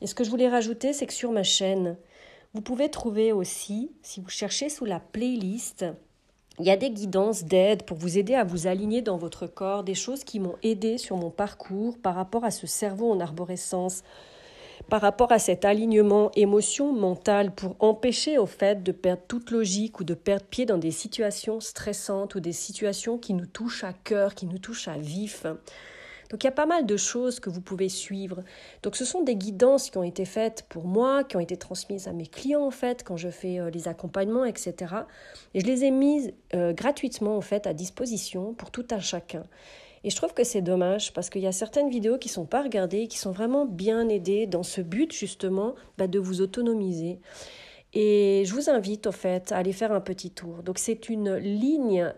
Et 0.00 0.06
ce 0.06 0.14
que 0.14 0.22
je 0.22 0.30
voulais 0.30 0.48
rajouter, 0.48 0.92
c'est 0.92 1.06
que 1.06 1.12
sur 1.12 1.32
ma 1.32 1.42
chaîne, 1.42 1.96
vous 2.54 2.62
pouvez 2.62 2.90
trouver 2.90 3.32
aussi, 3.32 3.90
si 4.02 4.20
vous 4.20 4.28
cherchez 4.28 4.68
sous 4.68 4.84
la 4.84 5.00
playlist, 5.00 5.84
il 6.60 6.66
y 6.66 6.70
a 6.70 6.76
des 6.76 6.90
guidances 6.90 7.44
d'aide 7.44 7.84
pour 7.84 7.96
vous 7.96 8.18
aider 8.18 8.34
à 8.34 8.44
vous 8.44 8.66
aligner 8.66 9.00
dans 9.00 9.16
votre 9.16 9.46
corps, 9.46 9.82
des 9.82 9.94
choses 9.94 10.24
qui 10.24 10.38
m'ont 10.40 10.56
aidé 10.62 10.98
sur 10.98 11.16
mon 11.16 11.30
parcours 11.30 11.96
par 11.98 12.14
rapport 12.14 12.44
à 12.44 12.50
ce 12.50 12.66
cerveau 12.66 13.10
en 13.10 13.18
arborescence, 13.18 14.02
par 14.90 15.00
rapport 15.00 15.32
à 15.32 15.38
cet 15.38 15.64
alignement 15.64 16.30
émotion 16.36 16.92
mentale 16.92 17.54
pour 17.54 17.76
empêcher 17.80 18.36
au 18.36 18.44
fait 18.44 18.82
de 18.82 18.92
perdre 18.92 19.22
toute 19.26 19.50
logique 19.50 20.00
ou 20.00 20.04
de 20.04 20.14
perdre 20.14 20.44
pied 20.44 20.66
dans 20.66 20.76
des 20.76 20.90
situations 20.90 21.60
stressantes 21.60 22.34
ou 22.34 22.40
des 22.40 22.52
situations 22.52 23.16
qui 23.16 23.32
nous 23.32 23.46
touchent 23.46 23.84
à 23.84 23.94
cœur, 23.94 24.34
qui 24.34 24.44
nous 24.44 24.58
touchent 24.58 24.88
à 24.88 24.98
vif. 24.98 25.46
Donc 26.30 26.44
il 26.44 26.46
y 26.46 26.48
a 26.48 26.52
pas 26.52 26.66
mal 26.66 26.86
de 26.86 26.96
choses 26.96 27.40
que 27.40 27.50
vous 27.50 27.60
pouvez 27.60 27.88
suivre. 27.88 28.42
Donc 28.82 28.96
ce 28.96 29.04
sont 29.04 29.22
des 29.22 29.36
guidances 29.36 29.90
qui 29.90 29.98
ont 29.98 30.02
été 30.02 30.24
faites 30.24 30.64
pour 30.68 30.84
moi, 30.84 31.24
qui 31.24 31.36
ont 31.36 31.40
été 31.40 31.56
transmises 31.56 32.08
à 32.08 32.12
mes 32.12 32.26
clients 32.26 32.64
en 32.64 32.70
fait 32.70 33.02
quand 33.04 33.16
je 33.16 33.28
fais 33.28 33.58
euh, 33.58 33.70
les 33.70 33.88
accompagnements, 33.88 34.44
etc. 34.44 34.94
Et 35.54 35.60
je 35.60 35.66
les 35.66 35.84
ai 35.84 35.90
mises 35.90 36.32
euh, 36.54 36.72
gratuitement 36.72 37.36
en 37.36 37.40
fait 37.40 37.66
à 37.66 37.74
disposition 37.74 38.54
pour 38.54 38.70
tout 38.70 38.86
un 38.92 39.00
chacun. 39.00 39.44
Et 40.02 40.10
je 40.10 40.16
trouve 40.16 40.32
que 40.32 40.44
c'est 40.44 40.62
dommage 40.62 41.12
parce 41.12 41.28
qu'il 41.28 41.42
y 41.42 41.46
a 41.46 41.52
certaines 41.52 41.90
vidéos 41.90 42.16
qui 42.16 42.28
ne 42.28 42.34
sont 42.34 42.46
pas 42.46 42.62
regardées, 42.62 43.06
qui 43.06 43.18
sont 43.18 43.32
vraiment 43.32 43.66
bien 43.66 44.08
aidées 44.08 44.46
dans 44.46 44.62
ce 44.62 44.80
but 44.80 45.12
justement 45.12 45.74
bah, 45.98 46.06
de 46.06 46.18
vous 46.18 46.40
autonomiser. 46.40 47.20
Et 47.92 48.44
je 48.46 48.54
vous 48.54 48.70
invite 48.70 49.08
au 49.08 49.12
fait 49.12 49.50
à 49.52 49.56
aller 49.56 49.72
faire 49.72 49.92
un 49.92 50.00
petit 50.00 50.30
tour. 50.30 50.62
Donc 50.62 50.78
c'est 50.78 51.08
une 51.08 51.34
ligne 51.34 52.14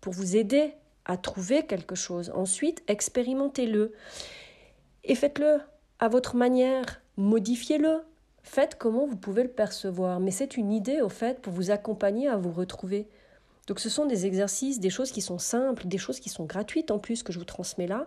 pour 0.00 0.14
vous 0.14 0.36
aider 0.36 0.72
à 1.04 1.16
trouver 1.16 1.66
quelque 1.66 1.94
chose. 1.94 2.32
Ensuite, 2.34 2.82
expérimentez-le 2.86 3.92
et 5.04 5.14
faites-le 5.14 5.58
à 5.98 6.08
votre 6.08 6.36
manière, 6.36 7.00
modifiez-le, 7.16 8.02
faites 8.42 8.76
comment 8.76 9.06
vous 9.06 9.16
pouvez 9.16 9.42
le 9.42 9.50
percevoir. 9.50 10.20
Mais 10.20 10.30
c'est 10.30 10.56
une 10.56 10.72
idée 10.72 11.00
au 11.00 11.08
fait 11.08 11.40
pour 11.40 11.52
vous 11.52 11.70
accompagner 11.70 12.28
à 12.28 12.36
vous 12.36 12.52
retrouver. 12.52 13.08
Donc 13.66 13.78
ce 13.78 13.88
sont 13.88 14.06
des 14.06 14.26
exercices, 14.26 14.80
des 14.80 14.90
choses 14.90 15.12
qui 15.12 15.20
sont 15.20 15.38
simples, 15.38 15.86
des 15.86 15.98
choses 15.98 16.20
qui 16.20 16.28
sont 16.28 16.44
gratuites 16.44 16.90
en 16.90 16.98
plus 16.98 17.22
que 17.22 17.32
je 17.32 17.38
vous 17.38 17.44
transmets 17.44 17.86
là. 17.86 18.06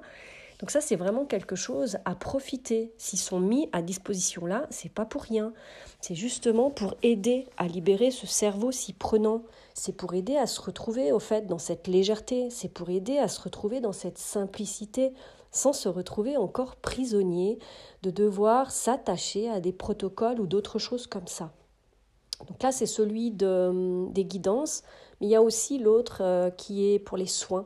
Donc 0.59 0.71
ça 0.71 0.81
c'est 0.81 0.95
vraiment 0.95 1.25
quelque 1.25 1.55
chose 1.55 1.97
à 2.05 2.15
profiter. 2.15 2.93
S'ils 2.97 3.19
sont 3.19 3.39
mis 3.39 3.69
à 3.73 3.81
disposition 3.81 4.45
là, 4.45 4.67
c'est 4.69 4.91
pas 4.91 5.05
pour 5.05 5.23
rien. 5.23 5.53
C'est 6.01 6.15
justement 6.15 6.69
pour 6.69 6.95
aider 7.03 7.47
à 7.57 7.67
libérer 7.67 8.11
ce 8.11 8.27
cerveau 8.27 8.71
si 8.71 8.93
prenant. 8.93 9.43
C'est 9.73 9.95
pour 9.95 10.13
aider 10.13 10.37
à 10.37 10.47
se 10.47 10.61
retrouver 10.61 11.11
au 11.11 11.19
fait 11.19 11.47
dans 11.47 11.57
cette 11.57 11.87
légèreté, 11.87 12.49
c'est 12.49 12.69
pour 12.69 12.89
aider 12.89 13.17
à 13.17 13.27
se 13.27 13.41
retrouver 13.41 13.81
dans 13.81 13.91
cette 13.91 14.17
simplicité, 14.17 15.11
sans 15.51 15.73
se 15.73 15.89
retrouver 15.89 16.37
encore 16.37 16.75
prisonnier 16.77 17.59
de 18.03 18.11
devoir 18.11 18.71
s'attacher 18.71 19.49
à 19.49 19.59
des 19.59 19.73
protocoles 19.73 20.39
ou 20.39 20.47
d'autres 20.47 20.79
choses 20.79 21.07
comme 21.07 21.27
ça. 21.27 21.51
Donc 22.47 22.61
là, 22.61 22.71
c'est 22.71 22.85
celui 22.85 23.31
de, 23.31 24.11
des 24.11 24.25
guidances, 24.25 24.83
mais 25.19 25.27
il 25.27 25.29
y 25.29 25.35
a 25.35 25.41
aussi 25.41 25.77
l'autre 25.77 26.19
euh, 26.21 26.49
qui 26.49 26.93
est 26.93 26.99
pour 26.99 27.17
les 27.17 27.27
soins. 27.27 27.65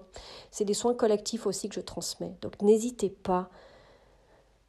C'est 0.51 0.65
des 0.65 0.73
soins 0.73 0.93
collectifs 0.93 1.45
aussi 1.45 1.69
que 1.69 1.75
je 1.75 1.81
transmets. 1.81 2.35
Donc 2.41 2.61
n'hésitez 2.61 3.09
pas 3.09 3.49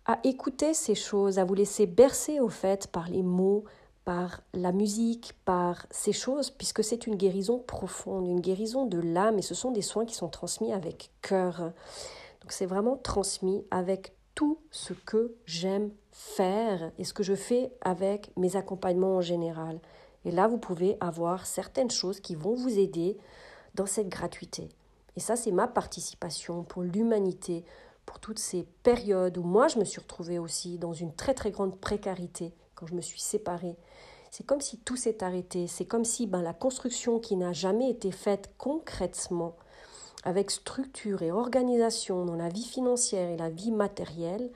à 0.07 0.19
écouter 0.25 0.75
ces 0.75 0.95
choses, 0.95 1.39
à 1.39 1.45
vous 1.45 1.55
laisser 1.55 1.87
bercer 1.87 2.41
au 2.41 2.49
fait 2.49 2.87
par 2.89 3.09
les 3.09 3.23
mots, 3.23 3.65
par 4.05 4.41
la 4.55 4.73
musique, 4.73 5.35
par 5.45 5.87
ces 5.91 6.13
choses, 6.13 6.51
puisque 6.51 6.83
c'est 6.83 7.07
une 7.07 7.17
guérison 7.17 7.59
profonde, 7.59 8.27
une 8.27 8.41
guérison 8.41 8.87
de 8.87 8.99
l'âme, 8.99 9.39
et 9.39 9.43
ce 9.43 9.55
sont 9.55 9.71
des 9.71 9.83
soins 9.83 10.07
qui 10.07 10.15
sont 10.15 10.29
transmis 10.29 10.73
avec 10.73 11.11
cœur. 11.23 11.73
Donc 12.41 12.51
c'est 12.51 12.67
vraiment 12.67 12.97
transmis 12.97 13.65
avec 13.71 14.15
tout 14.35 14.59
ce 14.71 14.95
que 14.95 15.35
j'aime 15.45 15.91
faire 16.13 16.91
et 16.99 17.05
ce 17.05 17.13
que 17.13 17.23
je 17.23 17.35
fais 17.35 17.73
avec 17.83 18.31
mes 18.37 18.57
accompagnements 18.57 19.17
en 19.17 19.21
général. 19.21 19.81
Et 20.25 20.31
là, 20.31 20.49
vous 20.49 20.59
pouvez 20.59 20.97
avoir 21.01 21.47
certaines 21.47 21.91
choses 21.91 22.21
qui 22.21 22.35
vont 22.35 22.55
vous 22.55 22.79
aider 22.79 23.17
dans 23.75 23.87
cette 23.87 24.09
gratuité. 24.09 24.69
Et 25.17 25.21
ça, 25.21 25.37
c'est 25.37 25.51
ma 25.51 25.67
participation 25.67 26.63
pour 26.63 26.83
l'humanité, 26.83 27.65
pour 28.07 28.21
toutes 28.21 28.39
ces 28.39 28.65
périodes 28.83 29.39
où 29.39 29.43
moi, 29.43 29.69
je 29.69 29.79
me 29.79 29.85
suis 29.85 30.01
retrouvée 30.01 30.39
aussi 30.39 30.79
dans 30.79 30.93
une 30.93 31.15
très 31.15 31.35
très 31.35 31.51
grande 31.51 31.79
précarité 31.79 32.53
quand 32.75 32.87
je 32.87 32.95
me 32.95 33.01
suis 33.01 33.21
séparée. 33.21 33.77
C'est 34.31 34.47
comme 34.47 34.61
si 34.61 34.79
tout 34.79 34.97
s'est 34.97 35.25
arrêté. 35.25 35.67
C'est 35.67 35.85
comme 35.85 36.05
si 36.05 36.27
ben, 36.27 36.43
la 36.43 36.55
construction 36.55 37.19
qui 37.19 37.37
n'a 37.37 37.53
jamais 37.53 37.91
été 37.91 38.13
faite 38.13 38.51
concrètement, 38.59 39.57
avec 40.23 40.51
structure 40.51 41.23
et 41.23 41.33
organisation 41.33 42.25
dans 42.25 42.37
la 42.37 42.49
vie 42.49 42.65
financière 42.65 43.31
et 43.31 43.37
la 43.37 43.51
vie 43.51 43.73
matérielle, 43.73 44.51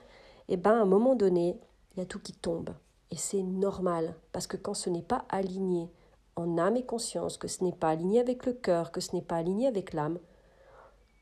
et 0.47 0.57
ben, 0.57 0.71
à 0.71 0.81
un 0.81 0.85
moment 0.85 1.15
donné, 1.15 1.59
il 1.93 1.99
y 1.99 2.03
a 2.03 2.05
tout 2.05 2.19
qui 2.19 2.33
tombe. 2.33 2.71
Et 3.15 3.17
c'est 3.17 3.43
normal, 3.43 4.13
parce 4.33 4.45
que 4.45 4.57
quand 4.57 4.73
ce 4.73 4.89
n'est 4.89 5.01
pas 5.01 5.23
aligné 5.29 5.89
en 6.35 6.57
âme 6.57 6.75
et 6.75 6.85
conscience, 6.85 7.37
que 7.37 7.47
ce 7.47 7.63
n'est 7.63 7.71
pas 7.71 7.87
aligné 7.87 8.19
avec 8.19 8.45
le 8.45 8.51
cœur, 8.51 8.91
que 8.91 8.99
ce 8.99 9.15
n'est 9.15 9.21
pas 9.21 9.37
aligné 9.37 9.67
avec 9.67 9.93
l'âme, 9.93 10.19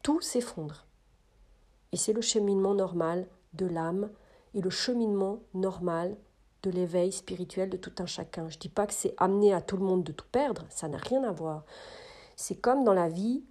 tout 0.02 0.20
s'effondre. 0.20 0.88
Et 1.92 1.98
c'est 1.98 2.14
le 2.14 2.22
cheminement 2.22 2.74
normal 2.74 3.28
de 3.54 3.68
l'âme 3.68 4.10
et 4.56 4.62
le 4.62 4.72
cheminement 4.72 5.42
normal 5.54 6.18
de 6.64 6.72
l'éveil 6.72 7.12
spirituel 7.12 7.70
de 7.70 7.78
tout 7.78 7.94
un 8.00 8.08
chacun. 8.08 8.50
Je 8.50 8.56
ne 8.56 8.62
dis 8.62 8.70
pas 8.70 8.88
que 8.88 8.94
c'est 8.96 9.14
amener 9.18 9.54
à 9.54 9.62
tout 9.62 9.78
le 9.78 9.86
monde 9.86 10.04
de 10.04 10.14
tout 10.14 10.26
perdre, 10.32 10.66
ça 10.70 10.88
n'a 10.88 10.98
rien 10.98 11.24
à 11.24 11.32
voir. 11.32 11.64
C'est 12.36 12.60
comme 12.60 12.84
dans 12.84 12.96
la 12.96 13.08
vie, 13.08 13.44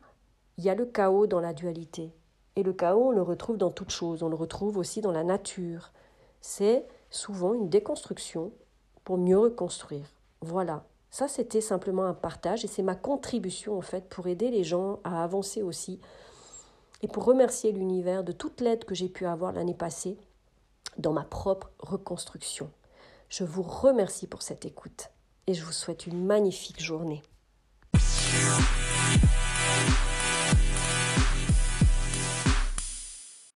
il 0.58 0.64
y 0.64 0.68
a 0.68 0.74
le 0.74 0.86
chaos 0.86 1.28
dans 1.28 1.40
la 1.40 1.52
dualité. 1.52 2.12
Et 2.56 2.64
le 2.64 2.72
chaos, 2.72 3.10
on 3.10 3.12
le 3.12 3.22
retrouve 3.22 3.56
dans 3.56 3.70
toute 3.70 3.92
chose, 3.92 4.24
on 4.24 4.28
le 4.28 4.34
retrouve 4.34 4.78
aussi 4.78 5.00
dans 5.00 5.12
la 5.12 5.22
nature. 5.22 5.92
C'est 6.40 6.88
souvent 7.12 7.54
une 7.54 7.68
déconstruction 7.68 8.52
pour 9.04 9.18
mieux 9.18 9.38
reconstruire. 9.38 10.06
Voilà. 10.40 10.84
Ça, 11.10 11.28
c'était 11.28 11.60
simplement 11.60 12.06
un 12.06 12.14
partage 12.14 12.64
et 12.64 12.68
c'est 12.68 12.82
ma 12.82 12.94
contribution 12.94 13.76
en 13.76 13.82
fait 13.82 14.08
pour 14.08 14.26
aider 14.26 14.50
les 14.50 14.64
gens 14.64 14.98
à 15.04 15.22
avancer 15.22 15.62
aussi 15.62 16.00
et 17.02 17.08
pour 17.08 17.24
remercier 17.24 17.72
l'univers 17.72 18.24
de 18.24 18.32
toute 18.32 18.60
l'aide 18.60 18.84
que 18.84 18.94
j'ai 18.94 19.08
pu 19.08 19.26
avoir 19.26 19.52
l'année 19.52 19.74
passée 19.74 20.16
dans 20.96 21.12
ma 21.12 21.24
propre 21.24 21.70
reconstruction. 21.78 22.70
Je 23.28 23.44
vous 23.44 23.62
remercie 23.62 24.26
pour 24.26 24.42
cette 24.42 24.64
écoute 24.64 25.10
et 25.46 25.54
je 25.54 25.64
vous 25.64 25.72
souhaite 25.72 26.06
une 26.06 26.24
magnifique 26.24 26.82
journée. 26.82 27.22